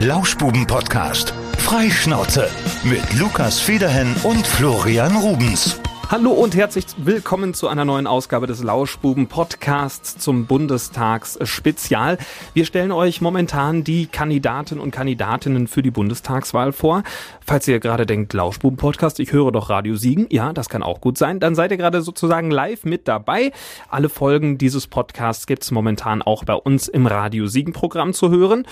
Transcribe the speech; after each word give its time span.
Lauschbuben-Podcast. 0.00 1.34
Freischnauze 1.58 2.48
mit 2.84 3.18
Lukas 3.18 3.58
Federhen 3.58 4.14
und 4.22 4.46
Florian 4.46 5.16
Rubens. 5.16 5.80
Hallo 6.08 6.30
und 6.30 6.56
herzlich 6.56 6.86
willkommen 6.96 7.52
zu 7.52 7.68
einer 7.68 7.84
neuen 7.84 8.06
Ausgabe 8.06 8.46
des 8.46 8.62
Lauschbuben 8.62 9.26
Podcasts 9.26 10.16
zum 10.16 10.46
Bundestagsspezial. 10.46 12.16
Wir 12.54 12.64
stellen 12.64 12.92
euch 12.92 13.20
momentan 13.20 13.84
die 13.84 14.06
Kandidaten 14.06 14.78
und 14.78 14.90
Kandidatinnen 14.90 15.66
für 15.66 15.82
die 15.82 15.90
Bundestagswahl 15.90 16.72
vor. 16.72 17.02
Falls 17.44 17.68
ihr 17.68 17.78
gerade 17.78 18.06
denkt, 18.06 18.32
Lauschbuben 18.32 18.78
Podcast, 18.78 19.20
ich 19.20 19.32
höre 19.32 19.52
doch 19.52 19.68
Radio 19.68 19.96
Siegen. 19.96 20.26
Ja, 20.30 20.54
das 20.54 20.70
kann 20.70 20.82
auch 20.82 21.02
gut 21.02 21.18
sein. 21.18 21.40
Dann 21.40 21.54
seid 21.54 21.72
ihr 21.72 21.76
gerade 21.76 22.00
sozusagen 22.00 22.50
live 22.50 22.84
mit 22.84 23.06
dabei. 23.06 23.52
Alle 23.90 24.08
Folgen 24.08 24.56
dieses 24.56 24.86
Podcasts 24.86 25.46
gibt's 25.46 25.70
momentan 25.72 26.22
auch 26.22 26.44
bei 26.44 26.54
uns 26.54 26.88
im 26.88 27.06
Radio 27.06 27.48
Siegen 27.48 27.74
Programm 27.74 28.14
zu 28.14 28.30
hören. 28.30 28.64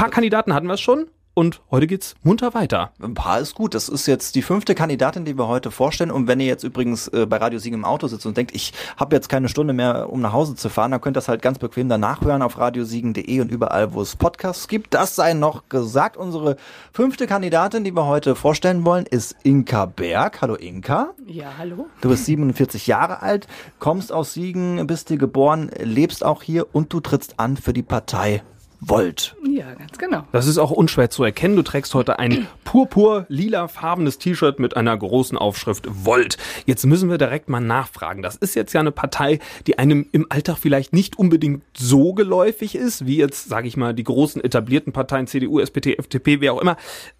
Ein 0.00 0.04
paar 0.04 0.12
Kandidaten 0.12 0.54
hatten 0.54 0.66
wir 0.66 0.78
schon 0.78 1.08
und 1.34 1.60
heute 1.70 1.86
geht's 1.86 2.14
munter 2.22 2.54
weiter. 2.54 2.92
Ein 3.02 3.12
paar 3.12 3.38
ist 3.38 3.54
gut. 3.54 3.74
Das 3.74 3.90
ist 3.90 4.06
jetzt 4.06 4.34
die 4.34 4.40
fünfte 4.40 4.74
Kandidatin, 4.74 5.26
die 5.26 5.36
wir 5.36 5.46
heute 5.46 5.70
vorstellen. 5.70 6.10
Und 6.10 6.26
wenn 6.26 6.40
ihr 6.40 6.46
jetzt 6.46 6.64
übrigens 6.64 7.08
äh, 7.08 7.26
bei 7.26 7.36
Radio 7.36 7.58
Siegen 7.58 7.80
im 7.80 7.84
Auto 7.84 8.06
sitzt 8.06 8.24
und 8.24 8.34
denkt, 8.34 8.54
ich 8.54 8.72
habe 8.96 9.14
jetzt 9.14 9.28
keine 9.28 9.50
Stunde 9.50 9.74
mehr, 9.74 10.08
um 10.08 10.22
nach 10.22 10.32
Hause 10.32 10.54
zu 10.54 10.70
fahren, 10.70 10.92
dann 10.92 11.02
könnt 11.02 11.18
ihr 11.18 11.20
das 11.20 11.28
halt 11.28 11.42
ganz 11.42 11.58
bequem 11.58 11.90
danach 11.90 12.22
hören 12.22 12.40
auf 12.40 12.56
radiosiegen.de 12.56 13.40
und 13.42 13.50
überall, 13.50 13.92
wo 13.92 14.00
es 14.00 14.16
Podcasts 14.16 14.68
gibt. 14.68 14.94
Das 14.94 15.16
sei 15.16 15.34
noch 15.34 15.68
gesagt. 15.68 16.16
Unsere 16.16 16.56
fünfte 16.94 17.26
Kandidatin, 17.26 17.84
die 17.84 17.94
wir 17.94 18.06
heute 18.06 18.36
vorstellen 18.36 18.86
wollen, 18.86 19.04
ist 19.04 19.36
Inka 19.42 19.84
Berg. 19.84 20.40
Hallo 20.40 20.54
Inka. 20.54 21.10
Ja, 21.26 21.58
hallo. 21.58 21.88
Du 22.00 22.08
bist 22.08 22.24
47 22.24 22.86
Jahre 22.86 23.20
alt, 23.20 23.48
kommst 23.78 24.12
aus 24.12 24.32
Siegen, 24.32 24.86
bist 24.86 25.08
hier 25.08 25.18
geboren, 25.18 25.70
lebst 25.78 26.24
auch 26.24 26.42
hier 26.42 26.74
und 26.74 26.90
du 26.90 27.00
trittst 27.00 27.38
an 27.38 27.58
für 27.58 27.74
die 27.74 27.82
Partei 27.82 28.42
Volt. 28.80 29.36
Ja, 29.46 29.74
ganz 29.74 29.98
genau. 29.98 30.24
Das 30.32 30.46
ist 30.46 30.56
auch 30.56 30.70
unschwer 30.70 31.10
zu 31.10 31.22
erkennen. 31.22 31.54
Du 31.54 31.62
trägst 31.62 31.92
heute 31.94 32.18
ein 32.18 32.46
purpur-lila-farbenes 32.64 34.18
T-Shirt 34.18 34.58
mit 34.58 34.74
einer 34.74 34.96
großen 34.96 35.36
Aufschrift 35.36 35.86
Volt. 35.88 36.38
Jetzt 36.64 36.86
müssen 36.86 37.10
wir 37.10 37.18
direkt 37.18 37.50
mal 37.50 37.60
nachfragen. 37.60 38.22
Das 38.22 38.36
ist 38.36 38.54
jetzt 38.54 38.72
ja 38.72 38.80
eine 38.80 38.90
Partei, 38.90 39.38
die 39.66 39.78
einem 39.78 40.06
im 40.12 40.26
Alltag 40.30 40.56
vielleicht 40.58 40.94
nicht 40.94 41.18
unbedingt 41.18 41.62
so 41.76 42.14
geläufig 42.14 42.74
ist, 42.74 43.06
wie 43.06 43.18
jetzt, 43.18 43.48
sage 43.48 43.68
ich 43.68 43.76
mal, 43.76 43.92
die 43.92 44.04
großen 44.04 44.42
etablierten 44.42 44.94
Parteien 44.94 45.26
CDU, 45.26 45.60
SPD, 45.60 45.96
FDP, 45.96 46.40
wer 46.40 46.54
auch 46.54 46.60
immer. 46.60 46.78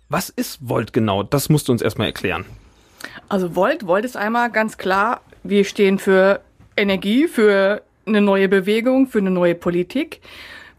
Was 0.09 0.31
ist 0.31 0.67
Volt 0.67 0.95
genau? 0.95 1.23
Das 1.23 1.51
musst 1.51 1.69
du 1.69 1.73
uns 1.73 1.83
erstmal 1.83 2.07
erklären. 2.07 2.47
Also 3.29 3.55
Volt, 3.55 3.87
Volt 3.87 4.07
ist 4.07 4.17
einmal 4.17 4.51
ganz 4.51 4.79
klar, 4.79 5.21
wir 5.43 5.65
stehen 5.65 5.99
für 5.99 6.41
Energie, 6.77 7.29
für 7.29 7.83
eine 8.07 8.23
neue 8.23 8.49
Bewegung, 8.49 9.09
für 9.09 9.19
eine 9.19 9.31
neue 9.31 9.55
Politik 9.55 10.21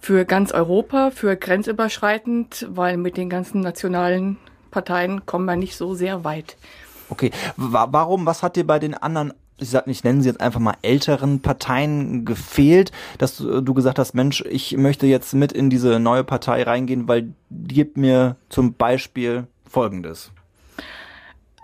für 0.01 0.25
ganz 0.25 0.51
Europa, 0.51 1.11
für 1.11 1.37
grenzüberschreitend, 1.37 2.67
weil 2.69 2.97
mit 2.97 3.17
den 3.17 3.29
ganzen 3.29 3.61
nationalen 3.61 4.37
Parteien 4.71 5.25
kommen 5.25 5.45
wir 5.45 5.55
nicht 5.55 5.77
so 5.77 5.93
sehr 5.93 6.23
weit. 6.23 6.57
Okay, 7.09 7.31
warum, 7.55 8.25
was 8.25 8.41
hat 8.41 8.55
dir 8.55 8.65
bei 8.65 8.79
den 8.79 8.95
anderen 8.95 9.33
ich, 9.61 9.69
sag, 9.69 9.85
ich 9.85 10.03
nenne 10.03 10.23
sie 10.23 10.29
jetzt 10.29 10.41
einfach 10.41 10.59
mal 10.59 10.75
älteren 10.81 11.41
Parteien 11.41 12.25
gefehlt, 12.25 12.91
dass 13.19 13.37
du, 13.37 13.61
du, 13.61 13.73
gesagt 13.75 13.99
hast, 13.99 14.15
Mensch, 14.15 14.43
ich 14.49 14.75
möchte 14.75 15.05
jetzt 15.05 15.35
mit 15.35 15.51
in 15.51 15.69
diese 15.69 15.99
neue 15.99 16.23
Partei 16.23 16.63
reingehen, 16.63 17.07
weil 17.07 17.35
die 17.49 17.75
gibt 17.75 17.95
mir 17.95 18.37
zum 18.49 18.73
Beispiel 18.73 19.45
Folgendes. 19.69 20.31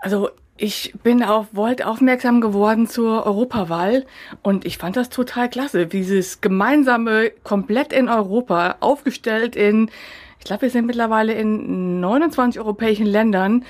Also 0.00 0.30
ich 0.58 0.92
bin 1.02 1.22
auf 1.22 1.46
Volt 1.52 1.84
aufmerksam 1.84 2.40
geworden 2.40 2.86
zur 2.86 3.24
Europawahl 3.24 4.04
und 4.42 4.64
ich 4.64 4.76
fand 4.76 4.96
das 4.96 5.08
total 5.08 5.48
klasse. 5.48 5.86
Dieses 5.86 6.40
gemeinsame, 6.40 7.30
komplett 7.44 7.92
in 7.92 8.08
Europa, 8.08 8.76
aufgestellt 8.80 9.56
in, 9.56 9.90
ich 10.38 10.44
glaube, 10.44 10.62
wir 10.62 10.70
sind 10.70 10.86
mittlerweile 10.86 11.32
in 11.32 12.00
29 12.00 12.60
europäischen 12.60 13.06
Ländern. 13.06 13.64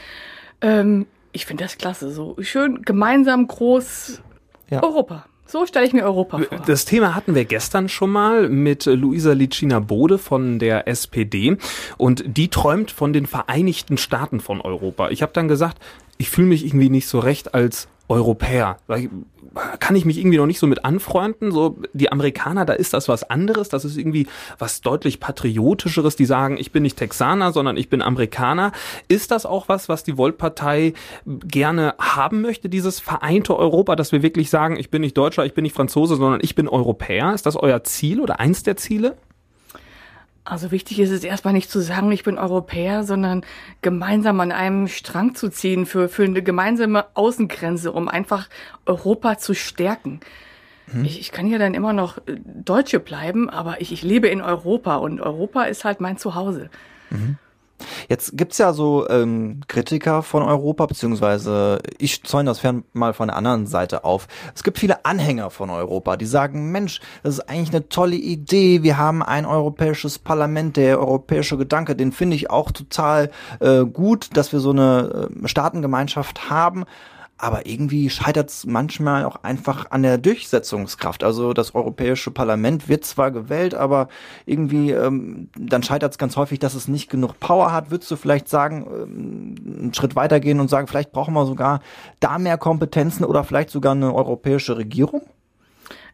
Ähm, 0.62 1.06
ich 1.32 1.46
finde 1.46 1.64
das 1.64 1.78
klasse. 1.78 2.10
So 2.10 2.36
schön 2.40 2.82
gemeinsam 2.82 3.46
groß 3.46 4.22
ja. 4.70 4.82
Europa. 4.82 5.26
So 5.50 5.64
stelle 5.64 5.86
ich 5.86 5.94
mir 5.94 6.04
Europa 6.04 6.40
vor. 6.40 6.58
Das 6.66 6.84
Thema 6.84 7.14
hatten 7.14 7.34
wir 7.34 7.46
gestern 7.46 7.88
schon 7.88 8.10
mal 8.10 8.50
mit 8.50 8.84
Luisa 8.84 9.32
Licina 9.32 9.80
Bode 9.80 10.18
von 10.18 10.58
der 10.58 10.86
SPD 10.86 11.56
und 11.96 12.22
die 12.26 12.48
träumt 12.48 12.90
von 12.90 13.14
den 13.14 13.24
Vereinigten 13.24 13.96
Staaten 13.96 14.40
von 14.40 14.60
Europa. 14.60 15.08
Ich 15.08 15.22
habe 15.22 15.32
dann 15.32 15.48
gesagt, 15.48 15.78
ich 16.18 16.28
fühle 16.28 16.48
mich 16.48 16.66
irgendwie 16.66 16.90
nicht 16.90 17.08
so 17.08 17.18
recht 17.18 17.54
als 17.54 17.88
Europäer. 18.08 18.76
Kann 19.78 19.96
ich 19.96 20.04
mich 20.04 20.18
irgendwie 20.18 20.38
noch 20.38 20.46
nicht 20.46 20.58
so 20.58 20.66
mit 20.66 20.84
anfreunden? 20.84 21.50
So, 21.52 21.78
die 21.92 22.10
Amerikaner, 22.10 22.64
da 22.64 22.72
ist 22.72 22.94
das 22.94 23.08
was 23.08 23.28
anderes. 23.28 23.68
Das 23.68 23.84
ist 23.84 23.96
irgendwie 23.96 24.26
was 24.58 24.80
deutlich 24.80 25.20
patriotischeres. 25.20 26.16
Die 26.16 26.24
sagen, 26.24 26.56
ich 26.58 26.72
bin 26.72 26.82
nicht 26.82 26.98
Texaner, 26.98 27.52
sondern 27.52 27.76
ich 27.76 27.88
bin 27.88 28.02
Amerikaner. 28.02 28.72
Ist 29.08 29.30
das 29.30 29.46
auch 29.46 29.68
was, 29.68 29.88
was 29.88 30.04
die 30.04 30.16
Volt-Partei 30.16 30.94
gerne 31.26 31.94
haben 31.98 32.40
möchte, 32.40 32.68
dieses 32.68 33.00
vereinte 33.00 33.56
Europa, 33.56 33.96
dass 33.96 34.12
wir 34.12 34.22
wirklich 34.22 34.50
sagen, 34.50 34.76
ich 34.76 34.90
bin 34.90 35.02
nicht 35.02 35.16
Deutscher, 35.16 35.44
ich 35.44 35.54
bin 35.54 35.62
nicht 35.62 35.74
Franzose, 35.74 36.16
sondern 36.16 36.40
ich 36.42 36.54
bin 36.54 36.68
Europäer? 36.68 37.34
Ist 37.34 37.46
das 37.46 37.56
euer 37.56 37.84
Ziel 37.84 38.20
oder 38.20 38.40
eins 38.40 38.62
der 38.62 38.76
Ziele? 38.76 39.16
Also 40.48 40.70
wichtig 40.70 40.98
ist 40.98 41.10
es 41.10 41.24
erstmal 41.24 41.52
nicht 41.52 41.70
zu 41.70 41.80
sagen, 41.80 42.10
ich 42.10 42.24
bin 42.24 42.38
Europäer, 42.38 43.04
sondern 43.04 43.44
gemeinsam 43.82 44.40
an 44.40 44.50
einem 44.50 44.88
Strang 44.88 45.34
zu 45.34 45.50
ziehen 45.50 45.84
für, 45.84 46.08
für 46.08 46.24
eine 46.24 46.42
gemeinsame 46.42 47.04
Außengrenze, 47.12 47.92
um 47.92 48.08
einfach 48.08 48.48
Europa 48.86 49.36
zu 49.36 49.54
stärken. 49.54 50.20
Mhm. 50.86 51.04
Ich, 51.04 51.20
ich 51.20 51.32
kann 51.32 51.48
ja 51.48 51.58
dann 51.58 51.74
immer 51.74 51.92
noch 51.92 52.16
äh, 52.26 52.38
Deutsche 52.44 52.98
bleiben, 52.98 53.50
aber 53.50 53.82
ich, 53.82 53.92
ich 53.92 54.02
lebe 54.02 54.28
in 54.28 54.40
Europa 54.40 54.96
und 54.96 55.20
Europa 55.20 55.64
ist 55.64 55.84
halt 55.84 56.00
mein 56.00 56.16
Zuhause. 56.16 56.70
Mhm. 57.10 57.36
Jetzt 58.08 58.36
gibt's 58.36 58.58
ja 58.58 58.72
so 58.72 59.08
ähm, 59.08 59.60
Kritiker 59.68 60.22
von 60.22 60.42
Europa, 60.42 60.86
beziehungsweise 60.86 61.78
ich 61.98 62.22
zäune 62.24 62.50
das 62.50 62.60
fern 62.60 62.84
mal 62.92 63.12
von 63.12 63.28
der 63.28 63.36
anderen 63.36 63.66
Seite 63.66 64.04
auf. 64.04 64.28
Es 64.54 64.62
gibt 64.62 64.78
viele 64.78 65.04
Anhänger 65.04 65.50
von 65.50 65.70
Europa, 65.70 66.16
die 66.16 66.26
sagen, 66.26 66.70
Mensch, 66.70 67.00
das 67.22 67.34
ist 67.34 67.48
eigentlich 67.48 67.70
eine 67.70 67.88
tolle 67.88 68.16
Idee. 68.16 68.82
Wir 68.82 68.98
haben 68.98 69.22
ein 69.22 69.46
europäisches 69.46 70.18
Parlament, 70.18 70.76
der 70.76 70.98
europäische 70.98 71.56
Gedanke, 71.56 71.96
den 71.96 72.12
finde 72.12 72.36
ich 72.36 72.50
auch 72.50 72.70
total 72.70 73.30
äh, 73.60 73.84
gut, 73.84 74.36
dass 74.36 74.52
wir 74.52 74.60
so 74.60 74.70
eine 74.70 75.28
äh, 75.42 75.48
Staatengemeinschaft 75.48 76.50
haben 76.50 76.84
aber 77.38 77.66
irgendwie 77.66 78.10
scheitert 78.10 78.50
es 78.50 78.66
manchmal 78.66 79.24
auch 79.24 79.44
einfach 79.44 79.90
an 79.90 80.02
der 80.02 80.18
Durchsetzungskraft. 80.18 81.22
Also 81.22 81.52
das 81.52 81.74
Europäische 81.74 82.32
Parlament 82.32 82.88
wird 82.88 83.04
zwar 83.04 83.30
gewählt, 83.30 83.74
aber 83.74 84.08
irgendwie 84.44 84.90
ähm, 84.90 85.48
dann 85.56 85.84
scheitert 85.84 86.12
es 86.12 86.18
ganz 86.18 86.36
häufig, 86.36 86.58
dass 86.58 86.74
es 86.74 86.88
nicht 86.88 87.08
genug 87.08 87.38
Power 87.38 87.72
hat. 87.72 87.92
Würdest 87.92 88.10
du 88.10 88.16
vielleicht 88.16 88.48
sagen, 88.48 88.86
ähm, 88.90 89.78
einen 89.80 89.94
Schritt 89.94 90.16
weitergehen 90.16 90.58
und 90.58 90.68
sagen, 90.68 90.88
vielleicht 90.88 91.12
brauchen 91.12 91.34
wir 91.34 91.46
sogar 91.46 91.80
da 92.18 92.38
mehr 92.38 92.58
Kompetenzen 92.58 93.24
oder 93.24 93.44
vielleicht 93.44 93.70
sogar 93.70 93.92
eine 93.92 94.12
europäische 94.12 94.76
Regierung? 94.76 95.22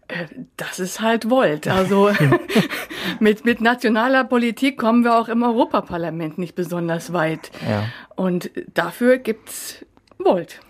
Äh, 0.09 0.27
das 0.59 0.79
ist 0.79 1.01
halt 1.01 1.31
Volt. 1.31 1.69
Also 1.69 2.11
mit, 3.19 3.47
mit 3.47 3.63
nationaler 3.63 4.25
Politik 4.25 4.79
kommen 4.79 5.05
wir 5.05 5.19
auch 5.19 5.29
im 5.29 5.43
Europaparlament 5.43 6.37
nicht 6.37 6.55
besonders 6.55 7.15
weit. 7.15 7.51
Ja. 7.67 7.85
Und 8.15 8.51
dafür 8.75 9.17
gibt's 9.17 9.87
Volt. 10.19 10.61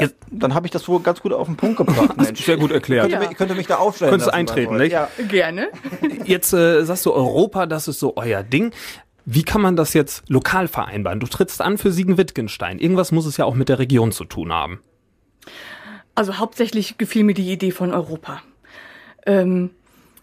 Da, 0.00 0.08
dann 0.30 0.54
habe 0.54 0.66
ich 0.66 0.70
das 0.70 0.88
wohl 0.88 1.00
ganz 1.00 1.20
gut 1.20 1.32
auf 1.32 1.46
den 1.46 1.56
Punkt 1.56 1.76
gebracht. 1.76 2.16
Mensch. 2.20 2.44
Sehr 2.44 2.56
gut 2.56 2.70
erklärt. 2.70 3.10
Könnte, 3.10 3.22
ja. 3.22 3.28
mich, 3.28 3.38
könnte 3.38 3.54
mich 3.54 3.66
da 3.66 3.76
aufstellen. 3.76 4.10
Könntest 4.10 4.32
eintreten, 4.32 4.76
nicht? 4.76 4.92
Ja. 4.92 5.08
Gerne. 5.28 5.68
Jetzt 6.24 6.52
äh, 6.52 6.84
sagst 6.84 7.06
du 7.06 7.12
Europa, 7.12 7.66
das 7.66 7.88
ist 7.88 8.00
so 8.00 8.16
euer 8.16 8.42
Ding. 8.42 8.72
Wie 9.24 9.42
kann 9.42 9.60
man 9.60 9.74
das 9.74 9.92
jetzt 9.92 10.22
lokal 10.28 10.68
vereinbaren? 10.68 11.18
Du 11.18 11.26
trittst 11.26 11.60
an 11.60 11.78
für 11.78 11.90
Siegen-Wittgenstein. 11.90 12.78
Irgendwas 12.78 13.10
muss 13.10 13.26
es 13.26 13.36
ja 13.36 13.44
auch 13.44 13.56
mit 13.56 13.68
der 13.68 13.80
Region 13.80 14.12
zu 14.12 14.24
tun 14.24 14.52
haben. 14.52 14.80
Also 16.14 16.38
hauptsächlich 16.38 16.96
gefiel 16.96 17.24
mir 17.24 17.34
die 17.34 17.50
Idee 17.52 17.72
von 17.72 17.92
Europa. 17.92 18.42
Ähm, 19.26 19.70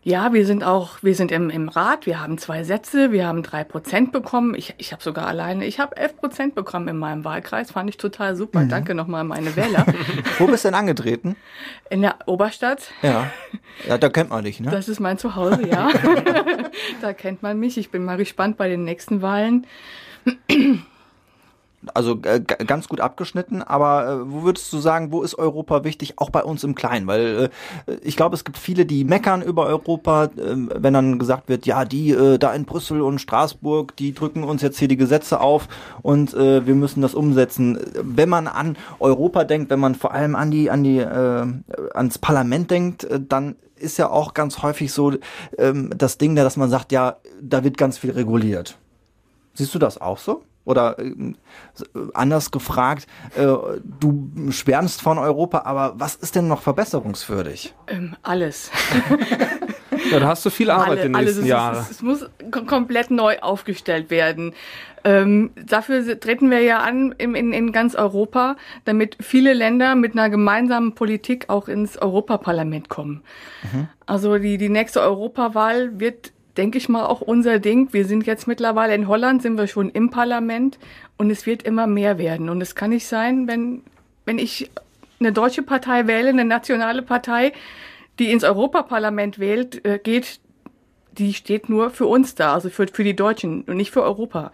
ja, 0.04 0.34
wir 0.34 0.46
sind 0.46 0.64
auch, 0.64 1.02
wir 1.02 1.16
sind 1.16 1.32
im, 1.32 1.50
im 1.50 1.70
Rat, 1.70 2.06
wir 2.06 2.20
haben 2.20 2.38
zwei 2.38 2.64
Sätze, 2.64 3.14
wir 3.14 3.26
haben 3.26 3.42
drei 3.42 3.64
Prozent 3.64 4.12
bekommen. 4.12 4.54
Ich, 4.54 4.74
ich 4.78 4.92
habe 4.92 5.02
sogar 5.02 5.28
alleine, 5.28 5.66
ich 5.66 5.80
habe 5.80 5.96
elf 5.96 6.18
Prozent 6.18 6.56
bekommen 6.56 6.90
in 6.90 6.98
meinem 6.98 7.24
Wahlkreis, 7.24 7.72
fand 7.72 7.90
ich 7.90 7.96
total 7.96 8.36
super. 8.36 8.62
Mhm. 8.62 8.70
Danke 8.70 8.96
nochmal 8.96 9.22
an 9.22 9.28
meine 9.28 9.56
Wähler. 9.56 9.86
Wo 10.40 10.48
bist 10.48 10.66
du 10.66 10.68
denn 10.68 10.76
angetreten? 10.76 11.38
In 11.90 12.02
der 12.02 12.16
Oberstadt. 12.26 12.92
Ja. 13.02 13.32
Ja, 13.88 13.98
da 13.98 14.10
kennt 14.10 14.30
man 14.30 14.44
dich, 14.44 14.60
ne? 14.60 14.72
Das 14.72 14.90
ist 14.90 15.00
mein 15.00 15.18
Zuhause, 15.18 15.66
ja. 15.68 15.90
da 17.02 17.14
kennt 17.14 17.42
man 17.42 17.58
mich. 17.58 17.78
Ich 17.78 17.90
bin 17.90 18.04
mal 18.04 18.18
gespannt 18.18 18.58
bei 18.58 18.68
den 18.68 18.84
nächsten 18.84 19.22
Wahlen 19.22 19.66
also 21.94 22.20
äh, 22.24 22.40
ganz 22.40 22.88
gut 22.88 23.00
abgeschnitten, 23.00 23.62
aber 23.62 24.08
äh, 24.08 24.32
wo 24.32 24.44
würdest 24.44 24.72
du 24.74 24.80
sagen, 24.80 25.12
wo 25.12 25.22
ist 25.22 25.36
Europa 25.36 25.84
wichtig, 25.84 26.14
auch 26.18 26.30
bei 26.30 26.44
uns 26.44 26.64
im 26.64 26.76
Kleinen? 26.76 27.08
Weil 27.08 27.50
äh, 27.88 27.96
ich 28.02 28.16
glaube, 28.16 28.36
es 28.36 28.44
gibt 28.44 28.58
viele, 28.58 28.86
die 28.86 29.04
meckern 29.04 29.42
über 29.42 29.66
Europa, 29.66 30.26
äh, 30.26 30.30
wenn 30.36 30.94
dann 30.94 31.20
gesagt 31.20 31.50
wird, 31.50 31.66
ja, 31.66 31.86
die 31.86 32.12
äh, 32.12 32.38
da 32.38 32.54
in 32.54 32.66
Brüssel 32.66 33.02
und 33.02 33.20
Straßburg, 33.20 33.96
die 33.96 34.14
drücken 34.14 34.44
uns 34.44 34.62
jetzt 34.62 34.80
hier 34.80 34.88
die 34.88 34.98
Gesetze 34.98 35.42
auf 35.42 35.68
und 36.02 36.34
äh, 36.34 36.66
wir 36.66 36.76
müssen 36.76 37.02
das 37.02 37.14
umsetzen. 37.14 37.80
Wenn 38.02 38.30
man 38.30 38.48
an 38.48 38.78
Europa 39.00 39.44
denkt, 39.44 39.70
wenn 39.70 39.80
man 39.80 39.96
vor 39.96 40.14
allem 40.14 40.36
an 40.36 40.52
die, 40.52 40.70
an 40.70 40.84
die, 40.84 41.04
ans 41.04 42.18
Parlament 42.18 42.72
denkt, 42.72 43.08
dann 43.28 43.56
ist 43.76 43.98
ja 43.98 44.10
auch 44.10 44.34
ganz 44.34 44.62
häufig 44.64 44.92
so 44.92 45.14
ähm, 45.58 45.92
das 45.96 46.18
Ding, 46.18 46.36
dass 46.36 46.58
man 46.58 46.70
sagt, 46.70 46.92
ja, 46.92 47.18
da 47.42 47.64
wird 47.64 47.78
ganz 47.78 47.98
viel 47.98 48.12
reguliert. 48.12 48.78
Siehst 49.54 49.76
du 49.76 49.80
das 49.80 50.00
auch 50.00 50.18
so? 50.18 50.44
Oder 50.66 50.98
äh, 51.00 51.34
anders 52.14 52.52
gefragt, 52.52 53.08
äh, 53.36 53.46
du 54.00 54.32
schwärmst 54.50 55.02
von 55.02 55.18
Europa, 55.18 55.64
aber 55.66 55.94
was 55.98 56.16
ist 56.16 56.36
denn 56.36 56.48
noch 56.48 56.62
verbesserungswürdig? 56.62 57.74
Ähm, 57.88 58.16
alles. 58.22 58.72
Ja, 60.12 60.20
da 60.20 60.28
hast 60.28 60.46
du 60.46 60.50
viel 60.50 60.70
Arbeit 60.70 60.90
Alle, 60.90 61.02
in 61.02 61.08
den 61.08 61.16
alles. 61.16 61.36
nächsten 61.36 61.48
Jahren. 61.48 61.78
es, 61.78 61.92
es 61.92 62.02
muss 62.02 62.30
kom 62.52 62.66
komplett 62.66 63.12
neu 63.12 63.40
aufgestellt 63.40 64.10
werden. 64.10 64.54
Ähm, 65.04 65.52
dafür 65.56 66.20
treten 66.20 66.50
wir 66.50 66.62
ja 66.62 66.80
an 66.80 67.14
in, 67.18 67.36
in, 67.36 67.52
in 67.52 67.72
ganz 67.72 67.96
Europa, 67.96 68.56
damit 68.86 69.18
viele 69.20 69.54
Länder 69.54 69.96
mit 69.96 70.14
einer 70.14 70.30
gemeinsamen 70.30 70.96
Politik 70.96 71.50
auch 71.50 71.68
ins 71.68 71.98
Europaparlament 71.98 72.90
kommen. 72.90 73.22
Also 74.06 74.38
die, 74.38 74.58
die 74.58 74.70
nächste 74.70 75.02
Europawahl 75.02 76.00
wird, 76.00 76.32
denke 76.58 76.78
ich 76.78 76.90
mal, 76.90 77.06
auch 77.06 77.22
unser 77.22 77.60
Ding. 77.60 77.92
Wir 77.92 78.06
sind 78.06 78.26
jetzt 78.26 78.48
mittlerweile 78.48 78.96
in 78.96 79.08
Holland, 79.08 79.42
sind 79.42 79.58
wir 79.58 79.68
schon 79.68 79.90
im 79.90 80.10
Parlament 80.10 80.78
und 81.18 81.30
es 81.30 81.46
wird 81.46 81.64
immer 81.64 81.88
mehr 81.88 82.18
werden. 82.18 82.50
Und 82.50 82.62
es 82.62 82.76
kann 82.76 82.92
nicht 82.92 83.08
sein, 83.08 83.48
wenn, 83.48 83.84
wenn 84.26 84.40
ich 84.40 84.70
eine 85.20 85.32
deutsche 85.32 85.64
Partei 85.64 86.08
wähle, 86.08 86.30
eine 86.30 86.46
nationale 86.46 87.02
Partei, 87.02 87.54
die 88.20 88.32
ins 88.32 88.44
Europaparlament 88.44 89.40
wählt, 89.40 89.84
äh, 89.86 90.00
geht, 90.00 90.40
die 91.14 91.34
steht 91.34 91.70
nur 91.70 91.90
für 91.90 92.06
uns 92.06 92.36
da, 92.36 92.54
also 92.54 92.70
für, 92.70 92.88
für 92.88 93.04
die 93.04 93.16
Deutschen 93.16 93.64
und 93.64 93.78
nicht 93.78 93.92
für 93.92 94.04
Europa. 94.04 94.52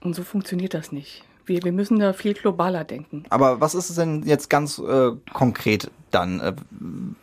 Und 0.00 0.14
so 0.14 0.22
funktioniert 0.22 0.74
das 0.74 0.92
nicht. 0.92 1.24
Wir, 1.46 1.62
wir 1.62 1.72
müssen 1.72 1.98
da 1.98 2.12
viel 2.12 2.34
globaler 2.34 2.84
denken. 2.84 3.24
Aber 3.30 3.60
was 3.60 3.74
ist 3.74 3.90
es 3.90 3.96
denn 3.96 4.22
jetzt 4.24 4.48
ganz 4.50 4.78
äh, 4.78 5.10
konkret 5.32 5.90
dann 6.10 6.40
äh, 6.40 6.52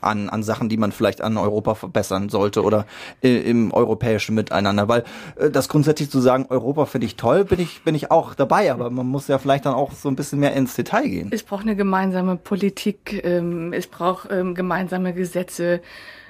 an, 0.02 0.30
an 0.30 0.44
Sachen, 0.44 0.68
die 0.68 0.78
man 0.78 0.92
vielleicht 0.92 1.22
an 1.22 1.38
Europa 1.38 1.76
verbessern 1.76 2.30
sollte 2.30 2.64
oder 2.64 2.86
äh, 3.22 3.38
im 3.38 3.72
europäischen 3.72 4.36
Miteinander? 4.36 4.88
Weil 4.88 5.04
äh, 5.36 5.50
das 5.50 5.70
grundsätzlich 5.70 6.10
zu 6.10 6.20
sagen, 6.20 6.48
Europa 6.50 6.86
finde 6.86 7.08
ich 7.08 7.16
toll, 7.16 7.46
bin 7.46 7.60
ich, 7.60 7.84
bin 7.84 7.96
ich 7.96 8.12
auch 8.12 8.36
dabei, 8.36 8.72
aber 8.72 8.90
man 8.90 9.08
muss 9.08 9.28
ja 9.28 9.38
vielleicht 9.38 9.66
dann 9.66 9.74
auch 9.74 9.92
so 9.92 10.10
ein 10.10 10.16
bisschen 10.16 10.40
mehr 10.40 10.54
ins 10.54 10.76
Detail 10.76 11.08
gehen. 11.08 11.30
Es 11.32 11.44
braucht 11.44 11.64
eine 11.64 11.76
gemeinsame 11.76 12.36
Politik, 12.36 13.22
ähm, 13.24 13.74
es 13.74 13.88
braucht 13.88 14.30
ähm, 14.32 14.56
gemeinsame 14.56 15.14
Gesetze, 15.14 15.82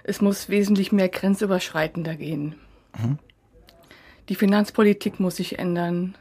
es 0.04 0.22
muss 0.22 0.50
wesentlich 0.50 0.92
mehr 0.92 1.10
grenzüberschreitender 1.10 2.16
gehen. 2.16 2.56
Die 4.30 4.36
Finanzpolitik 4.36 5.20
muss 5.20 5.38
sich 5.38 5.60
ändern. 5.60 6.16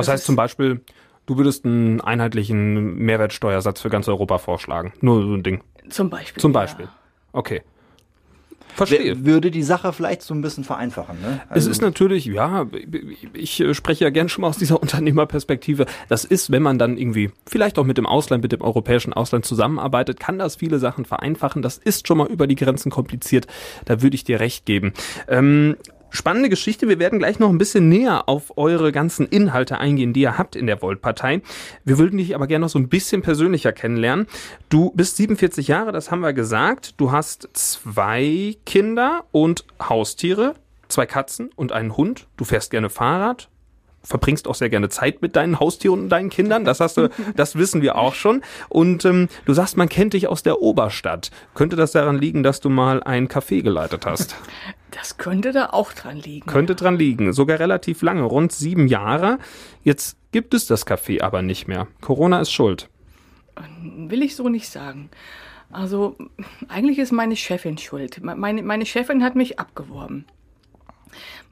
Das 0.00 0.06
Das 0.06 0.14
heißt 0.14 0.24
zum 0.26 0.36
Beispiel, 0.36 0.80
du 1.26 1.36
würdest 1.36 1.64
einen 1.64 2.00
einheitlichen 2.00 2.96
Mehrwertsteuersatz 2.96 3.80
für 3.80 3.90
ganz 3.90 4.08
Europa 4.08 4.38
vorschlagen. 4.38 4.92
Nur 5.00 5.22
so 5.22 5.34
ein 5.34 5.42
Ding. 5.42 5.62
Zum 5.88 6.10
Beispiel. 6.10 6.40
Zum 6.40 6.52
ja. 6.52 6.60
Beispiel. 6.60 6.88
Okay. 7.32 7.62
Verstehe. 8.74 9.24
Würde 9.24 9.50
die 9.50 9.62
Sache 9.62 9.92
vielleicht 9.92 10.22
so 10.22 10.34
ein 10.34 10.42
bisschen 10.42 10.64
vereinfachen, 10.64 11.20
ne? 11.20 11.40
Es 11.50 11.66
ist 11.66 11.82
natürlich, 11.82 12.24
ja, 12.26 12.66
ich 13.34 13.62
spreche 13.72 14.04
ja 14.04 14.10
gern 14.10 14.28
schon 14.28 14.42
mal 14.42 14.48
aus 14.48 14.58
dieser 14.58 14.80
Unternehmerperspektive. 14.82 15.86
Das 16.08 16.24
ist, 16.24 16.50
wenn 16.50 16.62
man 16.62 16.78
dann 16.78 16.96
irgendwie 16.96 17.30
vielleicht 17.46 17.78
auch 17.78 17.84
mit 17.84 17.98
dem 17.98 18.06
Ausland, 18.06 18.42
mit 18.42 18.52
dem 18.52 18.62
europäischen 18.62 19.12
Ausland 19.12 19.44
zusammenarbeitet, 19.44 20.20
kann 20.20 20.38
das 20.38 20.56
viele 20.56 20.78
Sachen 20.78 21.04
vereinfachen. 21.04 21.62
Das 21.62 21.78
ist 21.78 22.06
schon 22.06 22.18
mal 22.18 22.28
über 22.28 22.46
die 22.46 22.56
Grenzen 22.56 22.90
kompliziert. 22.90 23.46
Da 23.84 24.02
würde 24.02 24.14
ich 24.14 24.24
dir 24.24 24.40
recht 24.40 24.66
geben. 24.66 24.92
Ähm, 25.28 25.76
Spannende 26.10 26.48
Geschichte. 26.48 26.88
Wir 26.88 26.98
werden 26.98 27.20
gleich 27.20 27.38
noch 27.38 27.48
ein 27.48 27.58
bisschen 27.58 27.88
näher 27.88 28.28
auf 28.28 28.58
eure 28.58 28.90
ganzen 28.90 29.26
Inhalte 29.26 29.78
eingehen, 29.78 30.12
die 30.12 30.22
ihr 30.22 30.38
habt 30.38 30.56
in 30.56 30.66
der 30.66 30.82
Volt-Partei. 30.82 31.40
Wir 31.84 31.98
würden 31.98 32.18
dich 32.18 32.34
aber 32.34 32.48
gerne 32.48 32.64
noch 32.64 32.70
so 32.70 32.78
ein 32.78 32.88
bisschen 32.88 33.22
persönlicher 33.22 33.72
kennenlernen. 33.72 34.26
Du 34.68 34.90
bist 34.94 35.16
47 35.16 35.68
Jahre, 35.68 35.92
das 35.92 36.10
haben 36.10 36.20
wir 36.20 36.32
gesagt. 36.32 36.94
Du 37.00 37.12
hast 37.12 37.48
zwei 37.52 38.56
Kinder 38.66 39.24
und 39.30 39.64
Haustiere, 39.80 40.54
zwei 40.88 41.06
Katzen 41.06 41.50
und 41.54 41.70
einen 41.70 41.96
Hund. 41.96 42.26
Du 42.36 42.44
fährst 42.44 42.72
gerne 42.72 42.90
Fahrrad, 42.90 43.48
verbringst 44.02 44.48
auch 44.48 44.56
sehr 44.56 44.68
gerne 44.68 44.88
Zeit 44.88 45.22
mit 45.22 45.36
deinen 45.36 45.60
Haustieren 45.60 46.00
und 46.00 46.08
deinen 46.08 46.30
Kindern. 46.30 46.64
Das 46.64 46.80
hast 46.80 46.96
du, 46.96 47.08
das 47.36 47.56
wissen 47.56 47.82
wir 47.82 47.96
auch 47.96 48.14
schon. 48.14 48.42
Und 48.68 49.04
ähm, 49.04 49.28
du 49.44 49.52
sagst, 49.52 49.76
man 49.76 49.88
kennt 49.88 50.14
dich 50.14 50.26
aus 50.26 50.42
der 50.42 50.60
Oberstadt. 50.60 51.30
Könnte 51.54 51.76
das 51.76 51.92
daran 51.92 52.18
liegen, 52.18 52.42
dass 52.42 52.60
du 52.60 52.68
mal 52.68 53.00
ein 53.02 53.28
Café 53.28 53.62
geleitet 53.62 54.06
hast? 54.06 54.34
Das 54.90 55.18
könnte 55.18 55.52
da 55.52 55.66
auch 55.66 55.92
dran 55.92 56.16
liegen. 56.16 56.46
Könnte 56.46 56.74
dran 56.74 56.96
liegen. 56.96 57.32
Sogar 57.32 57.58
relativ 57.58 58.02
lange, 58.02 58.22
rund 58.22 58.52
sieben 58.52 58.88
Jahre. 58.88 59.38
Jetzt 59.84 60.16
gibt 60.32 60.54
es 60.54 60.66
das 60.66 60.86
Café 60.86 61.22
aber 61.22 61.42
nicht 61.42 61.68
mehr. 61.68 61.86
Corona 62.00 62.40
ist 62.40 62.50
schuld. 62.52 62.88
Will 63.82 64.22
ich 64.22 64.36
so 64.36 64.48
nicht 64.48 64.68
sagen. 64.68 65.10
Also 65.70 66.16
eigentlich 66.68 66.98
ist 66.98 67.12
meine 67.12 67.36
Chefin 67.36 67.78
schuld. 67.78 68.22
Meine, 68.22 68.62
meine 68.62 68.86
Chefin 68.86 69.22
hat 69.22 69.36
mich 69.36 69.58
abgeworben. 69.58 70.24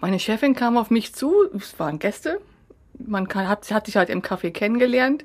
Meine 0.01 0.19
Chefin 0.19 0.55
kam 0.55 0.77
auf 0.77 0.91
mich 0.91 1.15
zu, 1.15 1.33
es 1.55 1.79
waren 1.79 1.99
Gäste. 1.99 2.41
Man 2.99 3.29
kann, 3.29 3.49
hat, 3.49 3.71
hat 3.71 3.87
sich 3.87 3.97
halt 3.97 4.11
im 4.11 4.23
Café 4.23 4.51
kennengelernt 4.51 5.25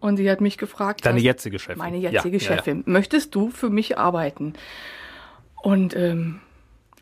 und 0.00 0.16
sie 0.16 0.28
hat 0.28 0.40
mich 0.40 0.58
gefragt. 0.58 1.04
Deine 1.06 1.20
jetzige 1.20 1.58
Chefin. 1.58 1.78
Meine 1.78 1.98
Ja, 1.98 2.10
jetzige 2.10 2.38
ja, 2.38 2.50
ja. 2.50 2.56
Chefin. 2.56 2.82
Möchtest 2.86 3.34
du 3.34 3.50
für 3.50 3.70
mich 3.70 3.98
arbeiten? 3.98 4.54
Und 5.62 5.94
ähm, 5.94 6.40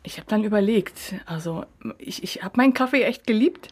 ich 0.03 0.17
habe 0.17 0.27
dann 0.27 0.43
überlegt, 0.43 1.15
also 1.25 1.65
ich, 1.97 2.23
ich 2.23 2.43
habe 2.43 2.57
meinen 2.57 2.73
Kaffee 2.73 3.03
echt 3.03 3.27
geliebt, 3.27 3.67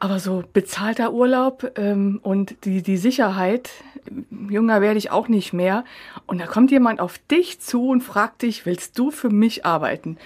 aber 0.00 0.20
so 0.20 0.44
bezahlter 0.52 1.12
Urlaub 1.12 1.72
ähm, 1.76 2.20
und 2.22 2.64
die, 2.64 2.82
die 2.82 2.96
Sicherheit, 2.96 3.70
jünger 4.30 4.80
werde 4.80 4.98
ich 4.98 5.10
auch 5.10 5.28
nicht 5.28 5.52
mehr. 5.52 5.84
Und 6.26 6.40
da 6.40 6.46
kommt 6.46 6.70
jemand 6.70 7.00
auf 7.00 7.18
dich 7.18 7.60
zu 7.60 7.88
und 7.88 8.02
fragt 8.02 8.42
dich, 8.42 8.64
willst 8.64 8.98
du 8.98 9.10
für 9.10 9.30
mich 9.30 9.66
arbeiten? 9.66 10.18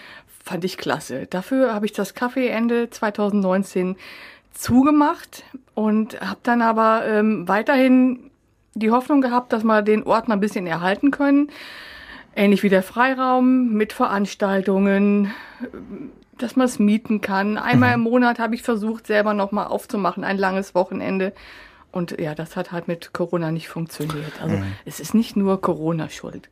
Fand 0.45 0.65
ich 0.65 0.77
klasse. 0.77 1.27
Dafür 1.27 1.73
habe 1.73 1.87
ich 1.87 1.93
das 1.93 2.15
Café 2.15 2.49
Ende 2.49 2.91
2019 2.91 3.97
zugemacht 4.53 5.45
und 5.75 6.21
habe 6.21 6.41
dann 6.43 6.61
aber 6.61 7.07
ähm, 7.07 7.49
weiterhin 7.49 8.31
die 8.75 8.91
Hoffnung 8.91 9.21
gehabt, 9.21 9.53
dass 9.53 9.65
wir 9.65 9.83
den 9.83 10.03
Ort 10.05 10.29
noch 10.29 10.37
ein 10.37 10.41
bisschen 10.41 10.67
erhalten 10.67 11.11
können. 11.11 11.51
Ähnlich 12.35 12.63
wie 12.63 12.69
der 12.69 12.83
Freiraum 12.83 13.73
mit 13.73 13.93
Veranstaltungen, 13.93 15.33
dass 16.39 16.57
man 16.57 16.67
es 16.67 16.79
mieten 16.79 17.21
kann. 17.21 17.59
Einmal 17.59 17.95
im 17.95 18.01
Monat 18.01 18.39
habe 18.39 18.55
ich 18.55 18.63
versucht, 18.63 19.07
selber 19.07 19.35
nochmal 19.35 19.67
aufzumachen, 19.67 20.25
ein 20.25 20.39
langes 20.39 20.75
Wochenende. 20.75 21.33
Und 21.91 22.19
ja, 22.19 22.35
das 22.35 22.57
hat 22.57 22.73
halt 22.73 22.89
mit 22.89 23.13
Corona 23.13 23.51
nicht 23.51 23.69
funktioniert. 23.69 24.41
Also 24.43 24.57
es 24.87 24.99
ist 24.99 25.15
nicht 25.15 25.37
nur 25.37 25.61
Corona 25.61 26.09
schuld. 26.09 26.49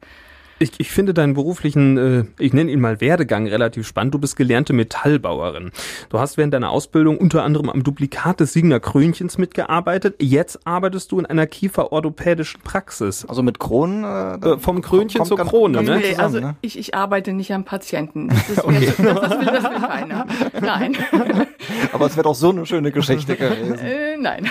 Ich, 0.62 0.72
ich 0.76 0.90
finde 0.90 1.14
deinen 1.14 1.32
beruflichen, 1.32 1.96
äh, 1.96 2.24
ich 2.38 2.52
nenne 2.52 2.70
ihn 2.70 2.80
mal 2.80 3.00
Werdegang 3.00 3.46
relativ 3.46 3.86
spannend. 3.86 4.12
Du 4.12 4.18
bist 4.18 4.36
gelernte 4.36 4.74
Metallbauerin. 4.74 5.70
Du 6.10 6.18
hast 6.20 6.36
während 6.36 6.52
deiner 6.52 6.68
Ausbildung 6.68 7.16
unter 7.16 7.44
anderem 7.44 7.70
am 7.70 7.82
Duplikat 7.82 8.40
des 8.40 8.52
Signer 8.52 8.78
Krönchens 8.78 9.38
mitgearbeitet. 9.38 10.16
Jetzt 10.20 10.66
arbeitest 10.66 11.12
du 11.12 11.18
in 11.18 11.24
einer 11.24 11.46
kieferorthopädischen 11.46 12.60
Praxis. 12.60 13.24
Also 13.24 13.42
mit 13.42 13.58
Kronen. 13.58 14.04
Äh, 14.04 14.50
Äh, 14.50 14.58
vom 14.58 14.82
Krönchen 14.82 15.24
zur 15.24 15.38
ganz- 15.38 15.48
Krone, 15.48 15.76
ganz 15.78 15.88
ne? 15.88 15.96
Nee, 15.96 16.02
zusammen, 16.10 16.20
also 16.20 16.40
ne? 16.40 16.56
ich, 16.60 16.78
ich 16.78 16.94
arbeite 16.94 17.32
nicht 17.32 17.52
am 17.54 17.64
Patienten. 17.64 18.28
Das, 18.48 18.48
ist 18.50 18.66
mir 18.66 18.94
zu, 18.94 19.02
das, 19.02 19.14
das, 19.20 19.30
will, 19.38 19.46
das 19.46 19.64
will 19.64 19.80
keiner. 19.88 20.26
Nein. 20.60 20.96
Aber 21.92 22.04
es 22.06 22.16
wird 22.18 22.26
auch 22.26 22.34
so 22.34 22.50
eine 22.50 22.66
schöne 22.66 22.92
Geschichte 22.92 23.34
gewesen. 23.36 23.78
äh, 23.78 24.16
nein. 24.18 24.46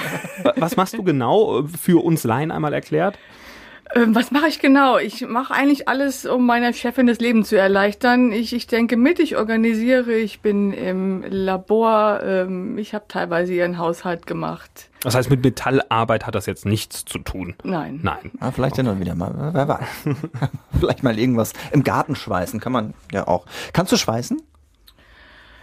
Was 0.56 0.76
machst 0.76 0.96
du 0.98 1.04
genau 1.04 1.60
äh, 1.60 1.64
für 1.68 2.04
uns 2.04 2.24
Laien 2.24 2.50
einmal 2.52 2.74
erklärt? 2.74 3.18
Ähm, 3.96 4.14
was 4.14 4.30
mache 4.30 4.48
ich 4.48 4.60
genau? 4.60 4.98
Ich 4.98 5.28
mache 5.28 5.54
eigentlich 5.54 5.88
alles, 5.88 6.26
um 6.26 6.46
meiner 6.46 6.74
Chefin 6.74 7.08
das 7.08 7.20
Leben 7.20 7.44
zu 7.44 7.58
erleichtern. 7.58 8.32
Ich, 8.32 8.54
ich 8.54 8.68
denke 8.68 8.98
mit, 8.98 9.20
ich 9.20 9.36
organisiere, 9.36 10.14
ich 10.14 10.42
bin 10.42 10.72
im 10.74 11.24
Labor, 11.28 12.22
ähm, 12.24 12.78
ich 12.78 12.94
habe 12.94 13.06
teilweise 13.08 13.54
ihren 13.54 13.80
Haushalt 13.80 14.28
gemacht. 14.28 14.90
Das 15.02 15.16
heißt, 15.16 15.30
mit 15.30 15.44
Metallarbeit 15.44 16.28
hat 16.28 16.36
das 16.36 16.46
jetzt 16.46 16.66
nichts 16.66 17.06
zu 17.06 17.20
tun. 17.20 17.56
Nein. 17.64 18.00
Nein. 18.04 18.32
Ja, 18.40 18.52
vielleicht 18.52 18.76
hin 18.76 18.88
und 18.88 19.00
wieder 19.00 19.16
mal. 19.16 19.52
Wer 19.54 19.68
weiß. 19.68 19.80
vielleicht 20.80 21.04
mal 21.04 21.18
irgendwas 21.18 21.54
im 21.72 21.84
Garten 21.84 22.16
schweißen. 22.16 22.60
Kann 22.60 22.74
man 22.74 22.94
ja 23.12 23.28
auch. 23.28 23.46
Kannst 23.74 23.92
du 23.92 23.98
schweißen? 23.98 24.42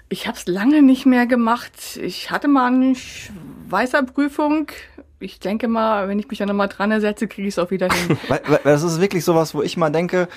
Ich 0.08 0.26
habe 0.26 0.36
es 0.36 0.46
lange 0.46 0.82
nicht 0.82 1.04
mehr 1.04 1.26
gemacht. 1.26 1.98
Ich 2.00 2.30
hatte 2.30 2.48
mal 2.48 2.72
eine 2.72 2.94
Schweißerprüfung. 2.94 4.68
Ich 5.18 5.40
denke 5.40 5.66
mal, 5.68 6.08
wenn 6.08 6.18
ich 6.18 6.28
mich 6.28 6.38
da 6.38 6.46
nochmal 6.46 6.68
dran 6.68 7.00
setze, 7.00 7.26
kriege 7.26 7.48
ich 7.48 7.54
es 7.54 7.58
auch 7.58 7.70
wieder 7.70 7.88
hin. 7.92 8.18
Weil, 8.28 8.40
weil 8.46 8.60
das 8.64 8.82
ist 8.82 9.00
wirklich 9.00 9.24
sowas, 9.24 9.54
wo 9.54 9.62
ich 9.62 9.76
mal 9.76 9.90
denke, 9.90 10.28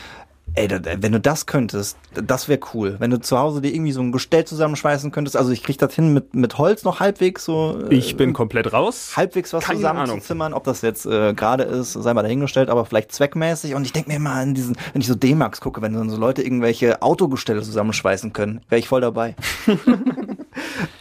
ey, 0.55 0.69
wenn 1.01 1.11
du 1.11 1.19
das 1.19 1.45
könntest, 1.45 1.97
das 2.13 2.47
wäre 2.47 2.59
cool. 2.73 2.95
Wenn 2.99 3.11
du 3.11 3.19
zu 3.19 3.37
Hause 3.37 3.61
dir 3.61 3.73
irgendwie 3.73 3.91
so 3.91 4.01
ein 4.01 4.11
Gestell 4.11 4.45
zusammenschweißen 4.45 5.11
könntest. 5.11 5.37
Also 5.37 5.51
ich 5.51 5.63
krieg 5.63 5.77
das 5.77 5.93
hin 5.95 6.13
mit, 6.13 6.33
mit 6.35 6.57
Holz 6.57 6.83
noch 6.83 6.99
halbwegs 6.99 7.45
so. 7.45 7.79
äh, 7.89 7.93
Ich 7.93 8.17
bin 8.17 8.33
komplett 8.33 8.73
raus. 8.73 9.13
halbwegs 9.15 9.53
was 9.53 9.65
Keine 9.65 9.77
zusammenzuzimmern, 9.77 10.53
ob 10.53 10.63
das 10.63 10.81
jetzt 10.81 11.05
äh, 11.05 11.33
gerade 11.33 11.63
ist, 11.63 11.93
sei 11.93 12.13
mal 12.13 12.23
dahingestellt, 12.23 12.69
aber 12.69 12.85
vielleicht 12.85 13.11
zweckmäßig. 13.11 13.75
Und 13.75 13.83
ich 13.85 13.93
denke 13.93 14.09
mir 14.09 14.15
immer 14.17 14.31
an 14.31 14.53
diesen, 14.53 14.75
wenn 14.93 15.01
ich 15.01 15.07
so 15.07 15.15
D-Max 15.15 15.61
gucke, 15.61 15.81
wenn 15.81 15.93
dann 15.93 16.09
so 16.09 16.17
Leute 16.17 16.41
irgendwelche 16.41 17.01
Autogestelle 17.01 17.61
zusammenschweißen 17.61 18.33
können, 18.33 18.61
wäre 18.69 18.79
ich 18.79 18.87
voll 18.87 19.01
dabei. 19.01 19.35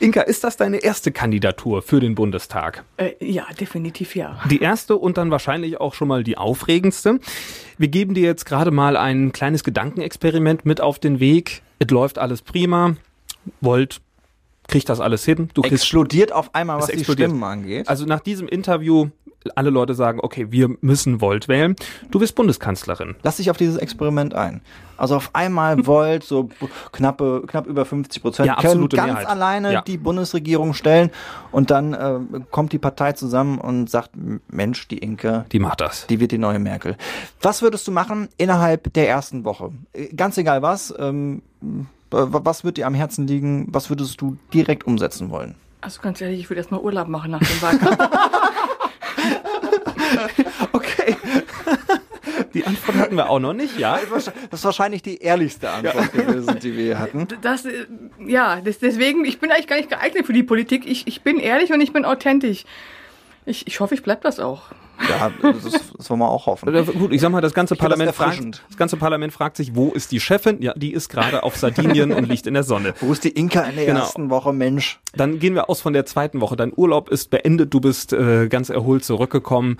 Inka, 0.01 0.21
ist 0.23 0.45
das 0.45 0.57
deine 0.57 0.79
erste 0.79 1.11
Kandidatur 1.13 1.83
für 1.83 2.01
den 2.01 2.15
Bundestag? 2.15 2.85
äh, 2.97 3.13
ja, 3.21 3.45
definitiv 3.59 4.15
ja. 4.15 4.39
Die 4.51 4.61
erste 4.61 4.97
und 4.97 5.19
dann 5.19 5.31
wahrscheinlich 5.31 5.81
auch 5.81 5.95
schon 5.95 6.09
mal 6.09 6.23
die 6.23 6.37
aufregendste. 6.39 7.19
Wir 7.79 7.89
geben 7.89 8.15
dir 8.15 8.25
jetzt 8.25 8.45
gerade 8.47 8.71
mal 8.71 8.97
ein 8.97 9.33
kleines 9.39 9.63
Gedankenexperiment 9.63 10.67
mit 10.67 10.81
auf 10.81 10.99
den 10.99 11.21
Weg. 11.21 11.63
Es 11.79 11.89
läuft 11.91 12.19
alles 12.19 12.43
prima. 12.43 12.97
Wollt 13.61 14.01
kriegt 14.69 14.89
das 14.89 15.01
alles 15.01 15.25
hin. 15.25 15.49
Du 15.55 15.63
Explodiert 15.63 16.31
auf 16.33 16.55
einmal, 16.55 16.79
was 16.79 16.87
die 16.87 16.93
explodiert. 16.93 17.31
Stimmen 17.31 17.43
angeht. 17.43 17.89
Also 17.89 18.05
nach 18.05 18.21
diesem 18.21 18.47
Interview, 18.49 19.09
alle 19.55 19.71
Leute 19.71 19.95
sagen, 19.95 20.19
okay, 20.23 20.49
wir 20.51 20.69
müssen 20.83 21.21
Volt 21.21 21.49
wählen. 21.49 21.75
Du 22.11 22.19
bist 22.19 22.35
Bundeskanzlerin. 22.35 23.15
Lass 23.23 23.37
dich 23.39 23.51
auf 23.51 23.57
dieses 23.57 23.77
Experiment 23.77 24.35
ein. 24.35 24.61
Also 24.99 25.17
auf 25.17 25.31
einmal 25.33 25.79
Volt, 25.87 26.23
so 26.25 26.51
knappe, 26.93 27.45
knapp 27.47 27.67
über 27.67 27.85
50 27.87 28.21
Prozent, 28.21 28.47
Ja, 28.49 28.57
können 28.57 28.89
ganz 28.89 29.07
Mehrheit. 29.13 29.27
alleine 29.27 29.73
Ja. 29.73 29.81
die 29.83 29.97
Bundesregierung 29.97 30.75
stellen 30.75 31.11
und 31.53 31.71
dann 31.71 31.95
äh, 31.95 32.19
kommt 32.51 32.73
die 32.73 32.79
Partei 32.79 33.13
zusammen 33.13 33.59
und 33.59 33.89
sagt, 33.89 34.11
"M- 34.17 34.41
Mensch, 34.51 34.87
die 34.89 34.99
Inke, 34.99 35.47
Die 35.53 35.61
macht 35.61 35.81
das. 35.81 36.07
die 36.09 36.19
wird 36.21 36.33
die 36.33 36.39
neue 36.39 36.59
Merkel. 36.59 36.97
Was 37.41 37.63
würdest 37.63 37.87
du 37.89 37.93
machen 37.93 38.29
innerhalb 38.37 38.93
der 38.93 39.09
ersten 39.09 39.45
Woche? 39.45 39.71
Äh, 39.95 40.09
Ganz 40.15 40.37
egal 40.37 40.61
was, 40.63 40.93
ähm, 40.99 41.43
was 42.11 42.65
wird 42.65 42.77
dir 42.77 42.87
am 42.87 42.95
Herzen 42.95 43.27
liegen? 43.27 43.67
Was 43.71 43.91
würdest 43.91 44.21
du 44.21 44.37
direkt 44.53 44.87
umsetzen 44.87 45.31
wollen? 45.31 45.55
Also 45.81 46.01
ganz 46.01 46.21
ehrlich, 46.21 46.41
ich 46.41 46.51
würde 46.51 46.59
erstmal 46.59 46.81
Urlaub 46.81 47.09
machen 47.09 47.31
nach 47.31 47.41
dem 47.41 47.63
Wahlkampf. 47.63 47.99
Okay. 50.73 51.17
Die 52.55 52.65
Antwort 52.65 52.97
hatten 52.97 53.17
wir 53.17 53.29
auch 53.29 53.41
noch 53.41 53.53
nicht, 53.53 53.79
ja? 53.79 53.99
Das 54.11 54.31
ist 54.51 54.65
wahrscheinlich 54.65 55.03
die 55.03 55.19
ehrlichste 55.19 55.71
Antwort 55.71 56.13
gewesen, 56.13 56.59
die 56.61 56.77
wir 56.77 56.85
hier 56.85 56.99
hatten. 56.99 57.29
Das, 57.43 57.65
äh, 57.65 57.87
ja, 58.27 58.61
das, 58.61 58.79
deswegen, 58.79 59.25
ich 59.25 59.39
bin 59.39 59.51
eigentlich 59.51 59.67
gar 59.67 59.77
nicht 59.77 59.91
geeignet 59.91 60.27
für 60.27 60.33
die 60.33 60.43
Politik. 60.43 60.87
Ich, 60.87 61.07
ich 61.07 61.23
bin 61.23 61.39
ehrlich 61.39 61.73
und 61.73 61.81
ich 61.81 61.93
bin 61.93 62.05
authentisch. 62.05 62.65
Ich, 63.45 63.67
ich 63.67 63.81
hoffe, 63.81 63.95
ich 63.95 64.03
bleib 64.03 64.23
das 64.23 64.41
auch. 64.41 64.63
Ja, 65.09 65.31
das, 65.43 65.93
das 65.97 66.11
wollen 66.11 66.21
wir 66.21 66.29
auch 66.29 66.47
hoffen. 66.47 66.75
Äh, 66.75 66.83
Gut, 66.85 67.13
ich 67.13 67.21
sag 67.21 67.31
mal, 67.31 67.41
das 67.41 67.55
ganze 67.55 67.75
Ich 67.75 67.81
finde 67.81 67.97
das 67.97 68.15
Parlament 68.17 68.43
fragt, 68.43 68.63
das 68.69 68.77
ganze 68.77 68.97
Parlament 68.97 69.33
fragt 69.33 69.57
sich, 69.57 69.75
wo 69.75 69.91
ist 69.91 70.11
die 70.13 70.21
Chefin? 70.21 70.61
Ja, 70.61 70.73
die 70.77 70.93
ist 70.93 71.09
gerade 71.09 71.43
auf 71.43 71.57
Sardinien 71.57 72.13
und 72.13 72.29
liegt 72.29 72.47
in 72.47 72.55
der 72.55 72.63
Sonne. 72.65 72.95
Wo 73.01 73.13
ist 73.13 73.25
die 73.25 73.31
Inka 73.31 73.63
in 73.63 73.77
der 73.77 73.87
Genau. 73.87 74.01
ersten 74.01 74.31
Woche, 74.31 74.53
Mensch? 74.53 75.01
Dann 75.15 75.39
gehen 75.39 75.55
wir 75.55 75.69
aus 75.71 75.81
von 75.81 75.93
der 75.93 76.07
zweiten 76.07 76.41
Woche. 76.41 76.57
Dein 76.57 76.73
Urlaub 76.75 77.09
ist 77.11 77.31
beendet, 77.31 77.73
du 77.73 77.81
bist 77.81 78.13
äh, 78.13 78.49
ganz 78.49 78.71
erholt 78.71 79.05
zurückgekommen. 79.05 79.79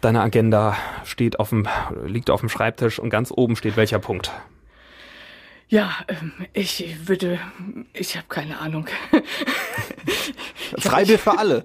Deine 0.00 0.20
Agenda 0.20 0.76
steht 1.04 1.40
auf 1.40 1.48
dem, 1.50 1.66
liegt 2.06 2.30
auf 2.30 2.40
dem 2.40 2.48
Schreibtisch 2.48 2.98
und 3.00 3.10
ganz 3.10 3.32
oben 3.34 3.56
steht 3.56 3.76
welcher 3.76 3.98
Punkt. 3.98 4.30
Ja, 5.70 5.96
ähm, 6.08 6.32
ich 6.54 6.96
würde, 7.06 7.38
ich 7.92 8.16
habe 8.16 8.26
keine 8.28 8.58
Ahnung. 8.58 8.86
Freibier 10.78 11.18
für 11.18 11.38
alle. 11.38 11.62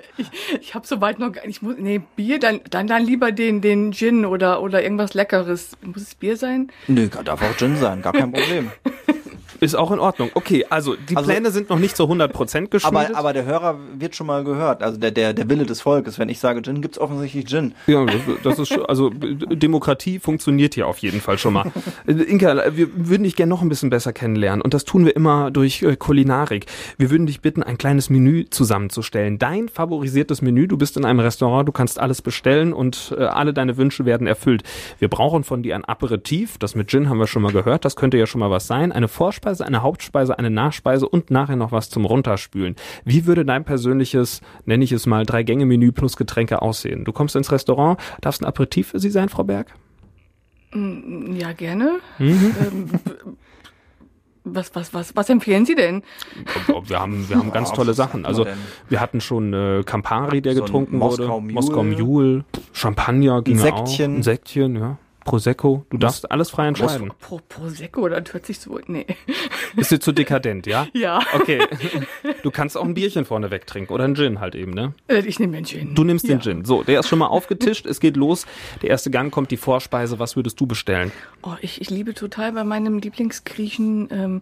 Ich 0.59 0.75
habe 0.75 0.85
soweit 0.85 1.19
noch 1.19 1.33
ich 1.45 1.61
muss, 1.61 1.75
nee, 1.77 2.01
Bier, 2.15 2.39
dann, 2.39 2.59
dann, 2.69 2.87
dann 2.87 3.05
lieber 3.05 3.31
den, 3.31 3.61
den 3.61 3.93
Gin 3.93 4.25
oder, 4.25 4.61
oder 4.61 4.83
irgendwas 4.83 5.13
Leckeres. 5.13 5.77
Muss 5.81 6.01
es 6.01 6.15
Bier 6.15 6.35
sein? 6.35 6.69
Nö, 6.87 7.07
darf 7.07 7.41
auch 7.41 7.57
Gin 7.57 7.77
sein, 7.77 8.01
gar 8.01 8.13
kein 8.13 8.31
Problem. 8.31 8.71
Ist 9.63 9.75
auch 9.75 9.91
in 9.91 9.99
Ordnung. 9.99 10.29
Okay, 10.33 10.65
also 10.69 10.95
die 10.95 11.15
Also- 11.15 11.29
Pläne 11.31 11.51
sind 11.51 11.69
noch 11.69 11.79
nicht 11.79 11.95
zu 11.97 12.03
100% 12.07 12.69
geschmiedet. 12.71 13.09
Aber, 13.09 13.17
aber 13.17 13.33
der 13.33 13.45
Hörer 13.45 13.77
wird 13.97 14.15
schon 14.15 14.27
mal 14.27 14.43
gehört, 14.43 14.83
also 14.83 14.97
der, 14.99 15.11
der, 15.11 15.33
der 15.33 15.49
Wille 15.49 15.65
des 15.65 15.81
Volkes. 15.81 16.19
Wenn 16.19 16.29
ich 16.29 16.39
sage 16.39 16.61
Gin, 16.61 16.81
gibt's 16.81 16.99
offensichtlich 16.99 17.45
Gin. 17.45 17.73
Ja, 17.87 18.05
das- 18.43 18.59
ist 18.59 18.67
schon- 18.69 18.85
also 18.85 19.09
äh, 19.09 19.55
Demokratie 19.55 20.19
funktioniert 20.19 20.73
hier 20.75 20.87
auf 20.87 20.97
jeden 20.99 21.21
Fall 21.21 21.37
schon 21.37 21.53
mal. 21.53 21.71
Äh, 22.07 22.11
Inka, 22.13 22.55
wir 22.75 22.87
würden 22.95 23.23
dich 23.23 23.35
gerne 23.35 23.49
noch 23.49 23.61
ein 23.61 23.69
bisschen 23.69 23.89
besser 23.89 24.13
kennenlernen 24.13 24.61
und 24.61 24.73
das 24.73 24.83
tun 24.85 25.05
wir 25.05 25.15
immer 25.15 25.51
durch 25.51 25.81
äh, 25.83 25.95
Kulinarik. 25.95 26.65
Wir 26.97 27.09
würden 27.11 27.25
dich 27.27 27.41
bitten, 27.41 27.63
ein 27.63 27.77
kleines 27.77 28.09
Menü 28.09 28.45
zusammenzustellen. 28.49 29.39
Dein 29.39 29.69
favorisiertes 29.69 30.41
Menü. 30.41 30.67
Du 30.67 30.77
bist 30.77 30.97
in 30.97 31.05
einem 31.05 31.19
Restaurant, 31.19 31.67
du 31.67 31.71
kannst 31.71 31.99
alles 31.99 32.21
bestellen 32.21 32.73
und 32.73 33.15
alle 33.17 33.53
deine 33.53 33.77
Wünsche 33.77 34.05
werden 34.05 34.27
erfüllt. 34.27 34.63
Wir 34.99 35.07
brauchen 35.07 35.43
von 35.43 35.63
dir 35.63 35.75
ein 35.75 35.85
Aperitif. 35.85 36.57
Das 36.57 36.75
mit 36.75 36.89
Gin 36.89 37.09
haben 37.09 37.17
wir 37.19 37.27
schon 37.27 37.41
mal 37.41 37.51
gehört. 37.51 37.85
Das 37.85 37.95
könnte 37.95 38.17
ja 38.17 38.25
schon 38.25 38.39
mal 38.39 38.49
was 38.49 38.67
sein. 38.67 38.91
Eine 38.91 39.07
Vorspeise, 39.07 39.52
eine 39.61 39.81
Hauptspeise, 39.81 40.37
eine 40.37 40.49
Nachspeise 40.49 41.07
und 41.07 41.31
nachher 41.31 41.55
noch 41.55 41.71
was 41.71 41.89
zum 41.89 42.05
Runterspülen. 42.05 42.75
Wie 43.05 43.25
würde 43.25 43.45
dein 43.45 43.63
persönliches, 43.65 44.41
nenne 44.65 44.83
ich 44.83 44.91
es 44.91 45.05
mal, 45.05 45.25
Drei-Gänge-Menü 45.25 45.91
plus 45.91 46.17
Getränke 46.17 46.61
aussehen? 46.61 47.05
Du 47.05 47.11
kommst 47.11 47.35
ins 47.35 47.51
Restaurant, 47.51 47.99
darf 48.21 48.35
es 48.35 48.41
ein 48.41 48.45
Aperitif 48.45 48.89
für 48.89 48.99
Sie 48.99 49.09
sein, 49.09 49.29
Frau 49.29 49.43
Berg? 49.43 49.73
Ja, 50.73 51.53
gerne. 51.53 51.99
Mhm. 52.17 52.55
Ähm, 52.59 52.89
was, 54.45 54.75
was, 54.75 54.93
was, 54.93 55.15
was 55.15 55.29
empfehlen 55.29 55.65
Sie 55.65 55.75
denn? 55.75 56.03
Wir 56.87 56.99
haben, 56.99 57.29
wir 57.29 57.37
haben 57.37 57.51
ganz 57.51 57.69
Ja, 57.69 57.75
tolle 57.75 57.93
Sachen. 57.93 58.25
Also 58.25 58.45
wir 58.89 58.99
hatten 58.99 59.21
schon 59.21 59.53
äh, 59.53 59.83
Campari, 59.85 60.41
der 60.41 60.55
So 60.55 60.61
getrunken 60.63 60.97
Moskau 60.97 61.35
wurde. 61.35 61.41
Mule. 61.41 61.53
Moskau 61.53 61.83
Mule, 61.83 62.45
Champagner 62.73 63.41
ging 63.41 63.59
Ein 63.61 63.71
auch. 63.71 63.85
Säckchen. 63.87 64.17
Ein 64.17 64.23
Säckchen, 64.23 64.75
ja. 64.75 64.97
Prosecco. 65.25 65.85
Du 65.89 65.97
darfst 65.97 66.29
alles 66.31 66.49
frei 66.49 66.67
entscheiden. 66.67 67.11
Pro, 67.19 67.39
Prosecco, 67.47 68.07
das 68.09 68.33
hört 68.33 68.45
sich 68.45 68.59
so, 68.59 68.79
nee. 68.87 69.05
Ist 69.77 69.91
dir 69.91 69.99
zu 69.99 70.11
dekadent, 70.11 70.67
ja? 70.67 70.87
Ja, 70.93 71.19
Okay. 71.33 71.59
Du 72.43 72.51
kannst 72.51 72.77
auch 72.77 72.83
ein 72.83 72.93
Bierchen 72.93 73.25
vorne 73.25 73.51
wegtrinken 73.51 73.93
oder 73.93 74.03
ein 74.03 74.15
Gin 74.15 74.39
halt 74.39 74.55
eben, 74.55 74.73
ne? 74.73 74.93
Äh, 75.07 75.19
ich 75.19 75.39
nehme 75.39 75.55
den 75.55 75.65
Gin. 75.65 75.95
Du 75.95 76.03
nimmst 76.03 76.27
ja. 76.27 76.35
den 76.35 76.41
Gin. 76.41 76.65
So, 76.65 76.83
der 76.83 76.99
ist 76.99 77.07
schon 77.07 77.19
mal 77.19 77.27
aufgetischt. 77.27 77.85
Es 77.85 77.99
geht 77.99 78.17
los. 78.17 78.45
Der 78.81 78.89
erste 78.89 79.11
Gang 79.11 79.31
kommt 79.31 79.51
die 79.51 79.57
Vorspeise. 79.57 80.19
Was 80.19 80.35
würdest 80.35 80.59
du 80.59 80.65
bestellen? 80.65 81.11
Oh, 81.41 81.55
ich, 81.61 81.79
ich 81.81 81.89
liebe 81.89 82.13
total 82.13 82.51
bei 82.51 82.63
meinem 82.63 82.99
Lieblingsgriechen 82.99 84.09
ähm, 84.11 84.41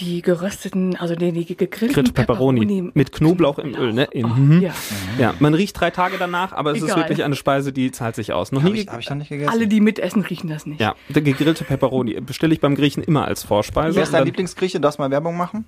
die 0.00 0.22
gerösteten, 0.22 0.96
also 0.96 1.14
nee, 1.14 1.32
die 1.32 1.44
gegrillten 1.56 1.92
Grillte 1.94 2.12
Pepperoni. 2.12 2.90
Mit 2.94 3.12
Knoblauch 3.12 3.58
im 3.58 3.74
Öl, 3.74 3.92
ne? 3.92 4.08
Oh, 4.14 4.26
Mhm. 4.26 4.60
Ja, 4.62 4.72
Ja, 5.18 5.34
man 5.40 5.54
riecht 5.54 5.78
drei 5.78 5.90
Tage 5.90 6.16
danach, 6.18 6.52
aber 6.52 6.70
es 6.72 6.78
ist 6.78 6.84
Egal. 6.84 6.96
wirklich 6.98 7.22
eine 7.24 7.34
Speise, 7.36 7.72
die 7.72 7.90
zahlt 7.90 8.14
sich 8.16 8.32
aus. 8.32 8.52
Noch 8.52 8.62
Habe 8.62 8.72
nie 8.74 8.80
ich, 8.82 8.88
hab 8.88 9.00
ich 9.00 9.08
noch 9.10 9.16
nicht 9.16 9.28
gegessen. 9.28 9.50
alle, 9.50 9.66
die 9.66 9.80
mitessen, 9.80 10.22
riechen 10.22 10.48
das 10.48 10.66
nicht. 10.66 10.80
Ja, 10.80 10.94
der 11.08 11.22
gegrillte 11.22 11.64
Pepperoni 11.64 12.20
bestelle 12.20 12.54
ich 12.54 12.60
beim 12.60 12.74
Griechen 12.74 13.02
immer 13.02 13.24
als 13.26 13.42
Vorspeise. 13.42 13.96
Wer 13.96 14.02
ist 14.04 14.12
dein 14.12 14.24
Lieblingsgrieche? 14.24 14.80
Darfst 14.80 14.98
du 14.98 15.02
mal 15.02 15.10
Werbung 15.10 15.36
machen? 15.36 15.64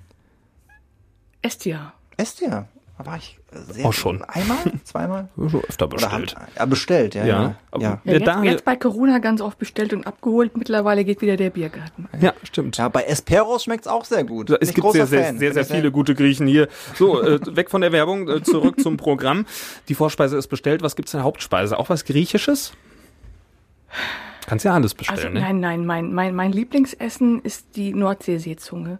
Estia. 1.41 1.93
Estia. 2.17 2.67
Da 3.03 3.09
war 3.09 3.17
ich 3.17 3.39
äh, 3.51 3.73
sehr 3.73 3.85
Auch 3.85 3.93
schon. 3.93 4.21
Einmal? 4.23 4.57
Zweimal? 4.83 5.29
Schon 5.35 5.63
öfter 5.67 5.87
bestellt. 5.87 6.11
Hand, 6.13 6.35
ja, 6.55 6.65
bestellt, 6.65 7.15
ja. 7.15 7.25
Ja. 7.25 7.41
Ja, 7.41 7.55
Aber- 7.71 7.83
ja. 7.83 8.01
Jetzt, 8.03 8.27
Daniel- 8.27 8.51
jetzt 8.51 8.65
bei 8.65 8.75
Corona 8.75 9.17
ganz 9.17 9.41
oft 9.41 9.57
bestellt 9.57 9.93
und 9.93 10.05
abgeholt. 10.05 10.55
Mittlerweile 10.55 11.03
geht 11.03 11.21
wieder 11.21 11.35
der 11.35 11.49
Biergarten. 11.49 12.07
Ja, 12.19 12.33
stimmt. 12.43 12.77
ja 12.77 12.89
bei 12.89 13.03
Esperos 13.03 13.63
schmeckt's 13.63 13.87
auch 13.87 14.05
sehr 14.05 14.23
gut. 14.23 14.51
Es 14.51 14.59
Bin 14.59 14.69
ich 14.69 14.75
gibt 14.75 14.91
sehr, 14.91 15.07
sehr, 15.07 15.23
Fan. 15.25 15.39
sehr, 15.39 15.53
sehr 15.53 15.63
ich 15.63 15.67
viele 15.69 15.91
gute 15.91 16.13
Griechen 16.13 16.45
hier. 16.45 16.67
So, 16.95 17.21
äh, 17.23 17.39
weg 17.55 17.71
von 17.71 17.81
der 17.81 17.91
Werbung, 17.91 18.29
äh, 18.29 18.43
zurück 18.43 18.79
zum 18.79 18.97
Programm. 18.97 19.45
Die 19.87 19.95
Vorspeise 19.95 20.37
ist 20.37 20.47
bestellt. 20.47 20.83
Was 20.83 20.95
gibt's 20.95 21.13
in 21.13 21.17
der 21.19 21.23
Hauptspeise? 21.25 21.79
Auch 21.79 21.89
was 21.89 22.05
Griechisches? 22.05 22.73
Kannst 24.47 24.65
ja 24.65 24.73
alles 24.73 24.93
bestellen, 24.93 25.19
Also 25.19 25.29
ne? 25.29 25.39
nein, 25.39 25.59
nein, 25.59 25.85
mein, 25.85 26.13
mein, 26.13 26.35
mein 26.35 26.51
Lieblingsessen 26.51 27.41
ist 27.41 27.75
die 27.75 27.93
Nordseeseezunge. 27.93 28.99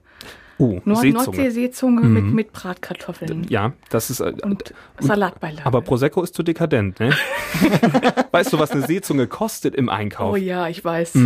Oh, 0.62 0.80
Nord 0.86 1.02
Seezunge. 1.02 1.26
Nordseeseezunge 1.26 2.02
mit, 2.02 2.24
mit 2.26 2.54
Bratkartoffeln 2.54 3.48
Ja, 3.50 3.74
das 3.90 4.12
ist. 4.12 4.20
Äh, 4.20 4.34
und 4.44 4.74
Salatbeilage. 5.00 5.66
aber 5.66 5.82
Prosecco 5.82 6.22
ist 6.22 6.36
zu 6.36 6.44
dekadent, 6.44 7.00
ne? 7.00 7.10
weißt 8.32 8.54
du, 8.54 8.60
was 8.60 8.70
eine 8.72 8.84
Seezunge 8.84 9.26
kostet 9.26 9.74
im 9.74 9.90
Einkauf? 9.90 10.34
oh 10.34 10.36
ja, 10.36 10.68
ich 10.68 10.86
weiß. 10.86 11.18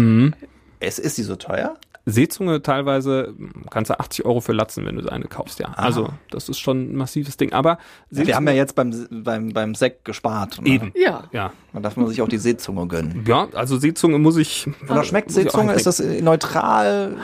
Es 0.79 0.99
ist 0.99 1.17
die 1.17 1.23
so 1.23 1.35
teuer? 1.35 1.75
Seezunge 2.07 2.61
teilweise 2.61 3.33
kannst 3.71 3.89
du 3.89 3.99
80 3.99 4.25
Euro 4.25 4.39
für 4.39 4.53
Latzen, 4.53 4.85
wenn 4.85 4.95
du 4.97 5.09
eine 5.11 5.25
kaufst, 5.25 5.59
ja. 5.59 5.69
Also 5.75 6.09
das 6.29 6.49
ist 6.49 6.59
schon 6.59 6.91
ein 6.91 6.95
massives 6.95 7.35
Ding. 7.37 7.51
Aber 7.53 7.79
Seezunge, 8.11 8.27
Wir 8.27 8.35
haben 8.35 8.47
ja 8.47 8.53
jetzt 8.53 8.75
beim, 8.75 9.07
beim, 9.09 9.49
beim 9.53 9.73
Sekt 9.75 10.05
gespart. 10.05 10.61
Ne? 10.61 10.69
eben. 10.69 10.91
Ja. 10.95 11.23
Ja. 11.31 11.51
Da 11.73 11.79
darf 11.79 11.97
man 11.97 12.07
sich 12.07 12.21
auch 12.21 12.29
die 12.29 12.37
Seezunge 12.37 12.87
gönnen. 12.87 13.25
Ja, 13.27 13.47
also 13.53 13.77
Seezunge 13.77 14.19
muss 14.19 14.37
ich. 14.37 14.67
Oder 14.87 15.03
schmeckt 15.03 15.31
Seezunge? 15.31 15.73
Ist 15.73 15.87
das 15.87 15.99
äh, 15.99 16.21
neutral? 16.21 17.15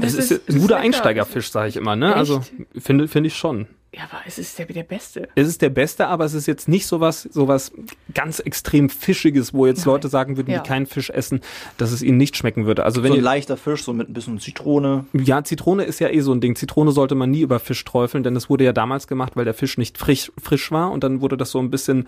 Es 0.00 0.14
Das 0.14 0.14
ist, 0.14 0.30
ist- 0.32 0.48
ein 0.48 0.60
guter. 0.60 0.78
Einsteigerfisch, 0.78 1.50
sage 1.50 1.68
ich 1.68 1.76
immer, 1.76 1.94
ne? 1.94 2.16
Also 2.16 2.40
finde 2.78 3.08
finde 3.08 3.26
ich 3.28 3.36
schon. 3.36 3.66
Ja, 3.92 4.02
aber 4.04 4.22
es 4.24 4.38
ist 4.38 4.56
der, 4.56 4.66
der 4.66 4.84
Beste. 4.84 5.28
Es 5.34 5.48
ist 5.48 5.62
der 5.62 5.68
beste, 5.68 6.06
aber 6.06 6.24
es 6.24 6.32
ist 6.34 6.46
jetzt 6.46 6.68
nicht 6.68 6.86
sowas, 6.86 7.22
sowas 7.32 7.72
ganz 8.14 8.38
extrem 8.38 8.88
Fischiges, 8.88 9.52
wo 9.52 9.66
jetzt 9.66 9.78
Nein. 9.84 9.94
Leute 9.94 10.08
sagen 10.08 10.36
würden, 10.36 10.52
Ja. 10.52 10.60
die 10.60 10.68
keinen 10.68 10.86
Fisch 10.86 11.10
essen, 11.10 11.40
dass 11.76 11.90
es 11.90 12.00
ihnen 12.00 12.16
nicht 12.16 12.36
schmecken 12.36 12.66
würde. 12.66 12.84
Also 12.84 13.02
wenn 13.02 13.08
So 13.08 13.14
ein 13.14 13.18
ihr, 13.18 13.24
leichter 13.24 13.56
Fisch, 13.56 13.82
so 13.82 13.92
mit 13.92 14.08
ein 14.08 14.12
bisschen 14.12 14.38
Zitrone. 14.38 15.06
ja, 15.12 15.42
Zitrone 15.42 15.82
ist 15.82 15.98
ja 15.98 16.08
eh 16.08 16.20
so 16.20 16.32
ein 16.32 16.40
Ding. 16.40 16.54
Zitrone 16.54 16.92
sollte 16.92 17.16
man 17.16 17.32
nie 17.32 17.40
über 17.40 17.58
Fisch 17.58 17.84
träufeln, 17.84 18.22
denn 18.22 18.36
es 18.36 18.48
wurde 18.48 18.62
ja 18.62 18.72
damals 18.72 19.08
gemacht, 19.08 19.32
weil 19.34 19.44
der 19.44 19.54
Fisch 19.54 19.76
nicht 19.76 19.98
frisch, 19.98 20.30
frisch 20.40 20.70
war 20.70 20.92
und 20.92 21.02
dann 21.02 21.20
wurde 21.20 21.36
das 21.36 21.50
so 21.50 21.58
ein 21.58 21.70
bisschen 21.70 22.06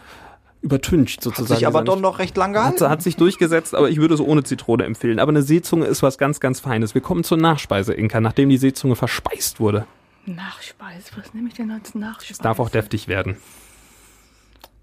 übertüncht 0.60 1.16
Hat 1.18 1.24
sozusagen. 1.24 1.58
sich 1.58 1.66
aber 1.66 1.80
Dieser 1.82 1.96
doch 1.96 2.00
noch 2.00 2.18
recht 2.20 2.36
lang 2.36 2.50
hat, 2.54 2.76
gehalten. 2.76 2.88
hat 2.90 3.02
sich 3.02 3.16
durchgesetzt, 3.16 3.74
aber 3.74 3.90
ich 3.90 3.96
würde 3.98 4.14
es 4.14 4.20
ohne 4.20 4.44
Zitrone 4.44 4.84
empfehlen. 4.84 5.18
Aber 5.18 5.30
eine 5.30 5.42
Seezunge 5.42 5.86
ist 5.86 6.04
was 6.04 6.16
ganz, 6.16 6.38
ganz 6.38 6.60
Feines. 6.60 6.94
Wir 6.94 7.00
kommen 7.02 7.24
zur 7.24 7.38
Nachspeise, 7.38 7.92
Inka, 7.92 8.20
nachdem 8.20 8.48
die 8.50 8.56
Seezunge 8.58 8.94
verspeist 8.94 9.58
wurde. 9.58 9.84
Nachspeise. 10.26 11.10
Was 11.16 11.34
nehme 11.34 11.48
ich 11.48 11.54
denn 11.54 11.70
als 11.70 11.94
Nachspeise? 11.94 12.32
Es 12.32 12.38
darf 12.38 12.58
auch 12.58 12.70
deftig 12.70 13.08
werden. 13.08 13.36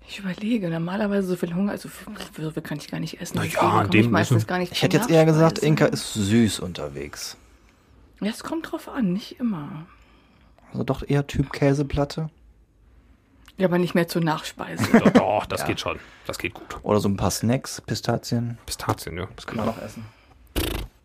Ich 0.08 0.20
überlege, 0.20 0.70
normalerweise 0.70 1.28
so 1.28 1.36
viel 1.36 1.54
Hunger, 1.54 1.72
also 1.74 1.88
so 2.36 2.52
viel 2.52 2.62
kann 2.64 2.80
ich 2.80 2.90
gar 2.90 3.00
nicht 3.00 3.22
essen. 3.22 3.34
Na 3.38 3.44
deswegen 3.44 3.64
ja, 3.64 3.72
komme 3.72 3.90
dem 3.90 4.02
ich 4.06 4.10
meistens 4.10 4.36
müssen- 4.36 4.48
gar 4.48 4.58
nicht 4.58 4.72
Ich 4.72 4.82
hätte 4.82 4.98
jetzt 4.98 5.10
eher 5.10 5.26
gesagt. 5.26 5.60
Inka 5.60 5.86
ist 5.86 6.14
süß 6.14 6.60
unterwegs. 6.62 7.38
Ja, 8.20 8.28
es 8.32 8.44
kommt 8.44 8.72
drauf 8.72 8.90
an, 8.90 9.14
nicht 9.14 9.40
immer. 9.40 9.86
Also 10.72 10.84
doch 10.84 11.04
eher 11.08 11.26
Typ 11.28 11.52
Käseplatte. 11.54 12.30
Ja, 13.58 13.68
aber 13.68 13.78
nicht 13.78 13.94
mehr 13.94 14.08
zur 14.08 14.22
Nachspeise. 14.24 14.86
Doch, 15.00 15.12
doch 15.12 15.46
das 15.46 15.66
geht 15.66 15.82
schon. 15.82 16.00
Das 16.26 16.38
geht 16.40 16.54
gut. 16.54 16.78
Oder 16.82 17.02
so 17.02 17.10
ein 17.10 17.18
paar 17.18 17.30
Snacks, 17.32 17.82
Pistazien. 17.82 18.58
Pistazien, 18.66 19.18
ja. 19.18 19.28
Das 19.36 19.46
kann 19.46 19.58
man 19.58 19.66
noch 19.66 19.82
essen. 19.82 20.06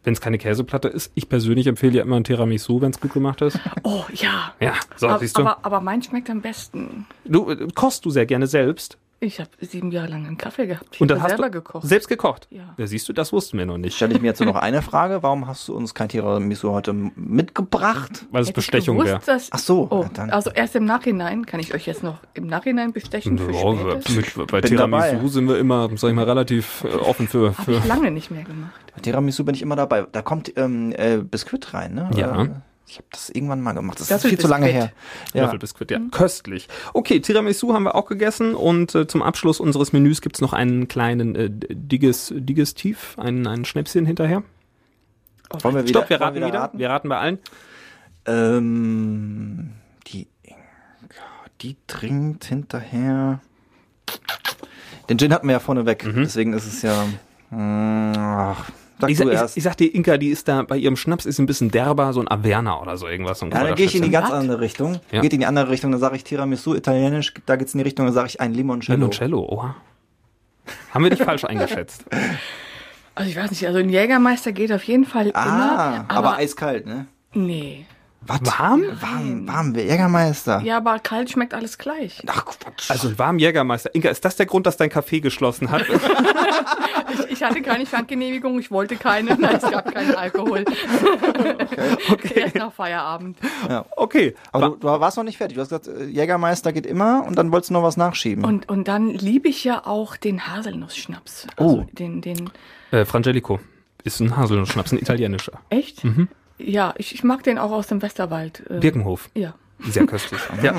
Wenn 0.05 0.13
es 0.13 0.21
keine 0.21 0.39
Käseplatte 0.39 0.89
ist. 0.89 1.11
Ich 1.15 1.29
persönlich 1.29 1.67
empfehle 1.67 1.99
ja 1.99 2.03
immer 2.03 2.17
ein 2.17 2.25
Tiramisu, 2.25 2.81
wenn 2.81 2.91
es 2.91 3.01
gut 3.01 3.13
gemacht 3.13 3.41
ist. 3.43 3.59
Oh 3.83 4.05
ja. 4.13 4.55
Ja, 4.61 4.75
so, 4.97 5.09
aber, 5.09 5.19
siehst 5.19 5.37
du. 5.37 5.43
aber, 5.43 5.59
aber 5.63 5.81
mein 5.81 6.03
schmeckt 6.03 6.31
am 6.31 6.41
besten. 6.41 7.07
Du 7.25 7.51
äh, 7.51 7.69
kochst 7.75 8.05
du 8.05 8.11
sehr 8.11 8.27
gerne 8.27 8.47
selbst. 8.47 8.99
Ich 9.21 9.41
habe 9.41 9.49
sieben 9.61 9.91
Jahre 9.91 10.09
lang 10.09 10.27
einen 10.27 10.37
Kaffee 10.37 10.67
gehabt. 10.67 10.89
Ich 10.97 11.01
Und 11.01 11.09
dann 11.11 11.19
habe 11.23 11.33
hast 11.33 11.39
selber 11.39 11.51
du 11.51 11.59
gekocht. 11.63 11.87
selbst 11.87 12.09
gekocht. 12.09 12.47
Ja. 12.51 12.75
ja. 12.77 12.87
Siehst 12.87 13.09
du, 13.09 13.13
das 13.15 13.33
wussten 13.33 13.57
wir 13.57 13.65
noch 13.65 13.79
nicht. 13.79 13.97
Stelle 13.97 14.15
ich 14.15 14.21
mir 14.21 14.27
jetzt 14.29 14.41
nur 14.41 14.53
noch 14.53 14.61
eine 14.61 14.83
Frage. 14.83 15.23
Warum 15.23 15.47
hast 15.47 15.67
du 15.69 15.75
uns 15.75 15.95
kein 15.95 16.09
Tiramisu 16.11 16.71
heute 16.73 16.93
mitgebracht? 16.93 18.27
Weil 18.31 18.43
es 18.43 18.49
Hätte 18.49 18.61
ich 18.61 18.67
Bestechung 18.67 19.03
wäre. 19.05 19.21
Ach 19.51 19.59
so, 19.59 19.89
Oh, 19.91 20.03
ja, 20.03 20.11
dann- 20.13 20.31
also 20.31 20.51
erst 20.51 20.77
im 20.77 20.85
Nachhinein 20.85 21.47
kann 21.47 21.61
ich 21.61 21.75
euch 21.75 21.87
jetzt 21.87 22.03
noch 22.03 22.19
im 22.35 22.47
Nachhinein 22.47 22.93
bestechen 22.93 23.39
für 23.39 23.53
später. 23.55 24.11
mit, 24.41 24.51
bei 24.51 24.61
Bin 24.61 24.71
Tiramisu 24.71 25.13
dabei. 25.17 25.29
sind 25.29 25.49
wir 25.49 25.59
immer, 25.59 25.89
sag 25.97 26.09
ich 26.11 26.15
mal, 26.15 26.25
relativ 26.25 26.85
äh, 26.85 26.89
offen 26.97 27.29
für, 27.29 27.57
Habe 27.57 27.63
für 27.63 27.73
ich 27.79 27.85
lange 27.87 28.11
nicht 28.11 28.31
mehr 28.31 28.45
gemacht. 28.45 28.73
Bei 28.95 29.01
Tiramisu 29.01 29.45
bin 29.45 29.55
ich 29.55 29.63
immer 29.63 29.77
dabei. 29.77 30.07
Da 30.13 30.23
kommt 30.23 30.53
ähm, 30.57 30.93
äh, 30.97 31.19
Biskuit 31.19 31.73
rein, 31.73 31.95
ne? 31.95 32.11
Ja. 32.15 32.33
Oder? 32.33 32.63
Ich 32.95 32.99
habe 32.99 33.09
das 33.11 33.29
irgendwann 33.29 33.61
mal 33.61 33.73
gemacht. 33.73 33.99
Das, 33.99 34.07
Das 34.07 34.23
ist 34.23 34.31
viel 34.31 34.39
zu 34.39 34.47
lange 34.47 34.67
her. 34.67 34.93
Ja. 35.33 35.43
Löffelbiskuit, 35.43 35.91
ja. 35.91 35.99
Köstlich. 36.13 36.69
Okay, 36.93 37.19
Tiramisu 37.19 37.75
haben 37.75 37.83
wir 37.83 37.97
auch 37.97 38.07
gegessen 38.07 38.55
und 38.55 38.95
äh, 38.95 39.09
zum 39.09 39.21
Abschluss 39.21 39.59
unseres 39.59 39.93
Menüs 39.93 40.21
gibt's 40.21 40.41
noch 40.41 40.53
einen 40.53 40.87
kleinen 40.87 41.35
äh, 41.35 41.51
Diges, 41.51 42.33
Digestiv, 42.37 43.17
ein, 43.19 43.49
ein 43.49 43.65
Schnäpschen 43.65 44.07
hinterher. 44.07 44.45
Oh, 45.51 45.59
Wollen 45.63 45.75
wir 45.75 45.89
wieder, 45.89 45.99
Stopp, 46.03 46.11
wir 46.11 46.21
raten 46.21 46.37
wieder. 46.37 46.55
raten? 46.55 46.79
Wir 46.79 46.89
raten 46.89 47.09
bei 47.09 47.19
allen. 47.19 47.39
Ähm, 48.27 49.73
die 50.07 50.29
die 51.63 51.77
trinkt 51.89 52.45
hinterher. 52.45 53.41
Den 55.09 55.19
Gin 55.19 55.33
hatten 55.33 55.49
wir 55.49 55.55
ja 55.55 55.61
vorne 55.61 55.85
weg, 55.85 56.05
deswegen 56.15 56.53
ist 56.53 56.67
es 56.67 56.83
ja. 56.83 57.05
mm, 57.51 58.13
Ach, 58.17 58.64
sag 58.99 59.11
Ich, 59.11 59.21
ich, 59.21 59.57
ich 59.57 59.63
sag 59.63 59.77
dir, 59.77 59.95
Inka, 59.95 60.17
die 60.17 60.29
ist 60.29 60.49
da 60.49 60.63
bei 60.63 60.77
ihrem 60.77 60.97
Schnaps 60.97 61.27
ist 61.27 61.39
ein 61.39 61.47
bisschen 61.47 61.71
derber, 61.71 62.13
so 62.13 62.21
ein 62.21 62.29
Averna 62.29 62.81
oder 62.81 62.97
so 62.97 63.07
irgendwas. 63.09 63.39
So 63.41 63.47
ja, 63.47 63.65
dann 63.65 63.75
gehe 63.75 63.87
ich 63.87 63.95
in 63.97 64.03
die 64.03 64.11
ganz 64.11 64.31
andere 64.31 64.61
Richtung. 64.61 65.01
Ja. 65.13 65.21
Geht 65.21 65.33
in 65.33 65.41
die 65.41 65.47
andere 65.47 65.69
Richtung, 65.71 65.91
dann 65.91 66.01
sage 66.01 66.17
ich 66.17 66.25
Tiramisu, 66.25 66.75
Italienisch, 66.75 67.35
da 67.47 67.57
geht's 67.57 67.75
in 67.75 67.79
die 67.79 67.85
Richtung, 67.85 68.07
dann 68.07 68.15
sage 68.15 68.29
ich 68.29 68.41
ein 68.41 68.53
Limoncello. 68.55 68.97
Limoncello, 68.99 69.41
oha. 69.51 69.77
Haben 70.93 71.05
wir 71.05 71.11
dich 71.11 71.23
falsch 71.23 71.45
eingeschätzt? 71.45 72.05
Also 73.15 73.31
ich 73.31 73.37
weiß 73.37 73.51
nicht, 73.51 73.67
also 73.67 73.79
ein 73.79 73.91
Jägermeister 73.91 74.53
geht 74.53 74.73
auf 74.73 74.83
jeden 74.85 75.05
Fall 75.05 75.31
Ah, 75.35 75.45
immer. 75.45 76.05
aber, 76.09 76.37
eiskalt, 76.37 76.87
ne? 76.87 77.07
Nee. 77.33 77.87
Was? 78.27 78.41
Warm? 78.59 78.83
Warm, 79.01 79.47
warm, 79.49 79.75
Jägermeister. 79.75 80.61
Ja, 80.63 80.79
aber 80.79 80.99
kalt 80.99 81.31
schmeckt 81.31 81.53
alles 81.55 81.77
gleich. 81.79 82.23
Ach, 82.27 82.45
Quatsch. 82.45 82.91
Also 82.91 83.19
warm 83.19 83.39
Jägermeister. 83.39 83.95
Inka, 83.95 84.09
ist 84.09 84.25
das 84.25 84.37
der 84.37 84.47
Grund, 84.47 84.67
dass 84.67 84.77
dein 84.77 84.91
Café 84.91 85.21
geschlossen 85.21 85.71
hat? 85.71 85.85
Ich, 87.13 87.31
ich 87.33 87.43
hatte 87.45 87.63
keine 87.63 87.87
Standgenehmigung, 87.87 88.59
ich 88.59 88.71
wollte 88.73 88.97
keine. 88.97 89.37
Nein, 89.37 89.57
es 89.57 89.63
gab 89.71 89.93
keinen 89.95 90.15
Alkohol. 90.17 90.65
Erst 92.35 92.55
nach 92.57 92.73
Feierabend. 92.73 93.39
Okay. 93.97 94.35
aber 94.53 94.71
du, 94.71 94.77
du 94.77 94.87
warst 94.89 95.17
noch 95.17 95.25
nicht 95.25 95.37
fertig. 95.39 95.55
Du 95.57 95.61
hast 95.61 95.69
gesagt, 95.69 95.87
äh, 95.89 96.05
Jägermeister 96.07 96.73
geht 96.73 96.87
immer 96.87 97.25
und 97.27 97.37
dann 97.37 97.53
wolltest 97.53 97.71
du 97.71 97.75
noch 97.75 97.83
was 97.83 97.97
nachschieben. 97.97 98.45
Und, 98.45 98.69
und 98.69 98.89
dann 98.89 99.11
liebe 99.11 99.49
ich 99.49 99.63
ja 99.65 99.87
auch 99.87 100.17
den 100.17 100.47
Haselnussschnaps. 100.47 101.47
Also 101.57 101.81
Oh. 101.81 101.87
den, 101.93 102.21
den, 102.21 102.51
Äh, 102.91 103.05
Frangelico 103.05 103.61
ist 104.03 104.21
ein 104.21 104.37
Haselnussschnaps, 104.37 104.93
ein 104.93 104.99
italienischer. 104.99 105.53
echt? 105.71 106.03
Ja, 106.59 106.95
ich, 106.99 107.15
ich 107.15 107.25
mag 107.25 107.43
den 107.43 107.59
auch 107.59 107.73
aus 107.73 107.87
dem 107.89 108.01
Westerwald. 108.03 108.63
äh, 108.71 108.79
Birkenhof. 108.79 109.29
Ja. 109.35 109.55
Sehr 109.91 110.07
köstlich. 110.07 110.41
ja. 110.63 110.75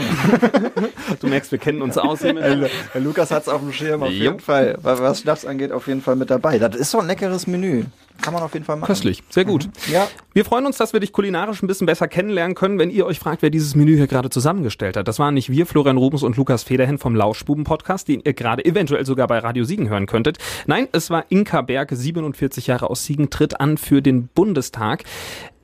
du 1.20 1.28
merkst, 1.28 1.52
wir 1.52 1.60
kennen 1.60 1.82
uns 1.82 1.98
aus. 1.98 2.20
Der 2.22 2.70
Lukas 2.96 3.30
hat's 3.32 3.48
auf 3.50 3.62
dem 3.62 3.74
Schirm, 3.74 4.02
auf 4.04 4.10
Jo. 4.10 4.16
jeden 4.24 4.40
Fall. 4.40 4.78
Was 4.82 5.02
was 5.02 5.20
Schnaps 5.22 5.46
angeht, 5.46 5.72
auf 5.72 5.88
jeden 5.88 6.02
Fall 6.02 6.16
mit 6.16 6.30
dabei. 6.30 6.58
Das 6.60 6.76
ist 6.76 6.92
so 6.92 7.00
ein 7.00 7.08
leckeres 7.08 7.46
Menü. 7.46 7.84
Kann 8.22 8.34
man 8.34 8.44
auf 8.44 8.54
jeden 8.54 8.66
Fall 8.66 8.76
machen. 8.78 8.88
Köstlich, 8.88 9.24
sehr 9.30 9.46
gut. 9.46 9.70
Ja. 9.92 10.08
Wir 10.34 10.46
freuen 10.46 10.66
uns, 10.66 10.78
dass 10.78 10.94
wir 10.94 11.00
dich 11.00 11.12
kulinarisch 11.12 11.62
ein 11.62 11.68
bisschen 11.68 11.86
besser 11.86 12.08
kennenlernen 12.08 12.56
können, 12.56 12.80
wenn 12.80 12.90
ihr 12.90 13.06
euch 13.06 13.20
fragt, 13.20 13.42
wer 13.42 13.50
dieses 13.50 13.76
Menü 13.76 13.96
hier 13.96 14.08
gerade 14.08 14.30
zusammengestellt 14.30 14.98
hat. 14.98 15.08
Das 15.08 15.20
waren 15.20 15.34
nicht 15.34 15.50
wir, 15.50 15.66
Florian 15.66 15.98
Rubens 15.98 16.24
und 16.24 16.36
Lukas 16.38 16.64
Federhen 16.64 16.98
vom 16.98 17.16
Lauschbuben-Podcast, 17.16 18.08
den 18.08 18.22
ihr 18.26 18.34
gerade 18.34 18.66
eventuell 18.66 19.06
sogar 19.06 19.28
bei 19.28 19.40
Radio 19.40 19.64
Siegen 19.64 19.90
hören 19.90 20.08
könntet. 20.08 20.38
Nein, 20.66 20.88
es 20.92 21.10
war 21.10 21.26
Inka 21.30 21.62
Berg, 21.62 21.92
47 21.92 22.68
Jahre 22.68 22.90
aus 22.90 23.06
Siegen, 23.06 23.30
tritt 23.30 23.60
an 23.60 23.78
für 23.78 24.02
den 24.02 24.28
Bundestag 24.28 25.04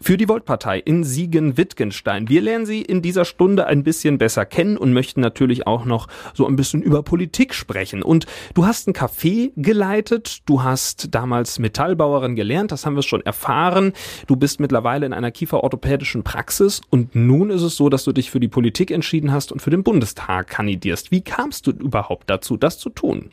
für 0.02 0.18
die 0.18 0.28
Voltpartei 0.28 0.80
in 0.80 1.04
Siegen-Wittgenstein. 1.04 2.28
Wir 2.28 2.42
lernen 2.42 2.66
sie 2.66 2.82
in 2.82 3.04
dieser 3.04 3.24
Stunde 3.24 3.68
ein 3.68 3.84
bisschen 3.84 4.18
besser 4.18 4.46
kennen 4.46 4.76
und 4.76 4.94
möchten 4.94 5.22
natürlich 5.22 5.68
auch 5.68 5.86
noch 5.86 6.08
so 6.34 6.48
ein 6.48 6.56
bisschen 6.56 6.82
über 6.82 7.04
Politik 7.04 7.54
sprechen. 7.54 8.02
Und 8.02 8.26
du 8.56 8.66
hast 8.66 8.88
ein 8.88 8.94
Café 8.94 9.52
geleitet, 9.56 10.40
du 10.48 10.64
hast 10.64 11.14
damals 11.14 11.60
Metallbauerin 11.60 12.36
gelernt, 12.42 12.72
das 12.72 12.88
haben 12.88 12.96
wir 12.96 13.04
schon 13.04 13.22
erfahren. 13.22 13.94
Du 14.26 14.36
bist 14.36 14.60
mittlerweile 14.60 15.06
in 15.06 15.14
einer 15.14 15.30
kieferorthopädischen 15.30 16.24
Praxis 16.24 16.82
und 16.90 17.14
nun 17.14 17.52
ist 17.52 17.62
es 17.62 17.76
so, 17.76 17.88
dass 17.90 18.04
du 18.04 18.14
dich 18.14 18.32
für 18.32 18.40
die 18.40 18.48
Politik 18.48 18.90
entschieden 18.90 19.32
hast 19.32 19.52
und 19.52 19.62
für 19.62 19.70
den 19.70 19.84
Bundestag 19.84 20.48
kandidierst. 20.48 21.12
Wie 21.12 21.22
kamst 21.22 21.68
du 21.68 21.72
überhaupt 21.72 22.32
dazu, 22.32 22.58
das 22.58 22.80
zu 22.80 22.90
tun? 22.90 23.30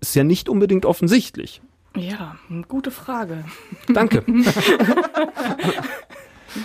Ist 0.00 0.16
ja 0.16 0.24
nicht 0.24 0.48
unbedingt 0.48 0.84
offensichtlich. 0.84 1.62
Ja, 1.96 2.36
gute 2.66 2.90
Frage. 2.90 3.44
Danke. 3.88 4.24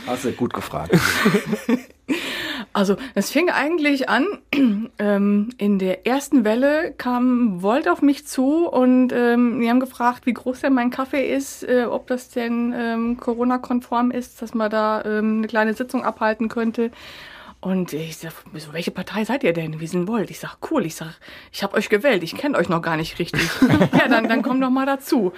Hast 0.08 0.26
du 0.26 0.32
gut 0.32 0.54
gefragt. 0.54 0.98
Also, 2.74 2.98
es 3.14 3.32
fing 3.32 3.50
eigentlich 3.50 4.10
an, 4.10 4.28
ähm, 5.00 5.50
in 5.58 5.80
der 5.80 6.06
ersten 6.06 6.44
Welle 6.44 6.94
kam 6.98 7.62
Volt 7.62 7.88
auf 7.88 8.02
mich 8.02 8.28
zu 8.28 8.68
und 8.68 9.12
ähm, 9.14 9.60
die 9.62 9.70
haben 9.70 9.80
gefragt, 9.80 10.26
wie 10.26 10.34
groß 10.34 10.62
denn 10.62 10.74
mein 10.74 10.90
Kaffee 10.90 11.34
ist, 11.34 11.64
äh, 11.64 11.86
ob 11.90 12.08
das 12.08 12.30
denn 12.30 12.74
ähm, 12.78 13.18
Corona-konform 13.18 14.12
ist, 14.12 14.42
dass 14.42 14.54
man 14.54 14.70
da 14.70 15.04
ähm, 15.04 15.38
eine 15.38 15.48
kleine 15.48 15.74
Sitzung 15.74 16.04
abhalten 16.04 16.50
könnte. 16.50 16.92
Und 17.62 17.94
ich 17.94 18.18
sag, 18.18 18.34
so, 18.54 18.74
welche 18.74 18.92
Partei 18.92 19.26
seid 19.26 19.44
ihr 19.44 19.54
denn? 19.54 19.80
Wir 19.80 19.88
sind 19.88 20.08
Volt. 20.08 20.30
Ich 20.30 20.40
sag, 20.40 20.58
cool. 20.70 20.86
Ich 20.86 20.96
sag, 20.96 21.16
ich 21.52 21.64
habe 21.64 21.76
euch 21.76 21.90
gewählt. 21.90 22.22
Ich 22.22 22.36
kenne 22.36 22.58
euch 22.60 22.70
noch 22.70 22.82
gar 22.82 22.96
nicht 22.96 23.18
richtig. 23.18 23.50
ja, 23.92 24.08
dann, 24.08 24.30
dann 24.30 24.44
komm 24.44 24.62
doch 24.62 24.70
mal 24.70 24.86
dazu. 24.86 25.34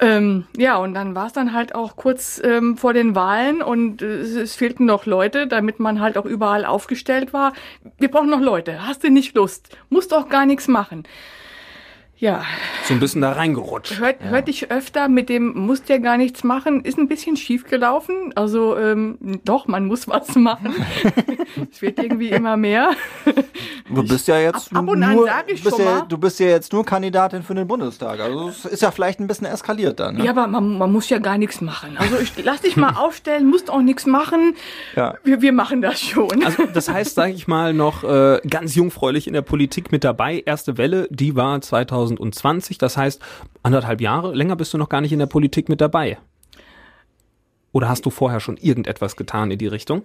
Ähm, 0.00 0.46
ja, 0.56 0.78
und 0.78 0.94
dann 0.94 1.14
war 1.14 1.26
es 1.26 1.34
dann 1.34 1.52
halt 1.52 1.74
auch 1.74 1.94
kurz 1.94 2.40
ähm, 2.42 2.78
vor 2.78 2.94
den 2.94 3.14
Wahlen 3.14 3.60
und 3.62 4.00
äh, 4.00 4.20
es, 4.20 4.54
fehlten 4.54 4.86
noch 4.86 5.04
Leute, 5.04 5.46
damit 5.46 5.78
man 5.78 6.00
halt 6.00 6.16
auch 6.16 6.24
überall 6.24 6.64
aufgestellt 6.64 7.34
war. 7.34 7.52
Wir 7.98 8.10
brauchen 8.10 8.30
noch 8.30 8.40
Leute. 8.40 8.86
Hast 8.86 9.04
du 9.04 9.10
nicht 9.10 9.34
Lust? 9.34 9.76
Musst 9.90 10.12
doch 10.12 10.30
gar 10.30 10.46
nichts 10.46 10.68
machen. 10.68 11.04
Ja, 12.20 12.42
So 12.84 12.92
ein 12.92 13.00
bisschen 13.00 13.22
da 13.22 13.32
reingerutscht. 13.32 13.98
hört, 13.98 14.16
hörte 14.22 14.50
ich 14.50 14.70
öfter 14.70 15.08
mit 15.08 15.30
dem 15.30 15.56
musst 15.58 15.88
ja 15.88 15.96
gar 15.96 16.18
nichts 16.18 16.44
machen, 16.44 16.84
ist 16.84 16.98
ein 16.98 17.08
bisschen 17.08 17.34
schief 17.36 17.64
gelaufen. 17.64 18.32
Also 18.36 18.76
ähm, 18.76 19.40
doch, 19.46 19.66
man 19.66 19.86
muss 19.86 20.06
was 20.06 20.34
machen. 20.36 20.74
es 21.72 21.80
wird 21.80 21.98
irgendwie 21.98 22.28
immer 22.28 22.58
mehr. 22.58 22.90
Du 23.88 24.06
bist 24.06 24.28
ja 24.28 24.38
jetzt 24.38 24.70
Ab- 24.72 24.78
ab 24.82 24.88
und 24.88 25.02
an 25.02 25.14
nur, 25.14 25.24
sag 25.26 25.50
ich 25.50 25.62
du 25.62 25.64
bist 25.64 25.76
schon 25.76 25.84
ja, 25.86 25.94
mal. 26.00 26.06
du 26.08 26.18
bist 26.18 26.38
ja 26.40 26.46
jetzt 26.48 26.72
nur 26.74 26.84
Kandidatin 26.84 27.42
für 27.42 27.54
den 27.54 27.66
Bundestag. 27.66 28.20
Also 28.20 28.50
es 28.50 28.64
ist 28.66 28.82
ja 28.82 28.90
vielleicht 28.90 29.18
ein 29.20 29.26
bisschen 29.26 29.46
eskaliert 29.46 29.98
dann. 29.98 30.16
Ne? 30.16 30.24
Ja, 30.26 30.32
aber 30.32 30.46
man, 30.46 30.76
man 30.78 30.92
muss 30.92 31.08
ja 31.08 31.18
gar 31.20 31.38
nichts 31.38 31.60
machen. 31.62 31.96
Also 31.96 32.18
ich 32.18 32.32
lass 32.44 32.60
dich 32.60 32.76
mal 32.76 32.92
aufstellen, 32.96 33.48
musst 33.48 33.70
auch 33.70 33.80
nichts 33.80 34.04
machen. 34.04 34.54
Ja. 34.94 35.14
Wir, 35.24 35.40
wir 35.40 35.52
machen 35.52 35.80
das 35.80 36.00
schon. 36.00 36.44
Also 36.44 36.64
das 36.72 36.90
heißt, 36.90 37.14
sage 37.14 37.32
ich 37.32 37.48
mal, 37.48 37.72
noch 37.72 38.04
äh, 38.04 38.40
ganz 38.48 38.74
jungfräulich 38.74 39.26
in 39.26 39.32
der 39.32 39.42
Politik 39.42 39.90
mit 39.90 40.04
dabei. 40.04 40.42
Erste 40.44 40.76
Welle, 40.76 41.08
die 41.10 41.34
war 41.34 41.60
2020. 42.16 42.78
Das 42.78 42.96
heißt, 42.96 43.22
anderthalb 43.62 44.00
Jahre, 44.00 44.34
länger 44.34 44.56
bist 44.56 44.72
du 44.74 44.78
noch 44.78 44.88
gar 44.88 45.00
nicht 45.00 45.12
in 45.12 45.18
der 45.18 45.26
Politik 45.26 45.68
mit 45.68 45.80
dabei. 45.80 46.18
Oder 47.72 47.88
hast 47.88 48.04
du 48.06 48.10
vorher 48.10 48.40
schon 48.40 48.56
irgendetwas 48.56 49.16
getan 49.16 49.50
in 49.50 49.58
die 49.58 49.66
Richtung? 49.68 50.04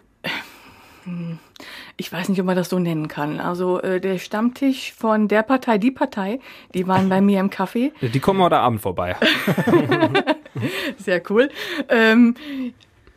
Ich 1.98 2.12
weiß 2.12 2.30
nicht, 2.30 2.40
ob 2.40 2.48
man 2.48 2.56
das 2.56 2.70
so 2.70 2.80
nennen 2.80 3.08
kann. 3.08 3.40
Also 3.40 3.80
äh, 3.82 4.02
der 4.02 4.18
Stammtisch 4.18 4.94
von 4.94 5.28
der 5.28 5.44
Partei, 5.44 5.78
die 5.78 5.92
Partei, 5.92 6.40
die 6.74 6.88
waren 6.88 7.10
bei 7.10 7.22
mir 7.22 7.40
im 7.40 7.50
Café. 7.50 7.92
Die 8.02 8.20
kommen 8.20 8.42
heute 8.42 8.58
Abend 8.58 8.82
vorbei. 8.82 9.16
Sehr 10.98 11.22
cool. 11.30 11.50
Ähm, 11.90 12.36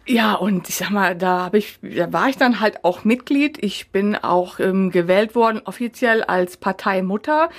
ja, 0.09 0.35
und 0.35 0.69
ich 0.69 0.77
sag 0.77 0.91
mal, 0.91 1.15
da 1.15 1.45
habe 1.45 1.59
ich, 1.59 1.79
da 1.83 2.13
war 2.13 2.29
ich 2.29 2.37
dann 2.37 2.61
halt 2.61 2.85
auch 2.85 3.05
Mitglied. 3.05 3.59
Ich 3.63 3.91
bin 3.91 4.17
auch 4.17 4.59
ähm, 4.59 4.91
gewählt 4.91 5.35
worden, 5.35 5.61
offiziell 5.65 6.23
als 6.25 6.57
Parteimutter. 6.57 7.51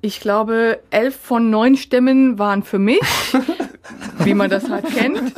Ich 0.00 0.20
glaube, 0.20 0.80
elf 0.90 1.14
von 1.16 1.50
neun 1.50 1.76
Stimmen 1.76 2.38
waren 2.38 2.62
für 2.62 2.78
mich, 2.78 3.00
wie 4.18 4.34
man 4.34 4.50
das 4.50 4.68
halt 4.70 4.86
kennt. 4.86 5.32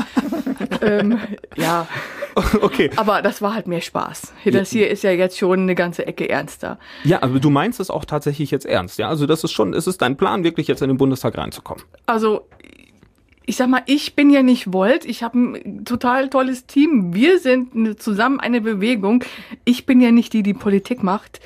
ähm, 0.80 1.18
ja, 1.56 1.86
Okay. 2.60 2.90
aber 2.96 3.22
das 3.22 3.42
war 3.42 3.54
halt 3.54 3.66
mehr 3.66 3.80
Spaß. 3.80 4.32
Das 4.46 4.70
hier 4.70 4.88
ist 4.88 5.02
ja 5.02 5.10
jetzt 5.10 5.38
schon 5.38 5.60
eine 5.60 5.74
ganze 5.74 6.06
Ecke 6.06 6.28
ernster. 6.28 6.78
Ja, 7.04 7.18
also 7.18 7.38
du 7.38 7.50
meinst 7.50 7.80
es 7.80 7.90
auch 7.90 8.04
tatsächlich 8.04 8.50
jetzt 8.50 8.64
ernst, 8.66 8.98
ja? 8.98 9.08
Also 9.08 9.26
das 9.26 9.44
ist 9.44 9.52
schon, 9.52 9.74
es 9.74 9.86
ist 9.86 10.00
dein 10.00 10.16
Plan, 10.16 10.44
wirklich 10.44 10.68
jetzt 10.68 10.80
in 10.82 10.88
den 10.88 10.96
Bundestag 10.96 11.36
reinzukommen. 11.36 11.84
Also, 12.06 12.46
ich 13.46 13.56
sag 13.56 13.68
mal, 13.68 13.82
ich 13.86 14.14
bin 14.14 14.30
ja 14.30 14.42
nicht 14.42 14.72
Volt. 14.72 15.04
Ich 15.04 15.22
habe 15.22 15.38
ein 15.38 15.84
total 15.84 16.28
tolles 16.28 16.66
Team. 16.66 17.14
Wir 17.14 17.38
sind 17.38 18.00
zusammen 18.00 18.40
eine 18.40 18.60
Bewegung. 18.60 19.24
Ich 19.64 19.86
bin 19.86 20.00
ja 20.00 20.10
nicht 20.10 20.32
die, 20.32 20.42
die 20.42 20.54
Politik 20.54 21.02
macht. 21.02 21.40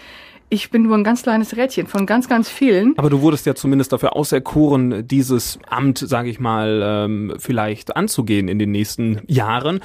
Ich 0.49 0.71
bin 0.71 0.83
nur 0.83 0.97
ein 0.97 1.03
ganz 1.03 1.25
kleines 1.25 1.57
Rädchen 1.57 1.89
von 1.89 2.07
ganz, 2.07 2.29
ganz 2.29 2.49
vielen. 2.49 2.97
Aber 2.99 3.11
du 3.11 3.21
wurdest 3.21 3.47
ja 3.47 3.57
zumindest 3.57 3.93
dafür 3.93 4.15
auserkoren, 4.15 5.07
dieses 5.09 5.59
Amt, 5.69 5.99
sage 5.99 6.29
ich 6.29 6.39
mal, 6.39 6.83
ähm, 6.85 7.35
vielleicht 7.39 7.97
anzugehen 7.97 8.47
in 8.47 8.61
den 8.61 8.71
nächsten 8.71 9.23
Jahren. 9.27 9.81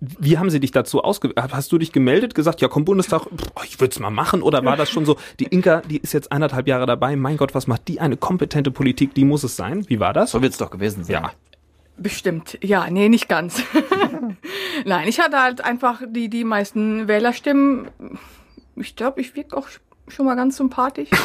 Wie 0.00 0.38
haben 0.38 0.50
sie 0.50 0.60
dich 0.60 0.70
dazu 0.70 1.02
ausge... 1.02 1.32
Hast 1.36 1.72
du 1.72 1.78
dich 1.78 1.92
gemeldet, 1.92 2.34
gesagt, 2.34 2.60
ja 2.60 2.68
komm 2.68 2.84
Bundestag, 2.84 3.26
ich 3.64 3.80
würde 3.80 3.92
es 3.92 4.00
mal 4.00 4.10
machen? 4.10 4.42
Oder 4.42 4.64
war 4.64 4.76
das 4.76 4.90
schon 4.90 5.04
so, 5.04 5.16
die 5.38 5.44
Inka, 5.44 5.82
die 5.82 5.98
ist 5.98 6.12
jetzt 6.12 6.32
eineinhalb 6.32 6.66
Jahre 6.66 6.86
dabei, 6.86 7.16
mein 7.16 7.36
Gott, 7.36 7.54
was 7.54 7.66
macht 7.66 7.88
die 7.88 8.00
eine 8.00 8.16
kompetente 8.16 8.70
Politik, 8.70 9.14
die 9.14 9.24
muss 9.24 9.44
es 9.44 9.56
sein? 9.56 9.84
Wie 9.88 10.00
war 10.00 10.12
das? 10.12 10.32
So 10.32 10.42
wird 10.42 10.52
es 10.52 10.58
doch 10.58 10.70
gewesen 10.70 11.04
sein. 11.04 11.14
Ja. 11.14 11.32
Bestimmt. 11.96 12.58
Ja, 12.62 12.90
nee, 12.90 13.08
nicht 13.08 13.28
ganz. 13.28 13.62
Nein, 14.84 15.06
ich 15.06 15.20
hatte 15.20 15.40
halt 15.40 15.60
einfach 15.62 16.02
die, 16.08 16.28
die 16.28 16.44
meisten 16.44 17.06
Wählerstimmen. 17.06 17.88
Ich 18.74 18.96
glaube, 18.96 19.20
ich 19.20 19.36
wirke 19.36 19.56
auch 19.56 19.68
schon 20.08 20.26
mal 20.26 20.34
ganz 20.34 20.56
sympathisch. 20.56 21.10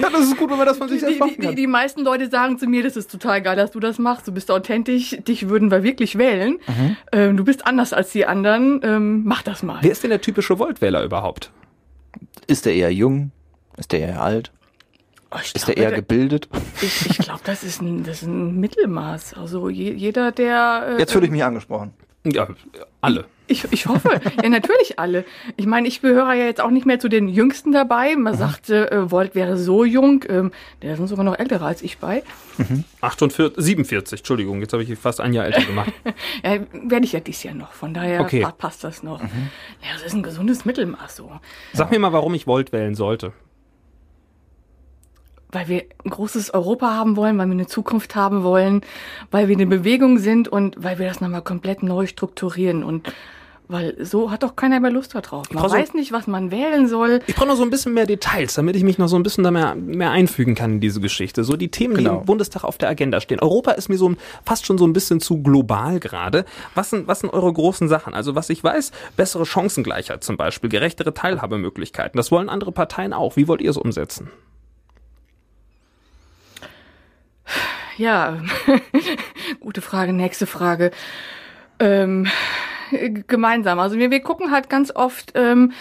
ja, 0.00 0.10
das 0.10 0.22
ist 0.22 0.36
gut, 0.36 0.50
wenn 0.50 0.58
man 0.58 0.66
das 0.66 0.78
von 0.78 0.88
sich 0.88 1.00
selbst 1.00 1.20
die, 1.24 1.38
die, 1.38 1.54
die, 1.54 1.66
meisten 1.66 2.02
Leute 2.02 2.28
sagen 2.28 2.58
zu 2.58 2.66
mir, 2.66 2.82
das 2.82 2.96
ist 2.96 3.10
total 3.10 3.42
geil, 3.42 3.56
dass 3.56 3.70
du 3.70 3.80
das 3.80 3.98
machst. 3.98 4.26
Du 4.26 4.32
bist 4.32 4.50
authentisch, 4.50 5.16
dich 5.26 5.48
würden 5.48 5.70
wir 5.70 5.82
wirklich 5.82 6.18
wählen. 6.18 6.58
Mhm. 6.66 6.96
Ähm, 7.12 7.36
du 7.36 7.44
bist 7.44 7.66
anders 7.66 7.92
als 7.92 8.10
die 8.10 8.26
anderen. 8.26 8.80
Ähm, 8.82 9.24
mach 9.24 9.42
das 9.42 9.62
mal. 9.62 9.78
Wer 9.82 9.92
ist 9.92 10.02
denn 10.02 10.10
der 10.10 10.20
typische 10.20 10.56
Voltwähler 10.58 11.02
überhaupt? 11.02 11.50
Ist 12.46 12.66
der 12.66 12.74
eher 12.74 12.92
jung? 12.92 13.30
Ist 13.76 13.92
der 13.92 14.00
eher 14.00 14.22
alt? 14.22 14.52
Oh, 15.30 15.38
ist 15.54 15.66
der 15.66 15.76
eher 15.78 15.92
gebildet? 15.92 16.48
Ich, 16.82 17.08
ich 17.08 17.18
glaube, 17.18 17.40
das, 17.44 17.62
ist 17.62 17.80
ein, 17.80 18.04
das 18.04 18.22
ist 18.22 18.28
ein 18.28 18.60
Mittelmaß. 18.60 19.34
Also 19.34 19.70
je, 19.70 19.92
jeder, 19.92 20.30
der. 20.30 20.96
Äh, 20.96 20.98
Jetzt 20.98 21.12
fühle 21.12 21.24
ich 21.24 21.32
mich 21.32 21.42
angesprochen. 21.42 21.94
Ja, 22.24 22.48
alle. 23.00 23.24
Ich, 23.48 23.66
ich 23.72 23.86
hoffe. 23.86 24.20
ja, 24.42 24.48
natürlich 24.48 24.98
alle. 24.98 25.24
Ich 25.56 25.66
meine, 25.66 25.88
ich 25.88 26.00
gehöre 26.00 26.32
ja 26.34 26.44
jetzt 26.44 26.60
auch 26.60 26.70
nicht 26.70 26.86
mehr 26.86 27.00
zu 27.00 27.08
den 27.08 27.28
Jüngsten 27.28 27.72
dabei. 27.72 28.14
Man 28.16 28.34
mhm. 28.34 28.38
sagte, 28.38 28.90
äh, 28.90 29.10
Volt 29.10 29.34
wäre 29.34 29.56
so 29.58 29.84
jung. 29.84 30.24
Ähm, 30.28 30.52
der 30.82 30.96
sind 30.96 31.08
sogar 31.08 31.24
noch 31.24 31.38
älter 31.38 31.60
als 31.60 31.82
ich 31.82 31.98
bei. 31.98 32.22
Mhm. 32.58 32.84
48, 33.00 33.62
47, 33.62 34.20
Entschuldigung, 34.20 34.60
jetzt 34.60 34.72
habe 34.72 34.82
ich 34.84 34.98
fast 34.98 35.20
ein 35.20 35.32
Jahr 35.32 35.46
älter 35.46 35.64
gemacht. 35.64 35.92
ja, 36.44 36.60
werde 36.72 37.04
ich 37.04 37.12
ja 37.12 37.20
dieses 37.20 37.42
Jahr 37.42 37.54
noch. 37.54 37.72
Von 37.72 37.92
daher 37.92 38.20
okay. 38.20 38.46
passt 38.56 38.84
das 38.84 39.02
noch. 39.02 39.20
Mhm. 39.20 39.50
Ja, 39.82 39.92
das 39.94 40.02
ist 40.02 40.14
ein 40.14 40.22
gesundes 40.22 40.64
Mittelmaß 40.64 41.16
so. 41.16 41.30
Sag 41.72 41.90
mir 41.90 41.98
mal, 41.98 42.12
warum 42.12 42.34
ich 42.34 42.46
Volt 42.46 42.72
wählen 42.72 42.94
sollte 42.94 43.32
weil 45.52 45.68
wir 45.68 45.84
ein 46.04 46.10
großes 46.10 46.52
Europa 46.52 46.94
haben 46.94 47.16
wollen, 47.16 47.38
weil 47.38 47.46
wir 47.46 47.52
eine 47.52 47.66
Zukunft 47.66 48.16
haben 48.16 48.42
wollen, 48.42 48.80
weil 49.30 49.48
wir 49.48 49.56
eine 49.56 49.66
Bewegung 49.66 50.18
sind 50.18 50.48
und 50.48 50.76
weil 50.82 50.98
wir 50.98 51.06
das 51.06 51.20
nochmal 51.20 51.42
komplett 51.42 51.82
neu 51.82 52.06
strukturieren 52.06 52.82
und 52.82 53.12
weil 53.68 53.96
so 54.04 54.30
hat 54.30 54.42
doch 54.42 54.54
keiner 54.54 54.80
mehr 54.80 54.90
Lust 54.90 55.14
darauf. 55.14 55.50
Man 55.50 55.70
weiß 55.70 55.90
so, 55.90 55.96
nicht, 55.96 56.12
was 56.12 56.26
man 56.26 56.50
wählen 56.50 56.88
soll. 56.88 57.20
Ich 57.26 57.34
brauche 57.34 57.48
noch 57.48 57.56
so 57.56 57.62
ein 57.62 57.70
bisschen 57.70 57.94
mehr 57.94 58.06
Details, 58.06 58.54
damit 58.54 58.76
ich 58.76 58.82
mich 58.82 58.98
noch 58.98 59.08
so 59.08 59.16
ein 59.16 59.22
bisschen 59.22 59.44
da 59.44 59.50
mehr, 59.50 59.74
mehr 59.74 60.10
einfügen 60.10 60.54
kann 60.54 60.72
in 60.72 60.80
diese 60.80 61.00
Geschichte. 61.00 61.42
So 61.42 61.56
die 61.56 61.70
Themen, 61.70 61.94
genau. 61.94 62.10
die 62.10 62.16
im 62.18 62.26
Bundestag 62.26 62.64
auf 62.64 62.76
der 62.76 62.90
Agenda 62.90 63.20
stehen. 63.20 63.40
Europa 63.40 63.70
ist 63.72 63.88
mir 63.88 63.96
so 63.96 64.12
fast 64.44 64.66
schon 64.66 64.76
so 64.76 64.86
ein 64.86 64.92
bisschen 64.92 65.20
zu 65.20 65.42
global 65.42 66.00
gerade. 66.00 66.44
Was 66.74 66.90
sind, 66.90 67.06
was 67.06 67.20
sind 67.20 67.32
eure 67.32 67.52
großen 67.52 67.88
Sachen? 67.88 68.14
Also 68.14 68.34
was 68.34 68.50
ich 68.50 68.62
weiß, 68.62 68.92
bessere 69.16 69.46
Chancengleichheit 69.46 70.22
zum 70.22 70.36
Beispiel, 70.36 70.68
gerechtere 70.68 71.14
Teilhabemöglichkeiten. 71.14 72.18
Das 72.18 72.30
wollen 72.30 72.50
andere 72.50 72.72
Parteien 72.72 73.12
auch. 73.12 73.36
Wie 73.36 73.48
wollt 73.48 73.62
ihr 73.62 73.70
es 73.70 73.78
umsetzen? 73.78 74.30
Ja, 77.96 78.38
gute 79.60 79.82
Frage, 79.82 80.12
nächste 80.12 80.46
Frage. 80.46 80.90
Ähm, 81.78 82.26
gemeinsam. 83.26 83.78
Also 83.78 83.98
wir, 83.98 84.10
wir 84.10 84.20
gucken 84.20 84.50
halt 84.50 84.68
ganz 84.68 84.90
oft 84.94 85.32
ähm, 85.34 85.72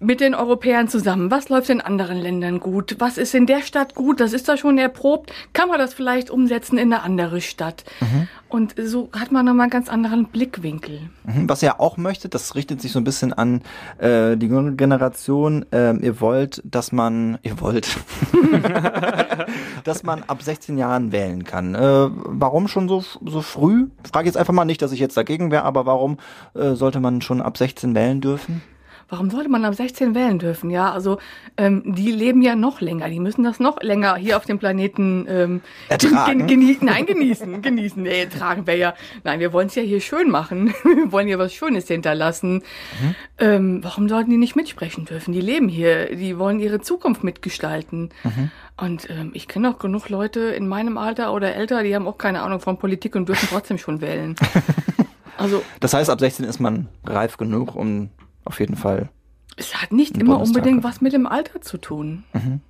mit 0.00 0.20
den 0.20 0.34
Europäern 0.34 0.88
zusammen. 0.88 1.30
Was 1.30 1.50
läuft 1.50 1.68
in 1.68 1.82
anderen 1.82 2.18
Ländern 2.18 2.58
gut? 2.58 2.96
Was 2.98 3.18
ist 3.18 3.34
in 3.34 3.44
der 3.44 3.60
Stadt 3.60 3.94
gut? 3.94 4.18
Das 4.18 4.32
ist 4.32 4.48
da 4.48 4.56
schon 4.56 4.78
erprobt. 4.78 5.30
Kann 5.52 5.68
man 5.68 5.78
das 5.78 5.92
vielleicht 5.92 6.30
umsetzen 6.30 6.78
in 6.78 6.92
eine 6.92 7.02
andere 7.02 7.42
Stadt? 7.42 7.84
Mhm. 8.00 8.26
Und 8.48 8.74
so 8.82 9.10
hat 9.12 9.30
man 9.30 9.44
nochmal 9.44 9.64
einen 9.64 9.70
ganz 9.70 9.90
anderen 9.90 10.24
Blickwinkel. 10.24 11.10
Mhm. 11.24 11.48
Was 11.50 11.62
ihr 11.62 11.80
auch 11.80 11.98
möchtet, 11.98 12.34
das 12.34 12.54
richtet 12.54 12.80
sich 12.80 12.92
so 12.92 12.98
ein 12.98 13.04
bisschen 13.04 13.34
an 13.34 13.60
äh, 13.98 14.38
die 14.38 14.46
junge 14.46 14.72
Generation. 14.72 15.66
Ähm, 15.70 16.00
ihr 16.02 16.18
wollt, 16.22 16.62
dass 16.64 16.92
man, 16.92 17.38
ihr 17.42 17.60
wollt, 17.60 17.98
dass 19.84 20.02
man 20.02 20.22
ab 20.26 20.42
16 20.42 20.78
Jahren 20.78 21.12
wählen 21.12 21.44
kann. 21.44 21.74
Äh, 21.74 22.08
warum 22.10 22.68
schon 22.68 22.88
so, 22.88 23.04
so 23.22 23.42
früh? 23.42 23.88
Frage 24.10 24.26
jetzt 24.26 24.36
einfach 24.38 24.54
mal 24.54 24.64
nicht, 24.64 24.80
dass 24.80 24.92
ich 24.92 24.98
jetzt 24.98 25.18
dagegen 25.18 25.50
wäre, 25.50 25.64
aber 25.64 25.84
warum 25.84 26.16
äh, 26.54 26.72
sollte 26.72 27.00
man 27.00 27.20
schon 27.20 27.42
ab 27.42 27.58
16 27.58 27.94
wählen 27.94 28.22
dürfen? 28.22 28.62
Warum 29.10 29.28
sollte 29.28 29.48
man 29.48 29.64
ab 29.64 29.74
16 29.74 30.14
wählen 30.14 30.38
dürfen? 30.38 30.70
Ja, 30.70 30.92
also 30.92 31.18
ähm, 31.56 31.82
die 31.94 32.10
leben 32.12 32.40
ja 32.42 32.56
noch 32.56 32.80
länger, 32.80 33.08
die 33.08 33.20
müssen 33.20 33.42
das 33.42 33.60
noch 33.60 33.82
länger 33.82 34.16
hier 34.16 34.36
auf 34.36 34.46
dem 34.46 34.58
Planeten 34.58 35.26
ähm. 35.28 35.60
Gen 35.98 36.46
genie 36.46 36.78
nein, 36.80 37.04
genießen, 37.06 37.60
genießen. 37.60 38.02
Nee, 38.02 38.22
ertragen 38.22 38.66
wir 38.66 38.76
ja. 38.76 38.94
Nein, 39.24 39.40
wir 39.40 39.52
wollen 39.52 39.66
es 39.66 39.74
ja 39.74 39.82
hier 39.82 40.00
schön 40.00 40.30
machen. 40.30 40.72
wir 40.82 41.12
wollen 41.12 41.26
hier 41.26 41.38
was 41.38 41.52
Schönes 41.52 41.88
hinterlassen. 41.88 42.54
Mhm. 42.54 43.14
Ähm, 43.38 43.84
warum 43.84 44.08
sollten 44.08 44.30
die 44.30 44.36
nicht 44.36 44.56
mitsprechen 44.56 45.04
dürfen? 45.04 45.32
Die 45.32 45.40
leben 45.40 45.68
hier, 45.68 46.14
die 46.14 46.38
wollen 46.38 46.60
ihre 46.60 46.80
Zukunft 46.80 47.24
mitgestalten. 47.24 48.10
Mhm. 48.24 48.50
Und 48.76 49.10
ähm, 49.10 49.32
ich 49.34 49.48
kenne 49.48 49.70
auch 49.70 49.78
genug 49.78 50.08
Leute 50.08 50.40
in 50.40 50.66
meinem 50.68 50.96
Alter 50.96 51.32
oder 51.34 51.54
älter, 51.54 51.82
die 51.82 51.94
haben 51.94 52.06
auch 52.06 52.16
keine 52.16 52.42
Ahnung 52.42 52.60
von 52.60 52.78
Politik 52.78 53.14
und 53.16 53.28
dürfen 53.28 53.48
trotzdem 53.50 53.78
schon 53.78 54.00
wählen. 54.00 54.36
Also, 55.40 55.62
das 55.80 55.94
heißt, 55.94 56.10
ab 56.10 56.20
16 56.20 56.44
ist 56.44 56.60
man 56.60 56.88
reif 57.02 57.38
genug, 57.38 57.74
um 57.74 58.10
auf 58.44 58.60
jeden 58.60 58.76
Fall. 58.76 59.08
Es 59.56 59.74
hat 59.82 59.92
nicht 59.92 60.16
immer 60.16 60.40
unbedingt 60.40 60.84
was 60.84 61.00
mit 61.00 61.12
dem 61.12 61.26
Alter 61.26 61.60
zu 61.60 61.78
tun. 61.78 62.24
Mhm. 62.32 62.60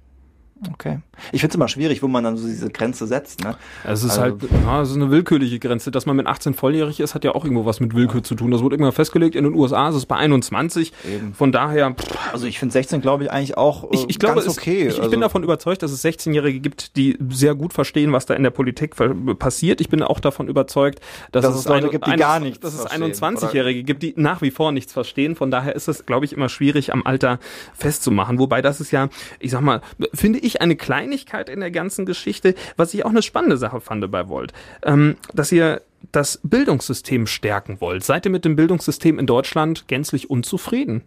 Okay. 0.75 0.99
Ich 1.33 1.41
finde 1.41 1.53
es 1.53 1.55
immer 1.55 1.69
schwierig, 1.69 2.03
wo 2.03 2.09
man 2.09 2.23
dann 2.23 2.37
so 2.37 2.47
diese 2.47 2.71
Grenze 2.71 3.07
setzt. 3.07 3.43
Ne? 3.43 3.57
Es 3.85 4.03
ist 4.03 4.19
also, 4.19 4.23
halt, 4.23 4.43
ja, 4.65 4.83
es 4.83 4.91
ist 4.91 4.97
eine 4.97 5.11
willkürliche 5.11 5.59
Grenze. 5.59 5.91
Dass 5.91 6.05
man 6.05 6.17
mit 6.17 6.27
18 6.27 6.55
volljährig 6.55 7.01
ist, 7.01 7.15
hat 7.15 7.25
ja 7.25 7.35
auch 7.35 7.45
irgendwo 7.45 7.65
was 7.65 7.81
mit 7.81 7.95
Willkür 7.95 8.21
ja. 8.21 8.25
zu 8.25 8.35
tun. 8.35 8.51
Das 8.51 8.63
wurde 8.63 8.75
irgendwann 8.75 8.93
festgelegt. 8.93 9.35
In 9.35 9.45
den 9.45 9.55
USA 9.55 9.89
ist 9.89 9.95
es 9.95 10.07
bei 10.07 10.17
21. 10.17 10.93
Eben. 11.09 11.35
Von 11.35 11.53
daher. 11.53 11.95
Pff. 11.95 12.33
Also 12.33 12.47
ich 12.47 12.59
finde 12.59 12.73
16, 12.73 13.01
glaube 13.01 13.25
ich, 13.25 13.31
eigentlich 13.31 13.57
auch 13.57 13.85
äh, 13.85 13.89
ich, 13.93 14.11
ich 14.11 14.19
glaube, 14.19 14.43
ganz 14.43 14.49
okay. 14.49 14.87
Es, 14.87 14.95
ich, 14.95 14.99
also, 14.99 15.11
bin 15.11 15.21
davon 15.21 15.43
überzeugt, 15.43 15.83
dass 15.83 15.93
es 15.93 16.05
16-Jährige 16.05 16.61
gibt, 16.61 16.97
die 16.97 17.17
sehr 17.31 17.55
gut 17.55 17.73
verstehen, 17.73 18.13
was 18.13 18.27
da 18.27 18.35
in 18.35 18.43
der 18.43 18.51
Politik 18.51 18.95
passiert. 19.39 19.81
Ich 19.81 19.89
bin 19.89 20.03
auch 20.03 20.21
davon 20.21 20.49
überzeugt, 20.49 21.01
dass, 21.33 21.43
dass 21.43 21.55
es, 21.55 21.61
es 21.61 21.69
Leute 21.69 21.89
gibt, 21.89 22.07
die 22.07 22.17
gar 22.17 22.41
nichts 22.41 22.61
Dass 22.61 22.75
es 22.75 22.87
21-Jährige 22.87 23.83
gibt, 23.83 24.03
die 24.03 24.15
nach 24.17 24.43
wie 24.43 24.51
vor 24.51 24.73
nichts 24.73 24.93
verstehen. 24.93 25.37
Von 25.37 25.51
daher 25.51 25.75
ist 25.75 25.89
es, 25.89 26.05
glaube 26.07 26.27
ich, 26.27 26.33
immer 26.35 26.49
schwierig, 26.49 26.93
am 26.93 27.05
Alter 27.05 27.39
festzumachen. 27.75 28.39
Wobei 28.39 28.63
das 28.63 28.81
ist 28.81 28.91
ja, 28.91 29.09
ich 29.39 29.51
sag 29.51 29.63
mal, 29.63 29.81
finde 30.13 30.39
ich 30.39 30.50
eine 30.59 30.77
Kleinigkeit, 30.77 31.49
in 31.49 31.61
der 31.61 31.71
ganzen 31.71 32.07
Geschichte, 32.07 32.55
was 32.77 32.95
ich 32.95 33.05
auch 33.05 33.11
eine 33.11 33.23
spannende 33.23 33.57
Sache 33.57 33.81
fand 33.81 34.11
bei 34.11 34.29
Volt, 34.29 34.53
ähm, 34.83 35.17
dass 35.35 35.53
ihr 35.53 35.83
das 36.13 36.41
Bildungssystem 36.43 37.27
stärken 37.27 37.81
wollt. 37.81 38.05
Seid 38.05 38.25
ihr 38.25 38.31
mit 38.31 38.45
dem 38.45 38.57
Bildungssystem 38.57 39.19
in 39.19 39.27
Deutschland 39.27 39.87
gänzlich 39.89 40.31
unzufrieden? 40.31 41.03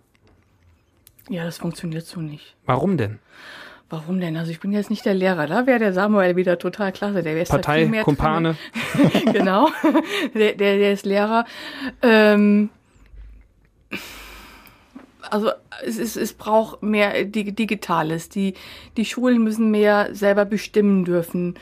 Ja, 1.29 1.45
das 1.45 1.57
funktioniert 1.57 2.05
so 2.05 2.21
nicht. 2.21 2.55
Warum 2.65 2.97
denn? 2.97 3.19
Warum 3.89 4.19
denn? 4.19 4.35
Also 4.37 4.51
ich 4.51 4.59
bin 4.59 4.71
jetzt 4.71 4.89
nicht 4.89 5.05
der 5.05 5.13
Lehrer. 5.13 5.47
Da 5.47 5.67
wäre 5.67 5.79
der 5.79 5.93
Samuel 5.93 6.35
wieder 6.35 6.57
total 6.57 6.91
klasse. 6.91 7.21
Der 7.21 7.35
halt 7.35 7.47
Partei, 7.47 7.87
halt 7.87 8.03
Kumpane. 8.03 8.55
genau. 9.31 9.69
Der, 10.33 10.53
der, 10.53 10.77
der 10.77 10.93
ist 10.93 11.05
Lehrer. 11.05 11.45
Ähm, 12.01 12.69
also 15.29 15.51
es, 15.83 15.97
ist, 15.97 16.17
es 16.17 16.33
braucht 16.33 16.83
mehr 16.83 17.25
Digitales. 17.25 18.29
Die, 18.29 18.53
die 18.97 19.05
Schulen 19.05 19.43
müssen 19.43 19.71
mehr 19.71 20.13
selber 20.13 20.45
bestimmen 20.45 21.05
dürfen. 21.05 21.55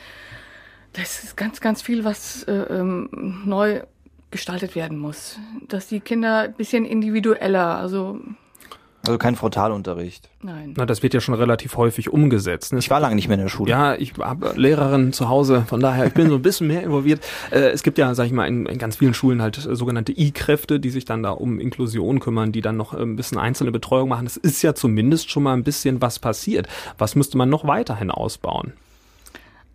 Das 0.92 1.24
ist 1.24 1.36
ganz, 1.36 1.60
ganz 1.60 1.82
viel, 1.82 2.04
was 2.04 2.42
äh, 2.44 2.52
ähm, 2.52 3.42
neu 3.44 3.82
gestaltet 4.30 4.74
werden 4.74 4.98
muss. 4.98 5.38
Dass 5.68 5.88
die 5.88 6.00
Kinder 6.00 6.48
bisschen 6.48 6.84
individueller, 6.84 7.76
also 7.76 8.20
also 9.04 9.18
kein 9.18 9.34
Frontalunterricht. 9.34 10.28
Nein. 10.42 10.74
Na, 10.76 10.86
das 10.86 11.02
wird 11.02 11.12
ja 11.12 11.20
schon 11.20 11.34
relativ 11.34 11.76
häufig 11.76 12.12
umgesetzt. 12.12 12.72
Ne? 12.72 12.78
Ich 12.78 12.88
war 12.88 13.00
lange 13.00 13.16
nicht 13.16 13.28
mehr 13.28 13.36
in 13.36 13.42
der 13.42 13.48
Schule. 13.48 13.70
Ja, 13.70 13.94
ich 13.94 14.14
habe 14.18 14.52
Lehrerin 14.56 15.12
zu 15.12 15.28
Hause, 15.28 15.64
von 15.66 15.80
daher, 15.80 16.06
ich 16.06 16.14
bin 16.14 16.28
so 16.28 16.36
ein 16.36 16.42
bisschen 16.42 16.68
mehr 16.68 16.82
involviert. 16.82 17.20
Äh, 17.50 17.70
es 17.70 17.82
gibt 17.82 17.98
ja, 17.98 18.14
sag 18.14 18.26
ich 18.26 18.32
mal, 18.32 18.46
in, 18.46 18.66
in 18.66 18.78
ganz 18.78 18.96
vielen 18.96 19.14
Schulen 19.14 19.42
halt 19.42 19.58
äh, 19.58 19.74
sogenannte 19.74 20.12
I-Kräfte, 20.12 20.78
die 20.78 20.90
sich 20.90 21.04
dann 21.04 21.22
da 21.22 21.30
um 21.30 21.58
Inklusion 21.58 22.20
kümmern, 22.20 22.52
die 22.52 22.60
dann 22.60 22.76
noch 22.76 22.94
äh, 22.94 23.02
ein 23.02 23.16
bisschen 23.16 23.38
einzelne 23.38 23.72
Betreuung 23.72 24.08
machen. 24.08 24.26
Es 24.26 24.36
ist 24.36 24.62
ja 24.62 24.74
zumindest 24.74 25.30
schon 25.30 25.42
mal 25.42 25.54
ein 25.54 25.64
bisschen 25.64 26.00
was 26.00 26.20
passiert. 26.20 26.68
Was 26.96 27.16
müsste 27.16 27.36
man 27.36 27.48
noch 27.48 27.66
weiterhin 27.66 28.10
ausbauen? 28.10 28.72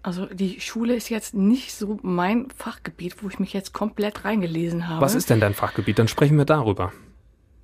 Also 0.04 0.26
die 0.26 0.62
Schule 0.62 0.96
ist 0.96 1.10
jetzt 1.10 1.34
nicht 1.34 1.74
so 1.74 2.00
mein 2.02 2.48
Fachgebiet, 2.56 3.22
wo 3.22 3.28
ich 3.28 3.40
mich 3.40 3.52
jetzt 3.52 3.74
komplett 3.74 4.24
reingelesen 4.24 4.88
habe. 4.88 5.02
Was 5.02 5.16
ist 5.16 5.30
denn 5.30 5.42
dein 5.42 5.54
Fachgebiet? 5.54 6.00
Dann 6.00 6.08
sprechen 6.08 6.38
wir 6.38 6.46
darüber. 6.46 6.94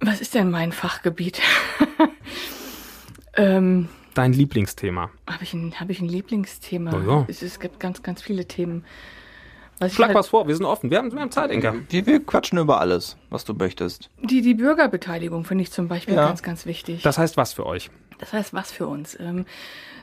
Was 0.06 0.22
ist 0.22 0.34
denn 0.36 0.52
mein 0.52 0.72
Fachgebiet? 0.72 1.42
ähm, 3.36 3.88
Dein 4.14 4.34
Lieblingsthema? 4.34 5.10
Habe 5.28 5.44
ich, 5.44 5.54
ein, 5.54 5.74
hab 5.80 5.90
ich 5.90 6.02
ein 6.02 6.08
Lieblingsthema? 6.08 6.94
Oh 6.94 7.10
ja. 7.10 7.26
es, 7.28 7.42
es, 7.42 7.60
gibt 7.60 7.80
ganz, 7.80 8.04
ganz 8.04 8.22
viele 8.22 8.46
Themen. 8.46 8.86
Was 9.80 9.92
ich 9.92 9.96
Schlag 9.96 10.10
halt- 10.10 10.18
was 10.18 10.28
vor, 10.28 10.48
wir 10.48 10.56
sind 10.56 10.66
offen. 10.66 10.92
Wir 10.92 11.00
haben, 11.00 11.12
wir 11.12 11.20
haben 11.20 11.32
Zeit, 11.32 11.52
Inka. 11.52 11.74
Die, 11.92 12.06
wir 12.06 12.24
quatschen 12.24 12.60
über 12.60 12.80
alles, 12.80 13.18
was 13.30 13.44
du 13.46 13.54
möchtest. 13.54 14.10
Die, 14.22 14.42
die 14.42 14.54
Bürgerbeteiligung 14.54 15.46
finde 15.46 15.64
ich 15.64 15.72
zum 15.72 15.88
Beispiel 15.88 16.16
Ja. 16.16 16.28
ganz, 16.28 16.44
ganz 16.44 16.66
wichtig. 16.66 17.02
Das 17.02 17.18
heißt 17.18 17.38
was 17.38 17.54
für 17.54 17.66
euch? 17.66 17.90
Das 18.20 18.34
heißt, 18.34 18.54
was 18.54 18.72
für 18.72 18.88
uns? 18.88 19.18
Ähm, 19.20 19.46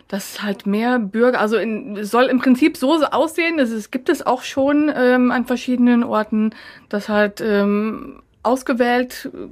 dass 0.08 0.42
halt 0.42 0.66
mehr 0.66 0.98
Bürger, 0.98 1.38
also 1.40 1.56
in, 1.56 1.96
es 1.96 2.10
soll 2.10 2.24
im 2.24 2.40
Prinzip 2.40 2.76
so 2.76 2.94
aussehen, 3.04 3.58
dass 3.58 3.70
es 3.70 3.92
gibt 3.92 4.08
es 4.08 4.26
auch 4.26 4.42
schon 4.42 4.90
ähm, 4.94 5.30
an 5.30 5.44
verschiedenen 5.46 6.02
Orten, 6.02 6.50
dass 6.88 7.08
halt 7.08 7.40
ähm, 7.40 8.20
ausgewählt 8.42 9.30
äh, 9.32 9.46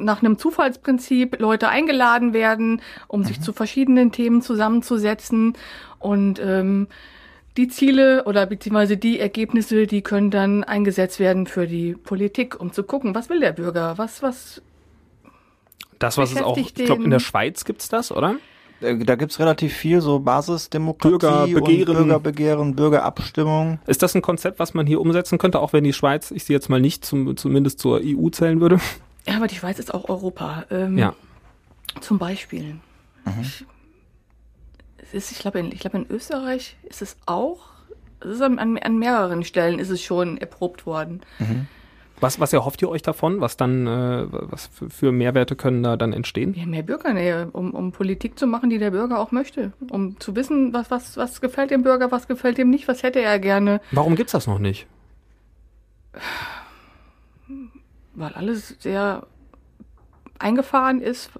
nach 0.00 0.22
einem 0.22 0.38
Zufallsprinzip 0.38 1.38
Leute 1.40 1.68
eingeladen 1.68 2.32
werden, 2.32 2.82
um 3.08 3.24
sich 3.24 3.40
zu 3.40 3.52
verschiedenen 3.52 4.12
Themen 4.12 4.42
zusammenzusetzen 4.42 5.54
und 5.98 6.40
ähm, 6.40 6.88
die 7.56 7.68
Ziele 7.68 8.24
oder 8.24 8.46
beziehungsweise 8.46 8.96
die 8.96 9.18
Ergebnisse, 9.18 9.86
die 9.86 10.02
können 10.02 10.30
dann 10.30 10.64
eingesetzt 10.64 11.18
werden 11.18 11.46
für 11.46 11.66
die 11.66 11.94
Politik, 11.94 12.58
um 12.60 12.72
zu 12.72 12.84
gucken, 12.84 13.14
was 13.14 13.28
will 13.28 13.40
der 13.40 13.52
Bürger, 13.52 13.98
was, 13.98 14.22
was 14.22 14.62
Das, 15.98 16.16
was 16.16 16.32
es 16.32 16.42
auch, 16.42 16.56
ich 16.56 16.74
glaube, 16.74 17.04
in 17.04 17.10
der 17.10 17.18
Schweiz 17.18 17.64
gibt's 17.64 17.88
das, 17.88 18.12
oder? 18.12 18.36
Da 18.80 19.14
gibt's 19.14 19.38
relativ 19.38 19.74
viel, 19.74 20.00
so 20.00 20.20
Basisdemokratie 20.20 21.18
Bürgerbegehren. 21.52 21.96
und 21.96 22.04
Bürgerbegehren, 22.06 22.76
Bürgerabstimmung. 22.76 23.78
Ist 23.86 24.02
das 24.02 24.14
ein 24.14 24.22
Konzept, 24.22 24.58
was 24.58 24.72
man 24.72 24.86
hier 24.86 25.02
umsetzen 25.02 25.36
könnte, 25.36 25.60
auch 25.60 25.74
wenn 25.74 25.84
die 25.84 25.92
Schweiz, 25.92 26.30
ich 26.30 26.44
sie 26.44 26.54
jetzt 26.54 26.70
mal 26.70 26.80
nicht 26.80 27.04
zum, 27.04 27.36
zumindest 27.36 27.78
zur 27.78 28.00
EU 28.02 28.30
zählen 28.30 28.58
würde? 28.62 28.80
Ja, 29.26 29.36
aber 29.36 29.46
die 29.46 29.54
Schweiz 29.56 29.78
ist 29.78 29.92
auch 29.92 30.08
Europa. 30.08 30.64
Ähm, 30.70 30.98
Ja. 30.98 31.14
Zum 32.00 32.18
Beispiel. 32.18 32.76
Ich, 33.42 33.64
es 34.98 35.14
ist, 35.14 35.32
ich 35.32 35.38
glaube, 35.40 35.58
in, 35.60 35.72
ich 35.72 35.80
glaube, 35.80 35.98
in 35.98 36.06
Österreich 36.08 36.76
ist 36.84 37.02
es 37.02 37.16
auch. 37.26 37.60
Es 38.20 38.30
ist 38.30 38.42
an, 38.42 38.58
an, 38.58 38.78
an 38.78 38.98
mehreren 38.98 39.44
Stellen 39.44 39.78
ist 39.78 39.90
es 39.90 40.02
schon 40.02 40.36
erprobt 40.38 40.86
worden. 40.86 41.20
Was, 42.20 42.38
was 42.38 42.52
erhofft 42.52 42.82
ihr 42.82 42.88
euch 42.88 43.02
davon? 43.02 43.40
Was 43.40 43.56
dann, 43.56 43.86
äh, 43.86 44.26
was 44.30 44.66
für, 44.68 44.90
für 44.90 45.10
Mehrwerte 45.12 45.56
können 45.56 45.82
da 45.82 45.96
dann 45.96 46.12
entstehen? 46.12 46.54
Ja, 46.54 46.66
mehr 46.66 46.82
Bürgernähe, 46.82 47.48
um, 47.52 47.72
um 47.72 47.92
Politik 47.92 48.38
zu 48.38 48.46
machen, 48.46 48.68
die 48.70 48.78
der 48.78 48.90
Bürger 48.90 49.18
auch 49.18 49.32
möchte. 49.32 49.72
Um 49.90 50.20
zu 50.20 50.36
wissen, 50.36 50.72
was, 50.74 50.90
was, 50.90 51.16
was 51.16 51.40
gefällt 51.40 51.70
dem 51.70 51.82
Bürger, 51.82 52.10
was 52.12 52.28
gefällt 52.28 52.58
ihm 52.58 52.70
nicht, 52.70 52.88
was 52.88 53.02
hätte 53.02 53.20
er 53.20 53.38
gerne. 53.38 53.80
Warum 53.90 54.16
gibt's 54.16 54.32
das 54.32 54.46
noch 54.46 54.58
nicht? 54.58 54.86
Weil 58.20 58.34
alles 58.34 58.76
sehr 58.80 59.22
eingefahren 60.38 61.00
ist. 61.00 61.30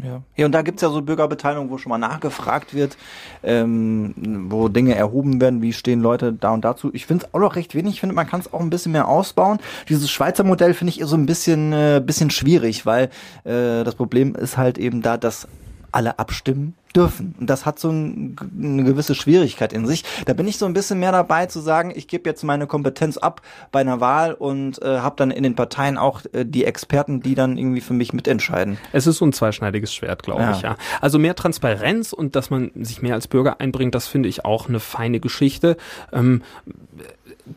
Ja. 0.00 0.22
Hier 0.34 0.46
und 0.46 0.52
da 0.52 0.62
gibt's 0.62 0.82
ja 0.82 0.88
so 0.88 1.02
Bürgerbeteiligung, 1.02 1.70
wo 1.70 1.78
schon 1.78 1.90
mal 1.90 1.98
nachgefragt 1.98 2.74
wird, 2.74 2.96
ähm, 3.42 4.14
wo 4.48 4.68
Dinge 4.68 4.94
erhoben 4.94 5.40
werden, 5.40 5.62
wie 5.62 5.72
stehen 5.72 6.00
Leute 6.00 6.32
da 6.32 6.52
und 6.52 6.64
dazu. 6.64 6.90
Ich 6.92 7.06
finde 7.06 7.26
es 7.26 7.34
auch 7.34 7.40
noch 7.40 7.56
recht 7.56 7.74
wenig. 7.74 7.94
Ich 7.94 8.00
finde, 8.00 8.14
man 8.14 8.26
kann 8.26 8.40
es 8.40 8.52
auch 8.52 8.60
ein 8.60 8.70
bisschen 8.70 8.92
mehr 8.92 9.08
ausbauen. 9.08 9.58
Dieses 9.88 10.10
Schweizer 10.10 10.44
Modell 10.44 10.74
finde 10.74 10.92
ich 10.92 11.04
so 11.04 11.16
ein 11.16 11.26
bisschen, 11.26 11.72
äh, 11.72 12.02
bisschen 12.04 12.30
schwierig, 12.30 12.86
weil 12.86 13.04
äh, 13.44 13.82
das 13.84 13.96
Problem 13.96 14.36
ist 14.36 14.56
halt 14.56 14.78
eben 14.78 15.02
da, 15.02 15.16
dass 15.16 15.48
alle 15.90 16.18
abstimmen 16.18 16.74
dürfen. 16.94 17.34
Und 17.38 17.48
das 17.50 17.66
hat 17.66 17.78
so 17.78 17.90
ein, 17.90 18.36
eine 18.58 18.84
gewisse 18.84 19.14
Schwierigkeit 19.14 19.72
in 19.72 19.86
sich. 19.86 20.04
Da 20.26 20.32
bin 20.32 20.46
ich 20.46 20.58
so 20.58 20.66
ein 20.66 20.72
bisschen 20.74 21.00
mehr 21.00 21.12
dabei 21.12 21.46
zu 21.46 21.60
sagen, 21.60 21.92
ich 21.94 22.08
gebe 22.08 22.28
jetzt 22.28 22.42
meine 22.44 22.66
Kompetenz 22.66 23.16
ab 23.16 23.42
bei 23.72 23.80
einer 23.80 24.00
Wahl 24.00 24.32
und 24.34 24.80
äh, 24.82 24.98
habe 24.98 25.16
dann 25.16 25.30
in 25.30 25.42
den 25.42 25.54
Parteien 25.54 25.98
auch 25.98 26.22
äh, 26.32 26.44
die 26.44 26.64
Experten, 26.64 27.20
die 27.20 27.34
dann 27.34 27.58
irgendwie 27.58 27.80
für 27.80 27.94
mich 27.94 28.12
mitentscheiden. 28.12 28.78
Es 28.92 29.06
ist 29.06 29.18
so 29.18 29.26
ein 29.26 29.32
zweischneidiges 29.32 29.92
Schwert, 29.94 30.22
glaube 30.22 30.42
Ja. 30.42 30.52
ich, 30.52 30.62
ja. 30.62 30.76
Also 31.00 31.18
mehr 31.18 31.34
Transparenz 31.34 32.12
und 32.12 32.36
dass 32.36 32.50
man 32.50 32.70
sich 32.74 33.02
mehr 33.02 33.14
als 33.14 33.28
Bürger 33.28 33.60
einbringt, 33.60 33.94
das 33.94 34.06
finde 34.06 34.28
ich 34.28 34.44
auch 34.44 34.68
eine 34.68 34.80
feine 34.80 35.20
Geschichte. 35.20 35.76
Ähm, 36.12 36.42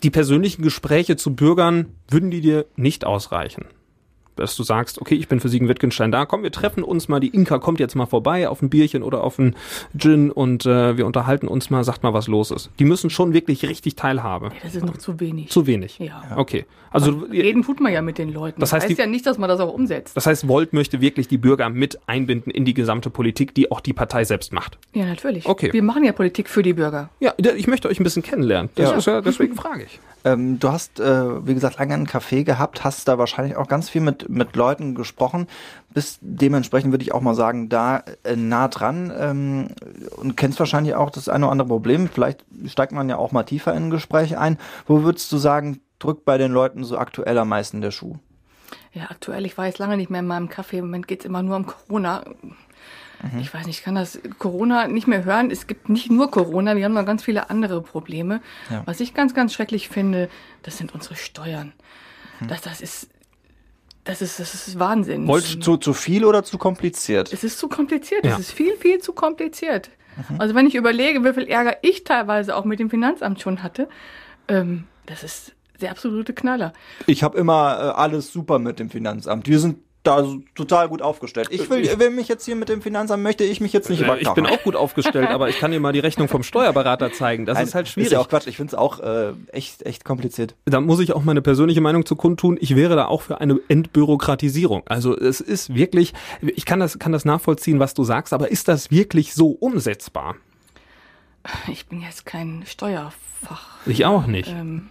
die 0.04 0.10
persönlichen 0.10 0.64
Gespräche 0.64 1.16
zu 1.16 1.36
Bürgern 1.36 1.86
würden 2.10 2.32
die 2.32 2.42
dir 2.42 2.66
nicht 2.76 3.06
ausreichen. 3.06 3.66
Dass 4.38 4.56
du 4.56 4.64
sagst, 4.64 5.02
okay, 5.02 5.16
ich 5.16 5.28
bin 5.28 5.40
für 5.40 5.50
Siegen-Wittgenstein 5.50 6.12
da, 6.12 6.26
komm, 6.26 6.44
wir 6.44 6.52
treffen 6.52 6.84
uns 6.84 7.08
mal, 7.08 7.20
die 7.20 7.30
Inka 7.30 7.60
kommt 7.60 7.80
jetzt 7.80 7.96
mal 7.96 8.06
vorbei 8.06 8.48
auf 8.50 8.62
ein 8.62 8.70
Bierchen 8.70 9.04
oder 9.04 9.24
auf 9.24 9.38
ein 9.40 9.56
Gin 9.98 10.32
und 10.32 10.66
äh, 10.66 10.96
wir 10.98 11.06
unterhalten 11.06 11.48
uns 11.48 11.70
mal, 11.70 11.84
sagt 11.84 12.04
mal, 12.04 12.14
was 12.14 12.28
los 12.28 12.52
ist. 12.52 12.70
Die 12.80 12.86
müssen 12.86 13.10
schon 13.10 13.34
wirklich 13.34 13.64
richtig 13.68 13.96
Teilhabe. 13.96 14.48
Ja, 14.48 14.52
das 14.64 14.76
ist 14.76 14.86
noch 14.86 14.98
zu 14.98 15.20
wenig. 15.20 15.50
Zu 15.50 15.68
wenig. 15.68 16.00
Ja. 16.00 16.22
Okay. 16.36 16.66
Also 16.92 17.26
ihr- 17.32 17.44
Reden 17.44 17.64
tut 17.64 17.80
man 17.82 17.92
ja 17.92 18.02
mit 18.02 18.18
den 18.18 18.32
Leuten. 18.32 18.60
Das 18.62 18.70
Das 18.70 18.78
heißt, 18.78 18.90
heißt, 18.90 18.98
die- 18.98 19.02
ja 19.02 19.08
nicht, 19.08 19.26
dass 19.26 19.38
man 19.38 19.50
das 19.50 19.60
auch 19.60 19.74
umsetzt. 19.74 20.16
das 20.16 20.26
heißt, 20.26 20.48
Volt 20.48 20.72
möchte 20.74 21.02
wirklich 21.02 21.28
die 21.28 21.38
Bürger 21.38 21.70
mit 21.70 22.00
einbinden 22.08 22.52
in 22.52 22.64
die 22.66 22.74
gesamte 22.74 23.10
Politik, 23.10 23.54
die 23.56 23.72
auch 23.72 23.82
die 23.82 23.94
Partei 23.94 24.24
selbst 24.24 24.54
macht. 24.54 24.78
ja, 24.94 25.06
natürlich. 25.06 25.46
Okay. 25.46 25.74
Wir 25.74 25.84
machen 25.84 26.04
ja 26.04 26.12
Politik 26.14 26.50
für 26.50 26.64
die 26.64 26.74
Bürger. 26.74 27.10
Ja, 27.20 27.34
ich 27.40 27.68
möchte 27.68 27.88
euch 27.90 28.00
ein 28.00 28.04
bisschen 28.04 28.24
kennenlernen. 28.24 28.70
Das 28.76 28.92
Ja. 28.92 28.98
ist 28.98 29.06
ja, 29.08 29.22
deswegen 29.22 29.56
frage 29.56 29.84
ich. 29.84 30.00
Ähm, 30.28 30.60
du 30.60 30.70
hast, 30.72 31.00
äh, 31.00 31.48
wie 31.48 31.54
gesagt, 31.54 31.80
lange 31.80 31.94
einen 31.94 32.06
Café 32.06 32.44
gehabt, 32.44 32.84
hast 32.84 33.08
da 33.08 33.18
wahrscheinlich 33.18 33.56
auch 33.56 33.68
ganz 33.68 33.90
viel 33.90 34.02
mit, 34.02 34.28
mit 34.28 34.58
Leuten 34.58 34.94
gesprochen, 34.94 35.48
bist 35.94 36.20
dementsprechend, 36.22 36.92
würde 36.92 37.04
ich 37.04 37.14
auch 37.14 37.22
mal 37.22 37.34
sagen, 37.34 37.70
da 37.70 38.04
äh, 38.24 38.36
nah 38.36 38.68
dran 38.68 39.14
ähm, 39.18 39.68
und 40.18 40.36
kennst 40.36 40.60
wahrscheinlich 40.60 40.96
auch 40.96 41.12
das 41.12 41.30
eine 41.30 41.46
oder 41.46 41.54
andere 41.54 41.70
Problem. 41.70 42.10
Vielleicht 42.10 42.44
steigt 42.66 42.92
man 42.92 43.08
ja 43.08 43.16
auch 43.16 43.32
mal 43.32 43.44
tiefer 43.44 43.74
in 43.74 43.86
ein 43.86 43.90
Gespräch 43.90 44.38
ein. 44.38 44.58
Wo 44.86 45.04
würdest 45.04 45.32
du 45.32 45.38
sagen, 45.38 45.80
drückt 46.00 46.26
bei 46.26 46.38
den 46.38 46.52
Leuten 46.52 46.84
so 46.84 46.98
aktuell 46.98 47.38
am 47.38 47.48
meisten 47.48 47.80
der 47.80 47.92
Schuh? 47.92 48.18
Ja, 48.92 49.06
aktuell, 49.10 49.46
ich 49.46 49.58
war 49.58 49.68
jetzt 49.68 49.80
lange 49.80 49.96
nicht 49.96 50.10
mehr 50.10 50.20
in 50.20 50.28
meinem 50.28 50.50
Café. 50.50 50.80
Im 50.80 50.86
Moment 50.86 51.08
geht's 51.08 51.24
immer 51.24 51.42
nur 51.42 51.56
um 51.56 51.68
Corona. 51.68 52.24
Mhm. 53.22 53.40
Ich 53.40 53.54
weiß 53.54 53.66
nicht, 53.66 53.80
ich 53.80 53.84
kann 53.84 53.96
das 53.96 54.20
Corona 54.38 54.88
nicht 54.88 55.08
mehr 55.08 55.24
hören. 55.24 55.52
Es 55.52 55.68
gibt 55.68 55.90
nicht 55.90 56.12
nur 56.12 56.30
Corona, 56.32 56.76
wir 56.76 56.86
haben 56.86 56.94
noch 56.94 57.06
ganz 57.06 57.24
viele 57.24 57.50
andere 57.50 57.82
Probleme. 57.82 58.42
Ja. 58.70 58.84
Was 58.86 59.00
ich 59.00 59.14
ganz, 59.14 59.34
ganz 59.34 59.54
schrecklich 59.54 59.90
finde, 59.90 60.30
das 60.64 60.78
sind 60.78 60.94
unsere 60.94 61.16
Steuern. 61.16 61.74
Mhm. 62.40 62.48
Das, 62.48 62.62
das 62.62 62.82
ist, 62.82 63.10
das 64.04 64.22
ist, 64.22 64.40
das 64.40 64.54
ist 64.54 64.80
Wahnsinn. 64.80 65.28
Wolltest 65.28 65.56
du 65.56 65.60
zu, 65.60 65.78
zu 65.78 65.94
viel 65.94 66.26
oder 66.26 66.44
zu 66.44 66.58
kompliziert? 66.58 67.34
Es 67.34 67.44
ist 67.44 67.60
zu 67.60 67.68
kompliziert. 67.68 68.26
Ja. 68.26 68.34
Es 68.34 68.40
ist 68.40 68.52
viel, 68.52 68.76
viel 68.78 69.00
zu 69.00 69.14
kompliziert. 69.14 69.90
Also 70.40 70.56
wenn 70.56 70.66
ich 70.66 70.76
überlege, 70.76 71.24
wie 71.24 71.34
viel 71.34 71.48
Ärger 71.48 71.78
ich 71.84 72.04
teilweise 72.04 72.56
auch 72.56 72.66
mit 72.66 72.80
dem 72.80 72.90
Finanzamt 72.90 73.40
schon 73.40 73.62
hatte, 73.62 73.88
ähm, 74.48 74.86
das 75.06 75.24
ist 75.24 75.54
der 75.82 75.92
absolute 75.92 76.34
Knaller. 76.34 76.74
Ich 77.06 77.24
habe 77.24 77.38
immer 77.38 77.78
äh, 77.80 78.00
alles 78.00 78.32
super 78.32 78.60
mit 78.60 78.80
dem 78.80 78.90
Finanzamt. 78.90 79.48
Wir 79.48 79.60
sind 79.60 79.78
da 80.08 80.26
total 80.56 80.90
gut 80.90 81.02
aufgestellt. 81.02 81.50
Ich 81.52 81.70
will, 81.70 82.00
will 82.00 82.10
mich 82.10 82.28
jetzt 82.28 82.46
hier 82.46 82.56
mit 82.56 82.70
dem 82.70 82.82
Finanzamt, 82.82 83.22
möchte 83.24 83.44
ich 83.44 83.62
mich 83.62 83.74
jetzt 83.74 83.90
nicht 83.90 84.02
Äh, 84.02 84.18
ich 84.20 84.30
bin 84.32 84.46
auch 84.46 84.64
gut 84.64 84.76
aufgestellt, 84.76 85.30
aber 85.30 85.50
ich 85.50 85.60
kann 85.60 85.72
dir 85.72 85.80
mal 85.80 85.94
die 85.94 86.00
Rechnung 86.00 86.28
vom 86.28 86.44
Steuerberater 86.44 87.12
zeigen. 87.12 87.46
Das 87.46 87.62
ist 87.62 87.76
halt 87.76 87.88
Ist 87.88 87.94
schwierig. 87.94 88.12
ja 88.12 88.20
auch 88.20 88.30
Quatsch. 88.30 88.48
Ich 88.48 88.58
finde 88.58 88.72
es 88.72 88.76
auch 88.76 89.00
äh, 89.00 89.34
echt, 89.52 89.86
echt 89.86 90.06
kompliziert. 90.06 90.56
da 90.66 90.80
muss 90.82 91.00
ich 91.00 91.14
auch 91.14 91.24
meine 91.24 91.42
persönliche 91.42 91.82
Meinung 91.82 92.06
zu 92.06 92.16
kundtun. 92.16 92.58
Ich 92.60 92.76
wäre 92.76 92.96
da 92.96 93.06
auch 93.06 93.22
für 93.22 93.42
eine 93.42 93.60
Entbürokratisierung. 93.68 94.84
Also 94.88 95.18
es 95.18 95.42
ist 95.42 95.76
wirklich, 95.76 96.14
ich 96.42 96.66
kann 96.66 96.80
das, 96.80 96.98
kann 97.00 97.12
das 97.12 97.26
nachvollziehen, 97.26 97.80
was 97.80 97.94
du 97.94 98.04
sagst, 98.04 98.34
aber 98.34 98.50
ist 98.50 98.68
das 98.68 98.92
wirklich 98.92 99.34
so 99.34 99.50
umsetzbar? 99.50 100.36
Ich 101.70 101.88
bin 101.88 102.02
jetzt 102.02 102.26
kein 102.26 102.64
Steuerfach. 102.66 103.78
Ich 103.86 104.06
auch 104.06 104.26
nicht. 104.28 104.50
Ähm, 104.50 104.90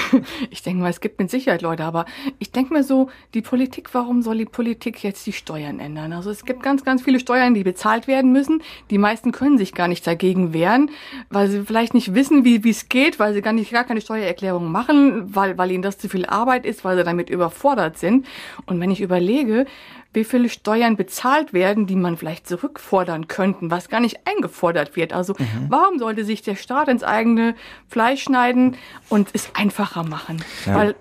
ich 0.50 0.62
denke 0.62 0.82
mal, 0.82 0.90
es 0.90 1.00
gibt 1.00 1.18
mit 1.18 1.30
Sicherheit 1.30 1.62
Leute, 1.62 1.84
aber 1.84 2.06
ich 2.38 2.50
denke 2.50 2.74
mir 2.74 2.82
so, 2.82 3.08
die 3.34 3.42
Politik, 3.42 3.92
warum 3.92 4.22
soll 4.22 4.38
die 4.38 4.44
Politik 4.44 5.02
jetzt 5.02 5.26
die 5.26 5.32
Steuern 5.32 5.80
ändern? 5.80 6.12
Also 6.12 6.30
es 6.30 6.44
gibt 6.44 6.62
ganz, 6.62 6.84
ganz 6.84 7.02
viele 7.02 7.20
Steuern, 7.20 7.54
die 7.54 7.64
bezahlt 7.64 8.06
werden 8.06 8.32
müssen. 8.32 8.62
Die 8.90 8.98
meisten 8.98 9.32
können 9.32 9.58
sich 9.58 9.74
gar 9.74 9.88
nicht 9.88 10.06
dagegen 10.06 10.52
wehren, 10.52 10.90
weil 11.30 11.48
sie 11.48 11.62
vielleicht 11.62 11.94
nicht 11.94 12.14
wissen, 12.14 12.44
wie 12.44 12.68
es 12.68 12.88
geht, 12.88 13.18
weil 13.18 13.34
sie 13.34 13.42
gar 13.42 13.52
nicht 13.52 13.72
gar 13.72 13.84
keine 13.84 14.00
Steuererklärung 14.00 14.70
machen, 14.70 15.34
weil, 15.34 15.58
weil 15.58 15.70
ihnen 15.70 15.82
das 15.82 15.98
zu 15.98 16.08
viel 16.08 16.26
Arbeit 16.26 16.66
ist, 16.66 16.84
weil 16.84 16.96
sie 16.96 17.04
damit 17.04 17.30
überfordert 17.30 17.98
sind. 17.98 18.26
Und 18.66 18.80
wenn 18.80 18.90
ich 18.90 19.00
überlege, 19.00 19.66
wie 20.12 20.24
viele 20.24 20.48
Steuern 20.48 20.96
bezahlt 20.96 21.52
werden, 21.52 21.86
die 21.86 21.96
man 21.96 22.16
vielleicht 22.16 22.46
zurückfordern 22.46 23.28
könnten, 23.28 23.70
was 23.70 23.88
gar 23.88 24.00
nicht 24.00 24.20
eingefordert 24.26 24.96
wird. 24.96 25.12
Also 25.12 25.34
warum 25.68 25.98
sollte 25.98 26.24
sich 26.24 26.42
der 26.42 26.56
Staat 26.56 26.88
ins 26.88 27.02
eigene 27.02 27.54
Fleisch 27.88 28.22
schneiden 28.22 28.76
und 29.08 29.28
es 29.32 29.50
einfacher 29.54 30.04
machen? 30.04 30.42
Ja. 30.66 30.74
Weil 30.74 30.94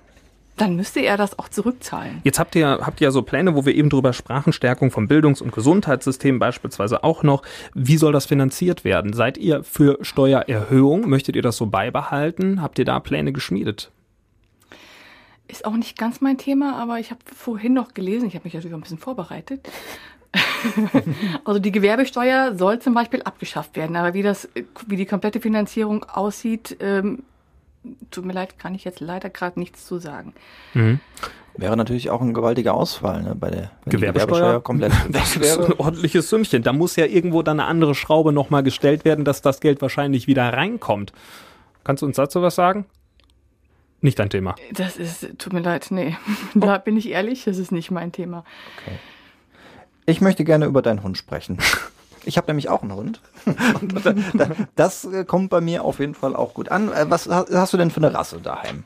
dann 0.58 0.76
müsste 0.76 1.00
er 1.00 1.18
das 1.18 1.40
auch 1.40 1.50
zurückzahlen. 1.50 2.22
Jetzt 2.24 2.38
habt 2.38 2.56
ihr, 2.56 2.68
habt 2.68 3.02
ihr 3.02 3.06
ja 3.06 3.12
so 3.12 3.24
Pläne, 3.24 3.56
wo 3.56 3.66
wir 3.66 3.74
eben 3.74 3.90
drüber 3.90 4.14
sprachen, 4.14 4.54
Stärkung 4.54 4.92
vom 4.92 5.08
Bildungs- 5.08 5.42
und 5.42 5.52
Gesundheitssystem 5.52 6.38
beispielsweise 6.38 7.04
auch 7.04 7.24
noch. 7.24 7.42
Wie 7.74 7.98
soll 7.98 8.14
das 8.14 8.28
finanziert 8.28 8.84
werden? 8.84 9.14
Seid 9.14 9.38
ihr 9.38 9.64
für 9.64 9.98
Steuererhöhung? 10.02 11.10
Möchtet 11.10 11.36
ihr 11.36 11.42
das 11.42 11.58
so 11.58 11.66
beibehalten? 11.66 12.62
Habt 12.62 12.78
ihr 12.78 12.86
da 12.86 13.00
Pläne 13.00 13.34
geschmiedet? 13.34 13.92
Ist 15.52 15.66
auch 15.66 15.76
nicht 15.76 15.98
ganz 15.98 16.22
mein 16.22 16.38
Thema, 16.38 16.78
aber 16.78 17.00
ich 17.00 17.12
habe 17.12 17.20
vorhin 17.26 17.74
noch 17.74 17.94
gelesen, 17.94 18.28
ich 18.28 18.36
habe 18.36 18.46
mich 18.46 18.54
natürlich 18.54 18.74
auch 18.74 18.78
ein 18.78 18.84
bisschen 18.84 18.98
vorbereitet. 18.98 19.68
also 21.44 21.60
die 21.60 21.74
Gewerbesteuer 21.74 22.56
soll 22.56 22.80
zum 22.80 22.94
Beispiel 22.94 23.22
abgeschafft 23.24 23.76
werden, 23.76 23.98
aber 23.98 24.14
wie 24.14 24.22
das, 24.22 24.48
wie 24.88 24.96
die 24.96 25.06
komplette 25.06 25.42
Finanzierung 25.42 26.06
aussieht, 26.06 26.78
ähm, 26.80 27.24
tut 28.12 28.24
mir 28.24 28.32
leid, 28.32 28.60
kann 28.60 28.76
ich 28.76 28.86
jetzt 28.86 29.02
leider 29.02 29.30
gerade 29.30 29.60
nichts 29.60 29.86
zu 29.86 29.98
sagen. 29.98 30.34
Wäre 31.58 31.76
natürlich 31.76 32.10
auch 32.12 32.22
ein 32.22 32.34
gewaltiger 32.34 32.74
Ausfall, 32.74 33.22
ne, 33.22 33.36
bei 33.36 33.50
der 33.50 33.72
wenn 33.84 33.92
die 33.92 33.98
Gewerbesteuer? 33.98 34.62
komplett 34.62 34.94
Das 35.10 35.36
ist 35.36 35.60
ein 35.60 35.74
ordentliches 35.74 36.30
Sümmchen. 36.30 36.64
Da 36.64 36.72
muss 36.72 36.96
ja 36.96 37.06
irgendwo 37.06 37.42
dann 37.42 37.60
eine 37.60 37.68
andere 37.68 37.94
Schraube 37.94 38.32
nochmal 38.32 38.64
gestellt 38.64 39.04
werden, 39.04 39.26
dass 39.26 39.42
das 39.42 39.60
Geld 39.60 39.82
wahrscheinlich 39.82 40.28
wieder 40.28 40.54
reinkommt. 40.54 41.12
Kannst 41.84 42.04
du 42.04 42.06
uns 42.06 42.16
dazu 42.16 42.42
was 42.42 42.56
sagen? 42.56 42.86
Nicht 44.02 44.18
dein 44.20 44.30
Thema. 44.30 44.56
Das 44.74 44.98
ist, 44.98 45.28
tut 45.38 45.54
mir 45.54 45.60
leid, 45.62 45.88
nee. 45.92 46.16
Da 46.56 46.78
bin 46.80 46.98
ich 46.98 47.10
ehrlich, 47.10 47.44
das 47.46 47.58
ist 47.58 47.72
nicht 47.72 47.92
mein 47.92 48.12
Thema. 48.12 48.44
Ich 50.06 50.22
möchte 50.22 50.44
gerne 50.44 50.66
über 50.66 50.82
deinen 50.82 51.04
Hund 51.04 51.18
sprechen. 51.18 51.58
Ich 52.26 52.38
habe 52.38 52.48
nämlich 52.48 52.70
auch 52.70 52.82
einen 52.84 52.94
Hund. 52.96 53.22
Und 53.46 54.06
da- 54.06 54.14
da- 54.34 54.56
das 54.76 55.08
kommt 55.28 55.50
bei 55.50 55.62
mir 55.62 55.84
auf 55.84 56.00
jeden 56.00 56.14
Fall 56.16 56.36
auch 56.36 56.54
gut 56.54 56.70
an. 56.70 56.92
Äh, 56.92 57.06
Was 57.10 57.28
ha- 57.30 57.46
hast 57.52 57.74
du 57.74 57.78
denn 57.78 57.92
für 57.92 57.98
eine 57.98 58.14
Rasse 58.14 58.40
daheim? 58.40 58.84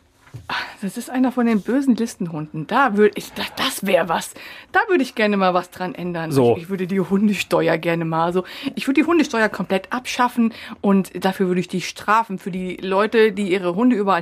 Das 0.82 0.98
ist 0.98 1.10
einer 1.10 1.32
von 1.32 1.46
den 1.46 1.62
bösen 1.62 1.96
Listenhunden. 1.96 2.68
Da 2.68 2.98
würde 2.98 3.14
ich, 3.18 3.32
das, 3.34 3.46
das 3.56 3.86
wäre 3.86 4.10
was. 4.10 4.34
Da 4.74 4.82
würde 4.90 5.02
ich 5.02 5.16
gerne 5.16 5.38
mal 5.38 5.54
was 5.54 5.72
dran 5.72 5.96
ändern. 5.96 6.32
So. 6.34 6.56
Ich, 6.58 6.64
ich 6.64 6.70
würde 6.70 6.88
die 6.88 7.00
Hundesteuer 7.00 7.78
gerne 7.78 8.04
mal 8.04 8.34
so. 8.34 8.44
Ich 8.76 8.86
würde 8.88 9.02
die 9.02 9.08
Hundesteuer 9.08 9.48
komplett 9.48 9.94
abschaffen 9.94 10.54
und 10.82 11.24
dafür 11.26 11.48
würde 11.48 11.62
ich 11.62 11.70
die 11.70 11.80
Strafen 11.82 12.38
für 12.38 12.52
die 12.52 12.76
Leute, 12.78 13.32
die 13.32 13.50
ihre 13.50 13.76
Hunde 13.76 13.96
überall 13.96 14.22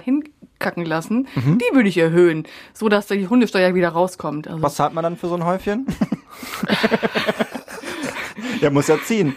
hinkacken 0.63 0.85
lassen, 0.85 1.27
Mhm. 1.35 1.57
die 1.59 1.75
würde 1.75 1.89
ich 1.89 1.97
erhöhen, 1.97 2.43
so 2.73 2.89
dass 2.89 3.07
die 3.07 3.27
Hundesteuer 3.27 3.75
wieder 3.75 3.89
rauskommt. 3.89 4.47
Also 4.47 4.61
Was 4.61 4.75
zahlt 4.75 4.93
man 4.93 5.03
dann 5.03 5.17
für 5.17 5.27
so 5.27 5.35
ein 5.35 5.45
Häufchen? 5.45 5.85
Der 8.61 8.71
muss 8.71 8.87
ja 8.87 8.97
ziehen. 9.03 9.35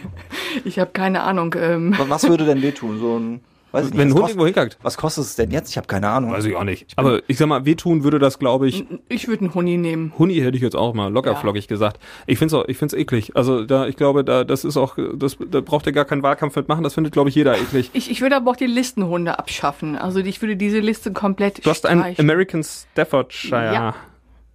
ich 0.63 0.79
habe 0.79 0.91
keine 0.91 1.23
Ahnung. 1.23 1.53
Ähm, 1.59 1.95
Was 2.07 2.27
würde 2.27 2.45
denn 2.45 2.61
wehtun? 2.61 2.99
So 2.99 3.17
ein, 3.19 3.41
weiß 3.71 3.85
ich 3.85 3.91
nicht, 3.91 3.99
Wenn 3.99 4.07
ein 4.09 4.13
was 4.13 4.19
Hund 4.19 4.29
irgendwo 4.29 4.45
hinkackt. 4.45 4.77
Was 4.81 4.97
kostet 4.97 5.23
es 5.23 5.35
denn 5.35 5.51
jetzt? 5.51 5.69
Ich 5.69 5.77
habe 5.77 5.87
keine 5.87 6.09
Ahnung. 6.09 6.31
Weiß 6.31 6.45
ich 6.45 6.55
auch 6.55 6.63
nicht. 6.63 6.87
Aber 6.95 7.21
ich 7.27 7.37
sag 7.37 7.47
mal, 7.47 7.65
wehtun 7.65 8.03
würde 8.03 8.19
das, 8.19 8.39
glaube 8.39 8.67
ich, 8.67 8.85
ich 9.09 9.27
würde 9.27 9.45
einen 9.45 9.53
Huni 9.53 9.77
nehmen. 9.77 10.13
Huni 10.17 10.35
hätte 10.35 10.57
ich 10.57 10.63
jetzt 10.63 10.75
auch 10.75 10.93
mal 10.93 11.11
lockerflockig 11.11 11.67
gesagt. 11.67 11.99
Ich 12.25 12.39
find's 12.39 12.53
auch, 12.53 12.65
ich 12.67 12.77
find's 12.77 12.93
eklig. 12.93 13.35
Also 13.35 13.65
da, 13.65 13.87
ich 13.87 13.95
glaube, 13.95 14.23
da, 14.23 14.43
das 14.43 14.63
ist 14.63 14.77
auch, 14.77 14.97
das, 15.15 15.37
da 15.49 15.61
braucht 15.61 15.85
ihr 15.87 15.93
gar 15.93 16.05
keinen 16.05 16.23
Wahlkampf 16.23 16.55
mitmachen. 16.55 16.83
Das 16.83 16.93
findet, 16.93 17.13
glaube 17.13 17.29
ich, 17.29 17.35
jeder 17.35 17.57
eklig. 17.57 17.89
Ich, 17.93 18.09
ich 18.09 18.21
würde 18.21 18.35
aber 18.35 18.51
auch 18.51 18.55
die 18.55 18.67
Listenhunde 18.67 19.37
abschaffen. 19.39 19.95
Also 19.95 20.19
ich 20.19 20.41
würde 20.41 20.55
diese 20.55 20.79
Liste 20.79 21.11
komplett 21.11 21.65
Du 21.65 21.69
hast 21.69 21.85
einen. 21.85 22.15
American 22.17 22.63
Staffordshire. 22.63 23.73
Ja. 23.73 23.95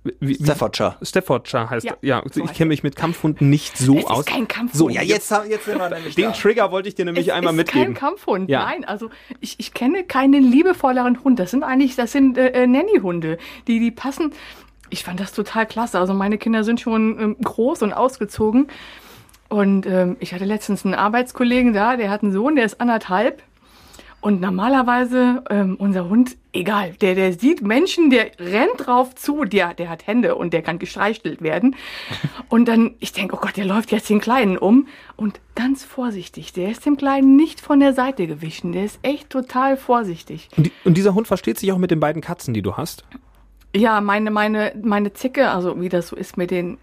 Wie, 0.05 0.15
wie, 0.21 0.35
Staffordshire. 0.35 0.97
Staffordshire 1.01 1.71
heißt 1.71 1.85
Ja. 1.87 1.95
Ja, 2.03 2.23
so 2.31 2.43
ich 2.45 2.53
kenne 2.55 2.69
mich 2.69 2.83
mit 2.83 2.97
Kampfhunden 2.97 3.49
nicht 3.51 3.77
so 3.79 3.95
Es 3.95 4.01
ist 4.01 4.11
aus. 4.11 4.25
kein 4.27 4.49
Kampfhund. 4.49 4.75
So, 4.77 4.89
Ja, 4.89 5.01
jetzt, 5.03 5.31
haben- 5.31 5.49
jetzt 5.49 5.65
sind 5.67 5.79
wir 5.79 5.89
nämlich 5.91 6.17
Den 6.17 6.25
da. 6.27 6.33
Trigger 6.33 6.73
wollte 6.73 6.89
ich 6.89 6.97
dir 6.97 7.05
nämlich 7.05 7.29
es 7.29 7.33
einmal 7.33 7.53
ist 7.53 7.59
mitgeben. 7.59 7.95
kein 7.95 7.95
Kampfhund, 7.95 8.51
Ja. 8.51 8.65
nein. 8.65 8.85
Also 8.85 9.11
ich, 9.41 9.55
ich 9.61 9.73
kenne 9.75 10.03
keinen 10.03 10.43
liebevolleren 10.43 11.23
Hund. 11.23 11.39
Das 11.39 11.53
sind 11.53 11.63
eigentlich, 11.63 11.95
das 11.95 12.11
sind 12.13 12.37
äh, 12.37 12.49
äh, 12.49 12.67
Nanny-Hunde, 12.67 13.39
die, 13.69 13.79
die 13.79 13.91
passen. 13.93 14.33
Ich 14.91 15.05
fand 15.05 15.21
das 15.21 15.33
total 15.33 15.67
klasse. 15.67 15.99
Also 16.01 16.15
meine 16.15 16.37
Kinder 16.37 16.65
sind 16.65 16.81
schon 16.81 17.21
ähm, 17.21 17.37
groß 17.43 17.83
und 17.83 17.93
ausgezogen. 17.93 18.67
Und 19.49 19.87
ähm, 19.87 20.17
ich 20.19 20.35
hatte 20.35 20.45
letztens 20.47 20.85
einen 20.85 20.95
Arbeitskollegen 20.95 21.73
da, 21.75 21.97
der 21.97 22.11
hat 22.11 22.23
einen 22.23 22.33
Sohn, 22.33 22.57
der 22.57 22.65
ist 22.65 22.81
anderthalb. 22.81 23.43
Und 24.23 24.41
normalerweise, 24.41 25.43
ähm, 25.51 25.75
unser 25.81 26.09
Hund, 26.09 26.37
egal, 26.53 26.93
der, 27.01 27.17
der 27.17 27.33
sieht 27.33 27.61
Menschen, 27.61 28.09
der 28.09 28.31
rennt 28.39 28.87
drauf 28.87 29.17
zu, 29.17 29.45
der, 29.45 29.75
der 29.75 29.91
hat 29.91 30.07
Hände 30.07 30.37
und 30.37 30.53
der 30.53 30.63
kann 30.63 30.79
gestreichelt 30.79 31.43
werden. 31.43 31.75
Und 32.49 32.69
dann, 32.69 32.95
ich 33.01 33.13
denke, 33.13 33.35
oh 33.35 33.41
Gott, 33.41 33.57
der 33.57 33.65
läuft 33.65 33.91
jetzt 33.91 34.09
den 34.11 34.21
Kleinen 34.21 34.59
um. 34.59 34.87
Und 35.17 35.41
ganz 35.57 35.85
vorsichtig, 35.85 36.53
der 36.53 36.71
ist 36.71 36.87
dem 36.87 36.97
Kleinen 36.97 37.35
nicht 37.35 37.61
von 37.61 37.81
der 37.81 37.95
Seite 37.95 38.27
gewichen. 38.29 38.73
Der 38.73 38.85
ist 38.85 39.01
echt 39.03 39.29
total 39.29 39.77
vorsichtig. 39.77 40.49
Und, 40.57 40.67
die, 40.67 40.73
und 40.85 40.97
dieser 40.97 41.15
Hund 41.15 41.27
versteht 41.27 41.59
sich 41.59 41.73
auch 41.73 41.79
mit 41.79 41.91
den 41.91 41.99
beiden 41.99 42.23
Katzen, 42.23 42.55
die 42.55 42.63
du 42.63 42.77
hast. 42.77 43.05
Ja, 43.75 44.01
meine, 44.01 44.31
meine, 44.31 44.73
meine 44.81 45.15
Zicke, 45.15 45.51
also 45.51 45.81
wie 45.81 45.89
das 45.89 46.09
so 46.09 46.17
ist 46.17 46.37
mit 46.37 46.53
den 46.53 46.79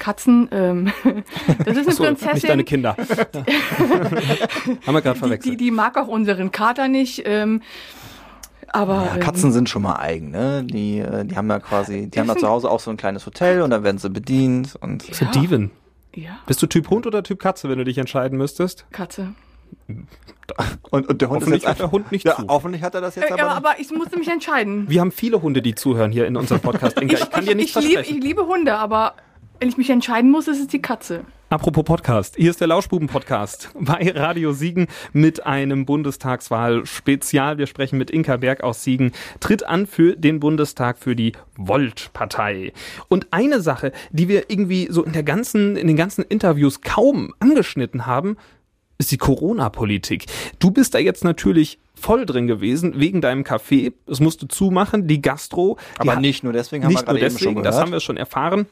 Katzen, 0.00 0.48
ähm, 0.50 0.90
das 1.64 1.76
ist 1.76 1.86
eine 1.86 1.92
So, 1.92 2.02
Prinzessin. 2.04 2.34
nicht 2.34 2.48
deine 2.48 2.64
Kinder. 2.64 2.96
Haben 3.86 4.94
wir 4.94 5.00
gerade 5.00 5.14
die, 5.14 5.18
verwechselt. 5.20 5.52
die, 5.54 5.56
die 5.56 5.70
mag 5.70 5.96
auch 5.96 6.08
unseren 6.08 6.50
Kater 6.50 6.88
nicht. 6.88 7.22
Ähm, 7.26 7.62
aber 8.72 9.04
Ja, 9.06 9.14
ähm, 9.14 9.20
Katzen 9.20 9.52
sind 9.52 9.68
schon 9.68 9.82
mal 9.82 9.96
eigen, 9.96 10.30
ne? 10.30 10.64
Die, 10.64 10.98
äh, 10.98 11.24
die 11.24 11.36
haben 11.36 11.48
ja 11.48 11.58
quasi, 11.58 12.08
die 12.08 12.18
haben 12.18 12.28
da 12.28 12.36
zu 12.36 12.48
Hause 12.48 12.70
auch 12.70 12.80
so 12.80 12.90
ein 12.90 12.96
kleines 12.96 13.26
Hotel 13.26 13.62
und 13.62 13.70
dann 13.70 13.82
werden 13.84 13.98
sie 13.98 14.10
bedient 14.10 14.76
und 14.80 15.02
So 15.02 15.24
Diven. 15.26 15.70
ja, 16.14 16.38
Bist 16.46 16.62
du 16.62 16.66
Typ 16.66 16.88
Hund 16.90 17.06
oder 17.06 17.22
Typ 17.22 17.38
Katze, 17.40 17.68
wenn 17.68 17.78
du 17.78 17.84
dich 17.84 17.98
entscheiden 17.98 18.38
müsstest? 18.38 18.86
Katze. 18.92 19.34
und, 20.90 21.08
und 21.08 21.20
der 21.20 21.28
Hund 21.30 21.42
Hoffentlich 21.42 21.62
jetzt 21.64 21.78
der 21.80 21.90
Hund 21.92 22.10
nicht 22.12 22.24
ja, 22.26 22.36
zu. 22.36 22.46
hoffentlich 22.48 22.82
hat 22.82 22.94
er 22.94 23.00
das 23.00 23.14
jetzt 23.16 23.30
Äh, 23.30 23.32
aber, 23.34 23.42
aber, 23.42 23.54
nicht. 23.54 23.66
aber 23.70 23.80
ich 23.80 23.90
musste 23.90 24.18
mich 24.18 24.28
entscheiden. 24.28 24.88
Wir 24.88 25.00
haben 25.00 25.12
viele 25.12 25.42
Hunde, 25.42 25.62
die 25.62 25.74
zuhören 25.74 26.10
hier 26.12 26.26
in 26.26 26.36
unserem 26.36 26.60
Podcast. 26.60 27.00
Inga, 27.00 27.14
ich 27.18 27.30
kann 27.30 27.44
dir 27.44 27.54
nichts 27.54 27.76
ich, 27.76 27.82
lieb, 27.84 27.92
versprechen. 27.94 28.18
ich 28.18 28.24
liebe 28.24 28.46
Hunde, 28.46 28.74
aber 28.76 29.14
wenn 29.60 29.68
ich 29.68 29.76
mich 29.76 29.90
entscheiden 29.90 30.30
muss, 30.30 30.48
ist 30.48 30.58
es 30.58 30.66
die 30.68 30.80
Katze. 30.80 31.20
Apropos 31.50 31.84
Podcast, 31.84 32.36
hier 32.36 32.50
ist 32.50 32.60
der 32.62 32.68
Lauschbuben-Podcast 32.68 33.70
bei 33.78 34.10
Radio 34.14 34.52
Siegen 34.52 34.86
mit 35.12 35.44
einem 35.44 35.84
Bundestagswahl-Spezial. 35.84 37.58
Wir 37.58 37.66
sprechen 37.66 37.98
mit 37.98 38.10
Inka 38.10 38.38
Berg 38.38 38.62
aus 38.62 38.82
Siegen, 38.84 39.12
tritt 39.40 39.64
an 39.64 39.86
für 39.86 40.16
den 40.16 40.40
Bundestag 40.40 40.96
für 40.98 41.14
die 41.14 41.32
Volt-Partei. 41.56 42.72
Und 43.08 43.26
eine 43.32 43.60
Sache, 43.60 43.92
die 44.10 44.28
wir 44.28 44.48
irgendwie 44.48 44.88
so 44.90 45.04
in 45.04 45.12
der 45.12 45.24
ganzen, 45.24 45.76
in 45.76 45.88
den 45.88 45.96
ganzen 45.96 46.22
Interviews 46.24 46.80
kaum 46.80 47.34
angeschnitten 47.40 48.06
haben, 48.06 48.38
ist 48.96 49.10
die 49.12 49.18
Corona-Politik. 49.18 50.24
Du 50.58 50.70
bist 50.70 50.94
da 50.94 50.98
jetzt 50.98 51.22
natürlich 51.24 51.78
voll 51.94 52.24
drin 52.24 52.46
gewesen, 52.46 52.98
wegen 52.98 53.20
deinem 53.20 53.42
Café. 53.42 53.92
Das 54.06 54.20
musst 54.20 54.40
du 54.40 54.46
zumachen, 54.46 55.06
die 55.06 55.20
Gastro. 55.20 55.76
die 55.96 56.00
aber 56.00 56.12
hat- 56.12 56.20
nicht 56.22 56.44
nur 56.44 56.54
deswegen 56.54 56.84
haben 56.84 56.90
nicht 56.92 57.00
wir 57.02 57.06
gerade 57.06 57.18
eben 57.18 57.28
schon 57.30 57.36
deswegen, 57.38 57.54
gehört. 57.56 57.66
das 57.74 57.80
haben 57.80 57.92
wir 57.92 58.00
schon 58.00 58.16
erfahren. 58.16 58.66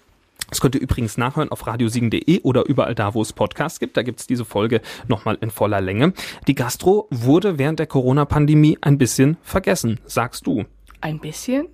Das 0.50 0.60
könnt 0.60 0.74
ihr 0.74 0.80
übrigens 0.80 1.18
nachhören 1.18 1.50
auf 1.50 1.66
radiosiegen.de 1.66 2.40
oder 2.42 2.66
überall 2.66 2.94
da, 2.94 3.14
wo 3.14 3.22
es 3.22 3.32
Podcasts 3.32 3.80
gibt. 3.80 3.96
Da 3.96 4.02
gibt's 4.02 4.26
diese 4.26 4.44
Folge 4.44 4.80
nochmal 5.06 5.36
in 5.40 5.50
voller 5.50 5.80
Länge. 5.80 6.12
Die 6.46 6.54
Gastro 6.54 7.06
wurde 7.10 7.58
während 7.58 7.78
der 7.78 7.86
Corona-Pandemie 7.86 8.78
ein 8.80 8.98
bisschen 8.98 9.36
vergessen, 9.42 10.00
sagst 10.06 10.46
du. 10.46 10.64
Ein 11.00 11.20
bisschen? 11.20 11.68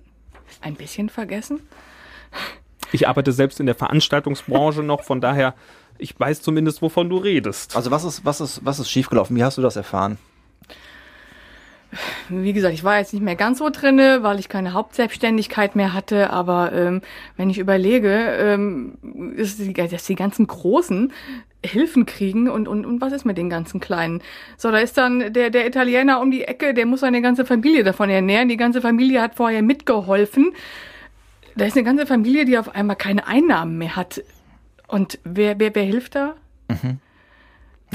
Ein 0.61 0.75
bisschen 0.75 1.09
vergessen? 1.09 1.61
Ich 2.91 3.07
arbeite 3.07 3.31
selbst 3.31 3.59
in 3.59 3.65
der 3.65 3.75
Veranstaltungsbranche 3.75 4.83
noch, 4.83 5.03
von 5.03 5.21
daher, 5.21 5.55
ich 5.97 6.19
weiß 6.19 6.41
zumindest, 6.41 6.81
wovon 6.81 7.09
du 7.09 7.17
redest. 7.17 7.75
Also 7.75 7.91
was 7.91 8.03
ist, 8.03 8.25
was 8.25 8.41
ist, 8.41 8.63
was 8.63 8.79
ist 8.79 8.89
schiefgelaufen? 8.89 9.35
Wie 9.35 9.43
hast 9.43 9.57
du 9.57 9.61
das 9.61 9.75
erfahren? 9.75 10.17
Wie 12.29 12.53
gesagt, 12.53 12.73
ich 12.73 12.83
war 12.83 12.99
jetzt 12.99 13.13
nicht 13.13 13.23
mehr 13.23 13.35
ganz 13.35 13.59
so 13.59 13.69
drinne, 13.69 14.23
weil 14.23 14.39
ich 14.39 14.49
keine 14.49 14.73
Hauptselbstständigkeit 14.73 15.75
mehr 15.75 15.93
hatte. 15.93 16.29
Aber 16.29 16.71
ähm, 16.73 17.01
wenn 17.37 17.49
ich 17.49 17.59
überlege, 17.59 18.09
ähm, 18.11 18.97
ist 19.35 19.59
die, 19.59 19.73
dass 19.73 20.05
die 20.05 20.15
ganzen 20.15 20.47
Großen 20.47 21.11
Hilfen 21.65 22.05
kriegen 22.05 22.49
und, 22.49 22.67
und, 22.67 22.85
und 22.85 23.01
was 23.01 23.13
ist 23.13 23.25
mit 23.25 23.37
den 23.37 23.49
ganzen 23.49 23.79
Kleinen? 23.79 24.21
So, 24.57 24.71
da 24.71 24.77
ist 24.77 24.97
dann 24.97 25.33
der, 25.33 25.49
der 25.49 25.67
Italiener 25.67 26.21
um 26.21 26.31
die 26.31 26.43
Ecke, 26.43 26.73
der 26.73 26.85
muss 26.85 26.99
seine 26.99 27.21
ganze 27.21 27.45
Familie 27.45 27.83
davon 27.83 28.09
ernähren. 28.09 28.49
Die 28.49 28.57
ganze 28.57 28.81
Familie 28.81 29.21
hat 29.21 29.35
vorher 29.35 29.61
mitgeholfen. 29.61 30.53
Da 31.55 31.65
ist 31.65 31.75
eine 31.75 31.85
ganze 31.85 32.05
Familie, 32.05 32.45
die 32.45 32.57
auf 32.57 32.75
einmal 32.75 32.95
keine 32.97 33.27
Einnahmen 33.27 33.77
mehr 33.77 33.95
hat. 33.95 34.21
Und 34.87 35.19
wer, 35.23 35.59
wer, 35.59 35.73
wer 35.73 35.83
hilft 35.83 36.15
da? 36.15 36.35
Der, 36.69 36.97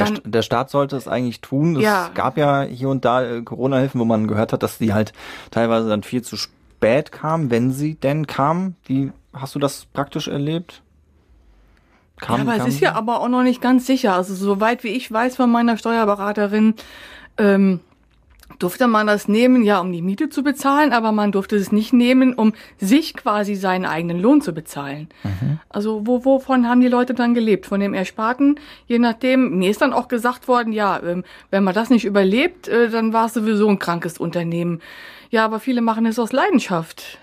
Dann- 0.05 0.17
St- 0.17 0.31
der 0.31 0.43
Staat 0.43 0.71
sollte 0.71 0.97
es 0.97 1.07
eigentlich 1.09 1.41
tun. 1.41 1.77
Es 1.77 1.83
Ja. 1.83 2.11
gab 2.15 2.37
ja 2.37 2.63
hier 2.63 2.89
und 2.89 3.05
da 3.05 3.23
äh, 3.23 3.43
Corona-Hilfen, 3.43 4.01
wo 4.01 4.05
man 4.05 4.27
gehört 4.27 4.53
hat, 4.53 4.63
dass 4.63 4.79
die 4.79 4.93
halt 4.93 5.13
teilweise 5.51 5.89
dann 5.89 6.03
viel 6.03 6.23
zu 6.23 6.37
spät 6.37 7.13
kamen, 7.13 7.51
wenn 7.51 7.71
sie 7.73 7.95
denn 7.95 8.27
kamen. 8.27 8.77
Wie 8.85 9.13
hast 9.33 9.55
du 9.55 9.59
das 9.59 9.87
praktisch 9.93 10.29
erlebt? 10.29 10.83
Kam, 12.19 12.37
ja, 12.37 12.43
aber 12.43 12.53
es 12.53 12.59
kam 12.59 12.69
ist 12.69 12.79
sie? 12.79 12.85
ja 12.85 12.95
aber 12.95 13.21
auch 13.21 13.29
noch 13.29 13.43
nicht 13.43 13.63
ganz 13.63 13.87
sicher. 13.87 14.15
Also 14.15 14.35
soweit 14.35 14.85
wie 14.85 14.89
ich 14.89 15.11
weiß 15.11 15.37
von 15.37 15.51
meiner 15.51 15.77
Steuerberaterin, 15.79 16.75
ähm, 17.39 17.81
durfte 18.61 18.87
man 18.87 19.09
das 19.09 19.27
nehmen, 19.27 19.65
ja, 19.65 19.81
um 19.81 19.91
die 19.91 20.03
Miete 20.03 20.29
zu 20.29 20.45
bezahlen, 20.45 20.93
aber 20.93 21.11
man 21.11 21.33
durfte 21.33 21.57
es 21.57 21.73
nicht 21.73 21.93
nehmen, 21.93 22.35
um 22.35 22.53
sich 22.79 23.15
quasi 23.15 23.57
seinen 23.57 23.87
eigenen 23.87 24.21
Lohn 24.21 24.41
zu 24.41 24.53
bezahlen. 24.53 25.09
Also 25.69 26.07
wo, 26.07 26.25
wovon 26.25 26.69
haben 26.69 26.81
die 26.81 26.89
Leute 26.89 27.15
dann 27.15 27.35
gelebt? 27.35 27.67
Von 27.67 27.81
dem 27.81 27.95
Ersparten? 27.95 28.61
Je 28.87 28.99
nachdem, 28.99 29.59
mir 29.59 29.71
ist 29.71 29.81
dann 29.81 29.93
auch 29.93 30.09
gesagt 30.09 30.47
worden, 30.47 30.73
ja, 30.73 31.01
ähm, 31.03 31.25
wenn 31.51 31.65
man 31.65 31.75
das 31.75 31.91
nicht 31.91 32.05
überlebt, 32.05 32.69
äh, 32.69 32.91
dann 32.91 33.13
war 33.13 33.27
es 33.27 33.35
sowieso 33.35 33.69
ein 33.69 33.79
krankes 33.79 34.19
Unternehmen. 34.19 34.81
Ja, 35.31 35.45
aber 35.45 35.61
viele 35.61 35.81
machen 35.81 36.07
es 36.07 36.19
aus 36.19 36.33
Leidenschaft. 36.33 37.19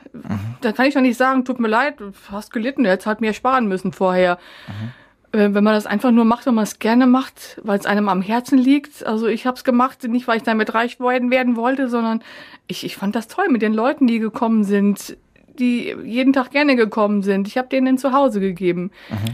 Da 0.62 0.71
kann 0.71 0.88
ich 0.88 0.93
doch 0.93 1.02
nicht 1.02 1.17
sagen, 1.17 1.45
tut 1.45 1.60
mir 1.60 1.67
leid, 1.67 1.95
hast 2.32 2.52
gelitten, 2.52 2.86
hättest 2.86 3.06
halt 3.06 3.21
mehr 3.21 3.34
sparen 3.34 3.67
müssen 3.67 3.91
vorher. 3.91 4.39
Äh, 4.67 4.71
wenn 5.38 5.63
man 5.63 5.73
das 5.73 5.86
einfach 5.86 6.12
nur 6.12 6.26
macht, 6.26 6.45
wenn 6.45 6.56
man 6.56 6.63
es 6.63 6.80
gerne 6.80 7.08
macht, 7.08 7.60
weil 7.63 7.80
es 7.80 7.86
einem 7.86 8.10
am 8.10 8.21
Herzen 8.21 8.58
liegt. 8.58 9.06
Also 9.06 9.28
ich 9.28 9.45
habe 9.45 9.56
es 9.58 9.63
gemacht, 9.63 10.04
nicht 10.08 10.27
weil 10.27 10.38
ich 10.38 10.44
damit 10.44 10.73
reich 10.73 11.00
werden, 11.00 11.31
werden 11.31 11.56
wollte, 11.56 11.90
sondern 11.90 12.21
ich, 12.67 12.83
ich 12.83 12.98
fand 12.98 13.15
das 13.15 13.27
toll 13.27 13.48
mit 13.50 13.62
den 13.62 13.73
Leuten, 13.73 14.08
die 14.08 14.19
gekommen 14.19 14.63
sind, 14.63 15.17
die 15.60 15.96
jeden 16.04 16.33
Tag 16.33 16.52
gerne 16.52 16.75
gekommen 16.75 17.23
sind. 17.23 17.48
Ich 17.48 17.58
habe 17.58 17.67
denen 17.67 17.88
ein 17.88 17.98
Zuhause 17.98 18.40
gegeben. 18.40 18.92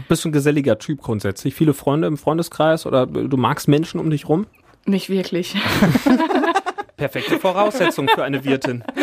Bist 0.08 0.24
du 0.24 0.28
ein 0.28 0.32
geselliger 0.32 0.78
Typ 0.78 1.02
grundsätzlich? 1.02 1.54
Viele 1.54 1.74
Freunde 1.74 2.06
im 2.08 2.16
Freundeskreis 2.16 2.86
oder 2.86 3.06
du 3.06 3.36
magst 3.36 3.68
Menschen 3.68 4.00
um 4.00 4.10
dich 4.10 4.28
rum? 4.28 4.46
Nicht 4.86 5.08
wirklich. 5.08 5.56
Perfekte 6.96 7.38
Voraussetzung 7.38 8.08
für 8.08 8.22
eine 8.22 8.44
Wirtin. 8.44 8.84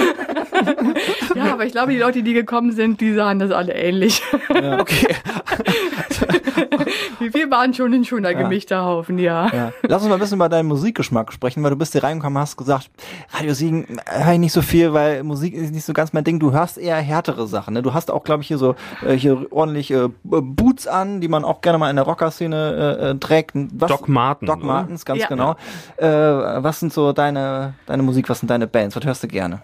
Ja, 1.36 1.54
aber 1.54 1.66
ich 1.66 1.72
glaube, 1.72 1.92
die 1.94 1.98
Leute, 1.98 2.24
die 2.24 2.34
gekommen 2.34 2.72
sind, 2.74 3.00
die 3.02 3.14
sahen 3.14 3.40
das 3.40 3.52
alle 3.52 3.74
ähnlich. 3.74 4.22
Okay. 4.50 5.16
Wir 7.20 7.50
waren 7.52 7.74
schon 7.74 7.94
ein 7.94 8.04
schöner 8.04 8.34
gemischter 8.34 8.84
Haufen, 8.84 9.18
ja. 9.20 9.48
Ja. 9.54 9.72
Lass 9.84 10.02
uns 10.02 10.10
mal 10.10 10.16
ein 10.16 10.20
bisschen 10.20 10.38
über 10.38 10.50
deinen 10.50 10.68
Musikgeschmack 10.68 11.32
sprechen, 11.32 11.64
weil 11.64 11.70
du 11.72 11.76
bist 11.78 11.92
hier 11.94 12.04
reingekommen 12.04 12.38
hast 12.42 12.58
gesagt, 12.58 12.90
Radio 13.32 13.54
Siegen 13.54 14.00
höre 14.08 14.34
ich 14.34 14.40
nicht 14.40 14.52
so 14.54 14.62
viel, 14.62 14.94
weil 14.94 15.24
Musik 15.24 15.54
ist 15.54 15.72
nicht 15.72 15.86
so 15.86 15.94
ganz 15.94 16.14
mein 16.14 16.24
Ding. 16.24 16.40
Du 16.40 16.52
hörst 16.52 16.78
eher 16.78 16.98
härtere 16.98 17.48
Sachen. 17.48 17.74
Ne? 17.76 17.82
Du 17.82 17.94
hast 17.94 18.12
auch, 18.12 18.24
glaube 18.24 18.42
ich, 18.42 18.48
hier 18.48 18.58
so 18.58 18.76
äh, 19.06 19.14
hier 19.14 19.46
ordentlich 19.52 19.92
äh, 19.92 20.10
Boots 20.24 20.88
an, 20.88 21.22
die 21.22 21.28
man 21.28 21.44
auch 21.46 21.62
gerne 21.62 21.78
mal 21.78 21.90
in 21.90 21.96
der 21.96 22.06
Rockerszene 22.06 22.98
äh, 23.02 23.10
äh, 23.12 23.16
trägt. 23.16 23.52
Was, 23.54 23.90
Doc 23.90 24.08
Marten, 24.10 24.46
Doc? 24.46 24.64
Martens, 24.64 25.06
ganz 25.06 25.22
Ja. 25.22 25.28
genau. 25.28 25.56
Äh, 25.98 26.08
was 26.10 26.80
sind 26.80 26.92
so 26.94 27.14
deine 27.14 27.74
deine 27.86 28.04
Musik? 28.04 28.30
Was 28.30 28.40
sind 28.40 28.50
deine 28.50 28.68
Bands? 28.68 28.96
Was 28.96 29.06
hörst 29.06 29.24
du 29.24 29.28
gerne? 29.28 29.62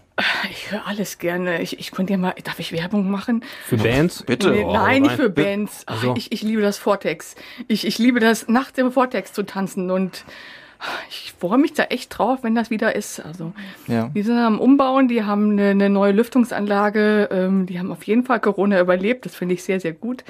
Ich 0.50 0.72
höre 0.72 0.87
alles 0.88 1.18
gerne. 1.20 1.62
Ich, 1.62 1.80
ich 1.80 1.92
könnte 1.92 2.14
ja 2.14 2.18
mal, 2.18 2.34
darf 2.44 2.60
ich 2.60 2.72
Werbung 2.72 3.10
machen? 3.12 3.44
Für 3.66 3.78
Bands? 3.78 4.24
Bitte. 4.24 4.52
Nee, 4.52 4.64
Oh, 4.64 4.74
nein, 4.74 5.02
nicht 5.04 5.16
für 5.16 5.30
Bands. 5.30 5.84
Ach, 5.86 5.96
Also. 5.96 6.16
ich, 6.16 6.32
ich 6.32 6.42
liebe 6.42 6.62
das 6.62 6.78
Vortex. 6.78 7.36
Ich, 7.68 7.86
ich 7.86 7.98
liebe 7.98 8.20
das, 8.20 8.48
nachts 8.48 8.78
im 8.78 8.92
Vortex 8.92 9.34
zu 9.34 9.44
tanzen 9.44 9.92
und 9.92 10.24
ich 11.10 11.34
freue 11.40 11.58
mich 11.58 11.74
da 11.74 11.84
echt 11.86 12.16
drauf, 12.18 12.40
wenn 12.44 12.54
das 12.54 12.70
wieder 12.70 12.96
ist. 12.96 13.20
Also, 13.20 13.52
Ja. 13.88 14.10
die 14.14 14.22
sind 14.22 14.38
am 14.38 14.60
Umbauen, 14.60 15.08
die 15.08 15.24
haben 15.24 15.52
eine, 15.54 15.72
eine 15.72 15.90
neue 15.90 16.12
Lüftungsanlage, 16.12 17.30
ähm, 17.32 17.66
die 17.66 17.80
haben 17.80 17.92
auf 17.92 18.04
jeden 18.04 18.24
Fall 18.24 18.40
Corona 18.40 18.80
überlebt. 18.80 19.26
Das 19.26 19.36
finde 19.36 19.56
ich 19.56 19.64
sehr, 19.64 19.80
sehr 19.80 19.94
gut. 19.94 20.24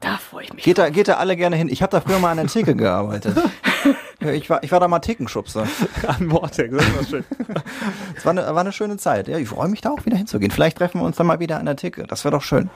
Da 0.00 0.18
freue 0.18 0.44
ich 0.44 0.52
mich. 0.52 0.64
Geht 0.64 0.78
da, 0.78 0.90
geht 0.90 1.08
da 1.08 1.14
alle 1.14 1.36
gerne 1.36 1.56
hin. 1.56 1.68
Ich 1.68 1.82
habe 1.82 1.90
da 1.90 2.00
früher 2.00 2.18
mal 2.18 2.30
an 2.30 2.36
der 2.36 2.46
Theke 2.46 2.74
gearbeitet. 2.74 3.36
Ja, 3.36 3.44
Ich 4.32 4.48
war, 4.48 4.62
ich 4.62 4.72
war 4.72 4.80
da 4.80 4.88
mal 4.88 5.00
Thekenschubser. 5.00 5.66
An 6.06 6.30
Vortex, 6.30 6.74
das 6.74 6.96
war 6.96 7.04
schön. 7.04 7.24
Es 8.16 8.24
war 8.24 8.30
eine, 8.30 8.42
war 8.42 8.58
eine 8.60 8.72
schöne 8.72 8.96
Zeit. 8.96 9.28
Ja, 9.28 9.36
ich 9.36 9.48
freue 9.48 9.68
mich 9.68 9.82
da 9.82 9.90
auch 9.90 10.06
wieder 10.06 10.16
hinzugehen. 10.16 10.50
Vielleicht 10.50 10.78
treffen 10.78 11.00
wir 11.00 11.04
uns 11.04 11.16
dann 11.16 11.26
mal 11.26 11.40
wieder 11.40 11.58
an 11.58 11.66
der 11.66 11.76
Theke. 11.76 12.04
Das 12.04 12.24
wäre 12.24 12.32
doch 12.32 12.42
schön. 12.42 12.70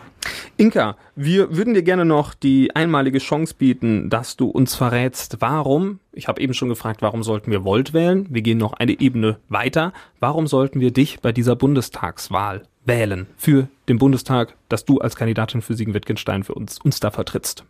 Inka, 0.60 0.96
wir 1.14 1.56
würden 1.56 1.74
dir 1.74 1.84
gerne 1.84 2.04
noch 2.04 2.34
die 2.34 2.74
einmalige 2.74 3.20
Chance 3.20 3.54
bieten, 3.56 4.10
dass 4.10 4.36
du 4.36 4.48
uns 4.48 4.74
verrätst, 4.74 5.36
warum, 5.38 6.00
ich 6.10 6.26
habe 6.26 6.40
eben 6.40 6.52
schon 6.52 6.68
gefragt, 6.68 7.00
warum 7.00 7.22
sollten 7.22 7.52
wir 7.52 7.64
Volt 7.64 7.92
wählen? 7.92 8.26
Wir 8.28 8.42
gehen 8.42 8.58
noch 8.58 8.72
eine 8.72 8.98
Ebene 8.98 9.38
weiter. 9.48 9.92
Warum 10.18 10.48
sollten 10.48 10.80
wir 10.80 10.90
dich 10.90 11.20
bei 11.20 11.30
dieser 11.30 11.54
Bundestagswahl 11.54 12.64
wählen 12.84 13.28
für 13.36 13.68
den 13.88 13.98
Bundestag, 13.98 14.56
dass 14.68 14.84
du 14.84 14.98
als 14.98 15.14
Kandidatin 15.14 15.62
für 15.62 15.74
Siegen-Wittgenstein 15.74 16.42
für 16.42 16.54
uns, 16.54 16.80
uns 16.80 16.98
da 16.98 17.12
vertrittst? 17.12 17.62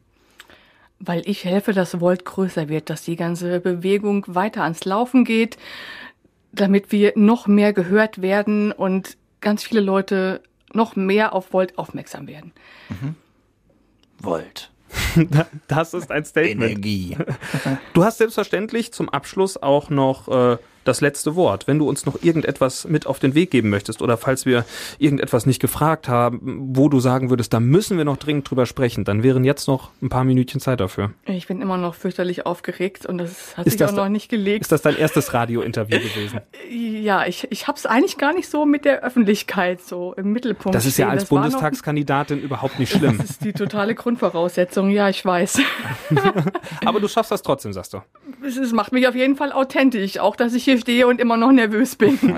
Weil 0.99 1.21
ich 1.27 1.45
helfe, 1.45 1.75
dass 1.75 2.01
Volt 2.01 2.25
größer 2.25 2.71
wird, 2.71 2.89
dass 2.89 3.03
die 3.03 3.17
ganze 3.17 3.61
Bewegung 3.61 4.25
weiter 4.29 4.63
ans 4.63 4.87
Laufen 4.87 5.27
geht, 5.27 5.59
damit 6.53 6.91
wir 6.91 7.13
noch 7.17 7.49
mehr 7.49 7.75
gehört 7.75 8.23
werden 8.23 8.73
und 8.73 9.19
ganz 9.43 9.63
viele 9.63 9.83
Leute 9.83 10.41
noch 10.75 10.97
mehr 10.97 11.33
auf 11.33 11.53
Volt 11.53 11.79
aufmerksam 11.79 12.27
werden. 12.27 12.53
Volt. 14.19 14.71
Das 15.69 15.93
ist 15.93 16.11
ein 16.11 16.25
Statement. 16.25 16.71
Energie. 16.71 17.17
Du 17.93 18.05
hast 18.05 18.19
selbstverständlich 18.19 18.93
zum 18.93 19.09
Abschluss 19.09 19.57
auch 19.57 19.91
noch 19.91 20.29
äh, 20.29 20.57
das 20.89 21.01
letzte 21.01 21.37
Wort. 21.37 21.67
Wenn 21.67 21.79
du 21.79 21.89
uns 21.89 22.07
noch 22.07 22.23
irgendetwas 22.23 22.87
mit 22.89 23.07
auf 23.07 23.19
den 23.19 23.35
Weg 23.35 23.51
geben 23.51 23.71
möchtest 23.71 24.03
oder 24.03 24.17
falls 24.17 24.47
wir 24.47 24.65
irgendetwas 24.99 25.47
nicht 25.47 25.61
gefragt 25.61 26.09
haben, 26.09 26.41
wo 26.75 26.89
du 26.89 26.99
sagen 27.01 27.31
würdest, 27.31 27.53
da 27.53 27.61
müssen 27.61 27.97
wir 27.99 28.05
noch 28.05 28.17
dringend 28.17 28.51
drüber 28.51 28.67
sprechen, 28.67 29.05
dann 29.05 29.23
wären 29.23 29.45
jetzt 29.45 29.69
noch 29.69 29.91
ein 30.03 30.09
paar 30.09 30.25
Minütchen 30.25 30.61
Zeit 30.61 30.81
dafür. 30.81 31.13
Ich 31.27 31.47
bin 31.47 31.61
immer 31.63 31.77
noch 31.77 31.95
fürchterlich 31.95 32.47
aufgeregt 32.47 33.07
und 33.07 33.19
das 33.19 33.57
hat 33.57 33.67
Ist 33.67 33.73
sich 33.73 33.79
das 33.79 33.93
auch 33.93 33.97
noch 33.97 34.09
nicht 34.09 34.29
gelegt. 34.29 34.63
Ist 34.63 34.73
das 34.73 34.83
dein 34.83 34.97
erstes 34.97 35.33
Radiointerview 35.35 35.99
gewesen? 35.99 36.41
Ja, 36.71 37.27
ich, 37.27 37.47
ich 37.51 37.67
habe 37.69 37.79
es 37.79 37.87
eigentlich 37.87 38.19
gar 38.19 38.35
nicht 38.35 38.51
so 38.51 38.67
mit 38.67 38.85
der 38.85 39.03
Öffentlichkeit 39.03 39.81
so 39.81 40.15
im 40.15 40.33
Mittelpunkt. 40.33 40.75
Das 40.75 40.85
ist 40.85 40.99
ja 40.99 41.07
stehen. 41.07 41.13
als 41.13 41.23
Das 41.23 41.29
Bundestagskandidatin 41.31 42.41
überhaupt 42.41 42.79
nicht 42.79 42.93
schlimm. 42.97 43.19
Das 43.19 43.31
ist 43.31 43.45
die 43.45 43.53
totale 43.53 43.95
Grundvoraussetzung, 43.95 44.91
ja, 44.91 45.09
ich 45.09 45.25
weiß. 45.25 45.61
Aber 46.85 47.01
du 47.01 47.09
schaffst 47.09 47.31
das 47.31 47.43
trotzdem, 47.43 47.73
sagst 47.73 47.95
du. 47.95 48.03
Es 48.47 48.73
macht 48.73 48.93
mich 48.93 49.09
auf 49.09 49.15
jeden 49.15 49.37
Fall 49.37 49.53
authentisch, 49.53 50.19
auch 50.19 50.37
dass 50.37 50.55
ich 50.55 50.65
hier 50.65 50.78
stehe 50.79 51.07
und 51.07 51.21
immer 51.21 51.37
noch 51.37 51.53
nervös 51.53 51.97
bin. 51.97 52.19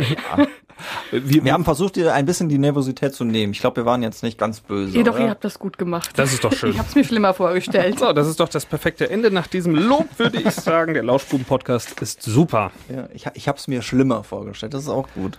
Wir, 1.11 1.45
Wir 1.45 1.53
haben 1.53 1.65
versucht, 1.65 1.97
dir 1.97 2.15
ein 2.15 2.25
bisschen 2.25 2.49
die 2.49 2.57
Nervosität 2.57 3.15
zu 3.15 3.25
nehmen. 3.25 3.53
Ich 3.53 3.61
glaube, 3.61 3.77
wir 3.77 3.85
waren 3.85 4.03
jetzt 4.03 4.23
nicht 4.23 4.39
ganz 4.39 4.61
böse. 4.61 4.97
Jedoch, 4.97 5.15
oder? 5.17 5.25
ihr 5.25 5.31
habt 5.31 5.45
das 5.45 5.59
gut 5.59 5.77
gemacht. 5.77 6.11
Das 6.17 6.33
ist 6.33 6.43
doch 6.43 6.53
schön. 6.55 6.71
Ich 6.71 6.79
habe 6.79 6.89
es 6.89 6.95
mir 6.95 7.05
schlimmer 7.05 7.35
vorgestellt. 7.35 7.99
so, 7.99 8.13
das 8.15 8.27
ist 8.27 8.41
doch 8.41 8.49
das 8.49 8.65
perfekte 8.65 9.11
Ende. 9.11 9.31
Nach 9.31 9.47
diesem 9.47 9.75
Lob 9.75 10.07
würde 10.19 10.41
ich 10.41 10.51
sagen, 10.53 10.95
der 10.95 11.03
Lauschbuben-Podcast 11.03 12.01
ist 12.01 12.23
super. 12.23 12.71
ja, 12.89 13.09
ich 13.13 13.27
ich 13.35 13.47
habe 13.49 13.59
es 13.59 13.69
mir 13.69 13.83
schlimmer 13.83 14.25
vorgestellt. 14.25 14.73
Das 14.73 14.85
ist 14.85 14.89
auch 14.89 15.09
gut. 15.15 15.39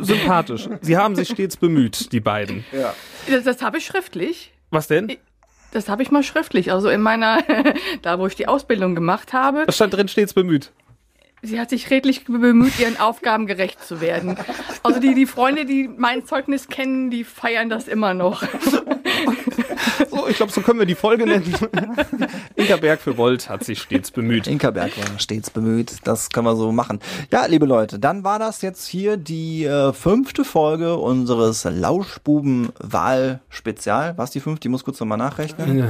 Sympathisch. 0.00 0.68
Sie 0.80 0.96
haben 0.96 1.16
sich 1.16 1.30
stets 1.30 1.56
bemüht, 1.56 2.12
die 2.12 2.20
beiden. 2.20 2.64
Das, 3.28 3.44
das 3.44 3.62
habe 3.62 3.78
ich 3.78 3.86
schriftlich. 3.86 4.52
Was 4.70 4.86
denn? 4.86 5.16
Das 5.72 5.88
habe 5.88 6.02
ich 6.04 6.10
mal 6.12 6.22
schriftlich. 6.22 6.70
Also 6.72 6.88
in 6.88 7.00
meiner, 7.02 7.42
da 8.02 8.18
wo 8.20 8.26
ich 8.28 8.36
die 8.36 8.46
Ausbildung 8.46 8.94
gemacht 8.94 9.32
habe. 9.32 9.64
Was 9.66 9.74
stand 9.74 9.94
drin, 9.94 10.06
stets 10.08 10.32
bemüht? 10.32 10.70
Sie 11.44 11.60
hat 11.60 11.70
sich 11.70 11.90
redlich 11.90 12.24
bemüht, 12.24 12.78
ihren 12.80 12.98
Aufgaben 12.98 13.46
gerecht 13.46 13.84
zu 13.84 14.00
werden. 14.00 14.36
Also 14.82 14.98
die, 14.98 15.14
die 15.14 15.26
Freunde, 15.26 15.66
die 15.66 15.88
mein 15.88 16.24
Zeugnis 16.24 16.68
kennen, 16.68 17.10
die 17.10 17.22
feiern 17.22 17.68
das 17.68 17.86
immer 17.86 18.14
noch. 18.14 18.42
So, 20.10 20.28
ich 20.28 20.36
glaube, 20.36 20.52
so 20.52 20.60
können 20.60 20.78
wir 20.78 20.86
die 20.86 20.94
Folge 20.94 21.26
nennen. 21.26 21.52
Inka 22.56 22.76
Berg 22.76 23.00
für 23.00 23.16
Volt 23.16 23.48
hat 23.48 23.64
sich 23.64 23.80
stets 23.82 24.10
bemüht. 24.10 24.46
Inkerberg 24.46 24.96
war 24.96 25.18
stets 25.18 25.50
bemüht. 25.50 25.96
Das 26.04 26.30
können 26.30 26.46
wir 26.46 26.56
so 26.56 26.72
machen. 26.72 27.00
Ja, 27.30 27.46
liebe 27.46 27.66
Leute, 27.66 27.98
dann 27.98 28.24
war 28.24 28.38
das 28.38 28.62
jetzt 28.62 28.86
hier 28.86 29.16
die 29.16 29.64
äh, 29.64 29.92
fünfte 29.92 30.44
Folge 30.44 30.96
unseres 30.96 31.64
Lauschbuben-Wahl-Spezial. 31.64 34.14
Was 34.16 34.30
die 34.30 34.40
fünfte? 34.40 34.60
Die 34.62 34.68
muss 34.68 34.84
kurz 34.84 35.00
nochmal 35.00 35.18
nachrechnen. 35.18 35.84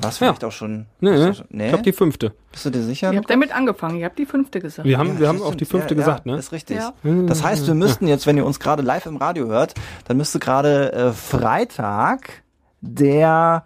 Was 0.00 0.18
vielleicht 0.18 0.44
auch 0.44 0.52
schon. 0.52 0.86
Nee, 1.00 1.10
was 1.10 1.18
nee. 1.18 1.28
auch 1.30 1.34
schon- 1.34 1.46
nee? 1.50 1.64
Ich 1.64 1.68
glaube, 1.70 1.84
die 1.84 1.92
fünfte. 1.92 2.32
Bist 2.52 2.64
du 2.64 2.70
dir 2.70 2.82
sicher? 2.82 3.12
Ihr 3.12 3.18
habt 3.18 3.28
damit 3.30 3.54
angefangen, 3.54 3.98
ihr 3.98 4.06
habt 4.06 4.18
die 4.18 4.24
fünfte 4.26 4.60
gesagt. 4.60 4.88
Wir 4.88 4.96
haben, 4.98 5.18
wir 5.18 5.28
haben 5.28 5.38
Ja, 5.40 5.44
auch 5.44 5.54
die 5.54 5.64
fünfte 5.66 5.94
ja, 5.94 6.00
gesagt, 6.00 6.24
ja, 6.26 6.32
ne? 6.32 6.38
Ist 6.38 6.52
richtig. 6.52 6.78
Ja. 6.78 6.92
Das 7.26 7.42
heißt, 7.42 7.66
wir 7.66 7.74
müssten 7.74 8.06
jetzt, 8.08 8.26
wenn 8.26 8.36
ihr 8.38 8.46
uns 8.46 8.60
gerade 8.60 8.82
live 8.82 9.04
im 9.06 9.16
Radio 9.16 9.46
hört, 9.46 9.74
dann 10.06 10.16
müsste 10.16 10.38
gerade 10.38 10.92
äh, 10.96 11.12
Freitag 11.12 12.42
der 12.80 13.64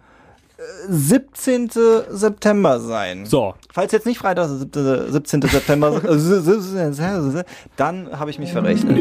äh, 0.58 0.62
17. 0.88 1.70
September 2.10 2.80
sein. 2.80 3.24
So, 3.26 3.54
Falls 3.72 3.92
jetzt 3.92 4.06
nicht 4.06 4.18
Freitag 4.18 4.48
der 4.72 5.12
17. 5.12 5.42
September, 5.42 6.02
äh, 6.04 7.44
dann 7.76 8.18
habe 8.18 8.30
ich 8.30 8.38
mich 8.38 8.52
verrechnet. 8.52 8.98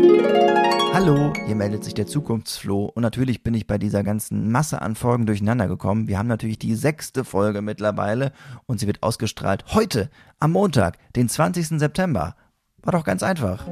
Hallo, 0.93 1.33
hier 1.45 1.55
meldet 1.55 1.83
sich 1.83 1.93
der 1.93 2.07
Zukunftsfloh 2.07 2.85
und 2.85 3.01
natürlich 3.01 3.43
bin 3.43 3.53
ich 3.53 3.67
bei 3.67 3.77
dieser 3.77 4.03
ganzen 4.03 4.51
Masse 4.51 4.81
an 4.81 4.95
Folgen 4.95 5.25
durcheinander 5.25 5.67
gekommen. 5.67 6.07
Wir 6.07 6.17
haben 6.17 6.27
natürlich 6.27 6.59
die 6.59 6.75
sechste 6.75 7.23
Folge 7.23 7.61
mittlerweile 7.61 8.31
und 8.65 8.79
sie 8.79 8.87
wird 8.87 9.03
ausgestrahlt 9.03 9.65
heute 9.73 10.09
am 10.39 10.51
Montag, 10.51 10.97
den 11.15 11.29
20. 11.29 11.79
September. 11.79 12.35
War 12.81 12.93
doch 12.93 13.03
ganz 13.03 13.23
einfach. 13.23 13.65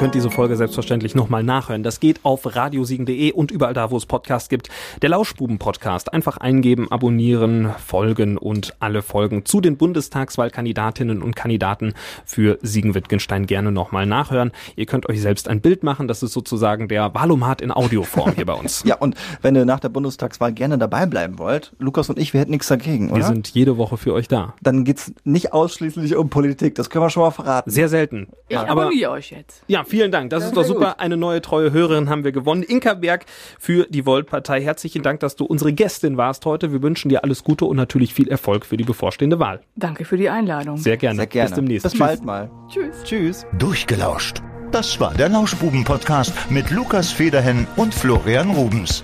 Ihr 0.00 0.04
könnt 0.04 0.14
diese 0.14 0.30
Folge 0.30 0.56
selbstverständlich 0.56 1.14
nochmal 1.14 1.42
nachhören. 1.42 1.82
Das 1.82 2.00
geht 2.00 2.20
auf 2.22 2.56
radiosiegen.de 2.56 3.32
und 3.32 3.50
überall 3.50 3.74
da, 3.74 3.90
wo 3.90 3.98
es 3.98 4.06
Podcasts 4.06 4.48
gibt. 4.48 4.70
Der 5.02 5.10
Lauschbuben-Podcast. 5.10 6.14
Einfach 6.14 6.38
eingeben, 6.38 6.90
abonnieren, 6.90 7.74
folgen 7.86 8.38
und 8.38 8.74
alle 8.80 9.02
Folgen 9.02 9.44
zu 9.44 9.60
den 9.60 9.76
Bundestagswahlkandidatinnen 9.76 11.20
und 11.20 11.36
Kandidaten 11.36 11.92
für 12.24 12.58
Siegen-Wittgenstein 12.62 13.44
gerne 13.44 13.72
nochmal 13.72 14.06
nachhören. 14.06 14.52
Ihr 14.74 14.86
könnt 14.86 15.06
euch 15.06 15.20
selbst 15.20 15.48
ein 15.48 15.60
Bild 15.60 15.82
machen. 15.82 16.08
Das 16.08 16.22
ist 16.22 16.32
sozusagen 16.32 16.88
der 16.88 17.12
Valomat 17.14 17.60
in 17.60 17.70
Audioform 17.70 18.32
hier 18.36 18.46
bei 18.46 18.54
uns. 18.54 18.84
Ja, 18.90 18.96
und 18.96 19.14
wenn 19.42 19.54
ihr 19.54 19.66
nach 19.66 19.80
der 19.80 19.90
Bundestagswahl 19.90 20.52
gerne 20.54 20.78
dabei 20.78 21.04
bleiben 21.04 21.38
wollt, 21.38 21.72
Lukas 21.78 22.08
und 22.08 22.18
ich, 22.18 22.32
wir 22.32 22.40
hätten 22.40 22.52
nichts 22.52 22.68
dagegen, 22.68 23.10
oder? 23.10 23.18
Wir 23.18 23.24
sind 23.24 23.48
jede 23.48 23.76
Woche 23.76 23.98
für 23.98 24.14
euch 24.14 24.26
da. 24.26 24.54
Dann 24.62 24.84
geht's 24.84 25.12
nicht 25.24 25.52
ausschließlich 25.52 26.16
um 26.16 26.30
Politik, 26.30 26.74
das 26.76 26.88
können 26.88 27.04
wir 27.04 27.10
schon 27.10 27.22
mal 27.22 27.30
verraten. 27.30 27.70
Sehr 27.70 27.90
selten. 27.90 28.28
Ich 28.48 28.56
Aber 28.56 28.84
abonniere 28.84 29.10
euch 29.10 29.30
jetzt. 29.30 29.62
Ja, 29.68 29.84
vielen 29.90 30.10
Dank. 30.10 30.30
Das 30.30 30.44
ist 30.44 30.56
doch 30.56 30.64
super. 30.64 31.00
Eine 31.00 31.16
neue 31.16 31.42
treue 31.42 31.72
Hörerin 31.72 32.08
haben 32.08 32.24
wir 32.24 32.32
gewonnen. 32.32 32.62
Inka 32.62 32.94
Berg 32.94 33.26
für 33.58 33.86
die 33.90 34.06
Volt-Partei. 34.06 34.62
Herzlichen 34.62 35.02
Dank, 35.02 35.20
dass 35.20 35.36
du 35.36 35.44
unsere 35.44 35.72
Gästin 35.72 36.16
warst 36.16 36.46
heute. 36.46 36.72
Wir 36.72 36.82
wünschen 36.82 37.08
dir 37.08 37.24
alles 37.24 37.44
Gute 37.44 37.64
und 37.66 37.76
natürlich 37.76 38.14
viel 38.14 38.28
Erfolg 38.28 38.64
für 38.64 38.76
die 38.76 38.84
bevorstehende 38.84 39.38
Wahl. 39.38 39.60
Danke 39.76 40.04
für 40.04 40.16
die 40.16 40.30
Einladung. 40.30 40.76
Sehr 40.78 40.96
gerne. 40.96 41.16
Sehr 41.16 41.26
gerne. 41.26 41.48
Bis 41.48 41.54
demnächst. 41.56 41.82
Bis 41.82 41.92
Tschüss. 41.92 42.00
bald 42.00 42.24
mal. 42.24 42.50
Tschüss. 42.68 43.02
Tschüss. 43.04 43.46
Durchgelauscht. 43.58 44.40
Das 44.72 45.00
war 45.00 45.12
der 45.14 45.28
Lauschbuben-Podcast 45.28 46.32
mit 46.50 46.70
Lukas 46.70 47.10
Federhen 47.10 47.66
und 47.76 47.92
Florian 47.92 48.50
Rubens. 48.50 49.02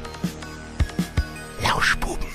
Lauschbuben. 1.62 2.25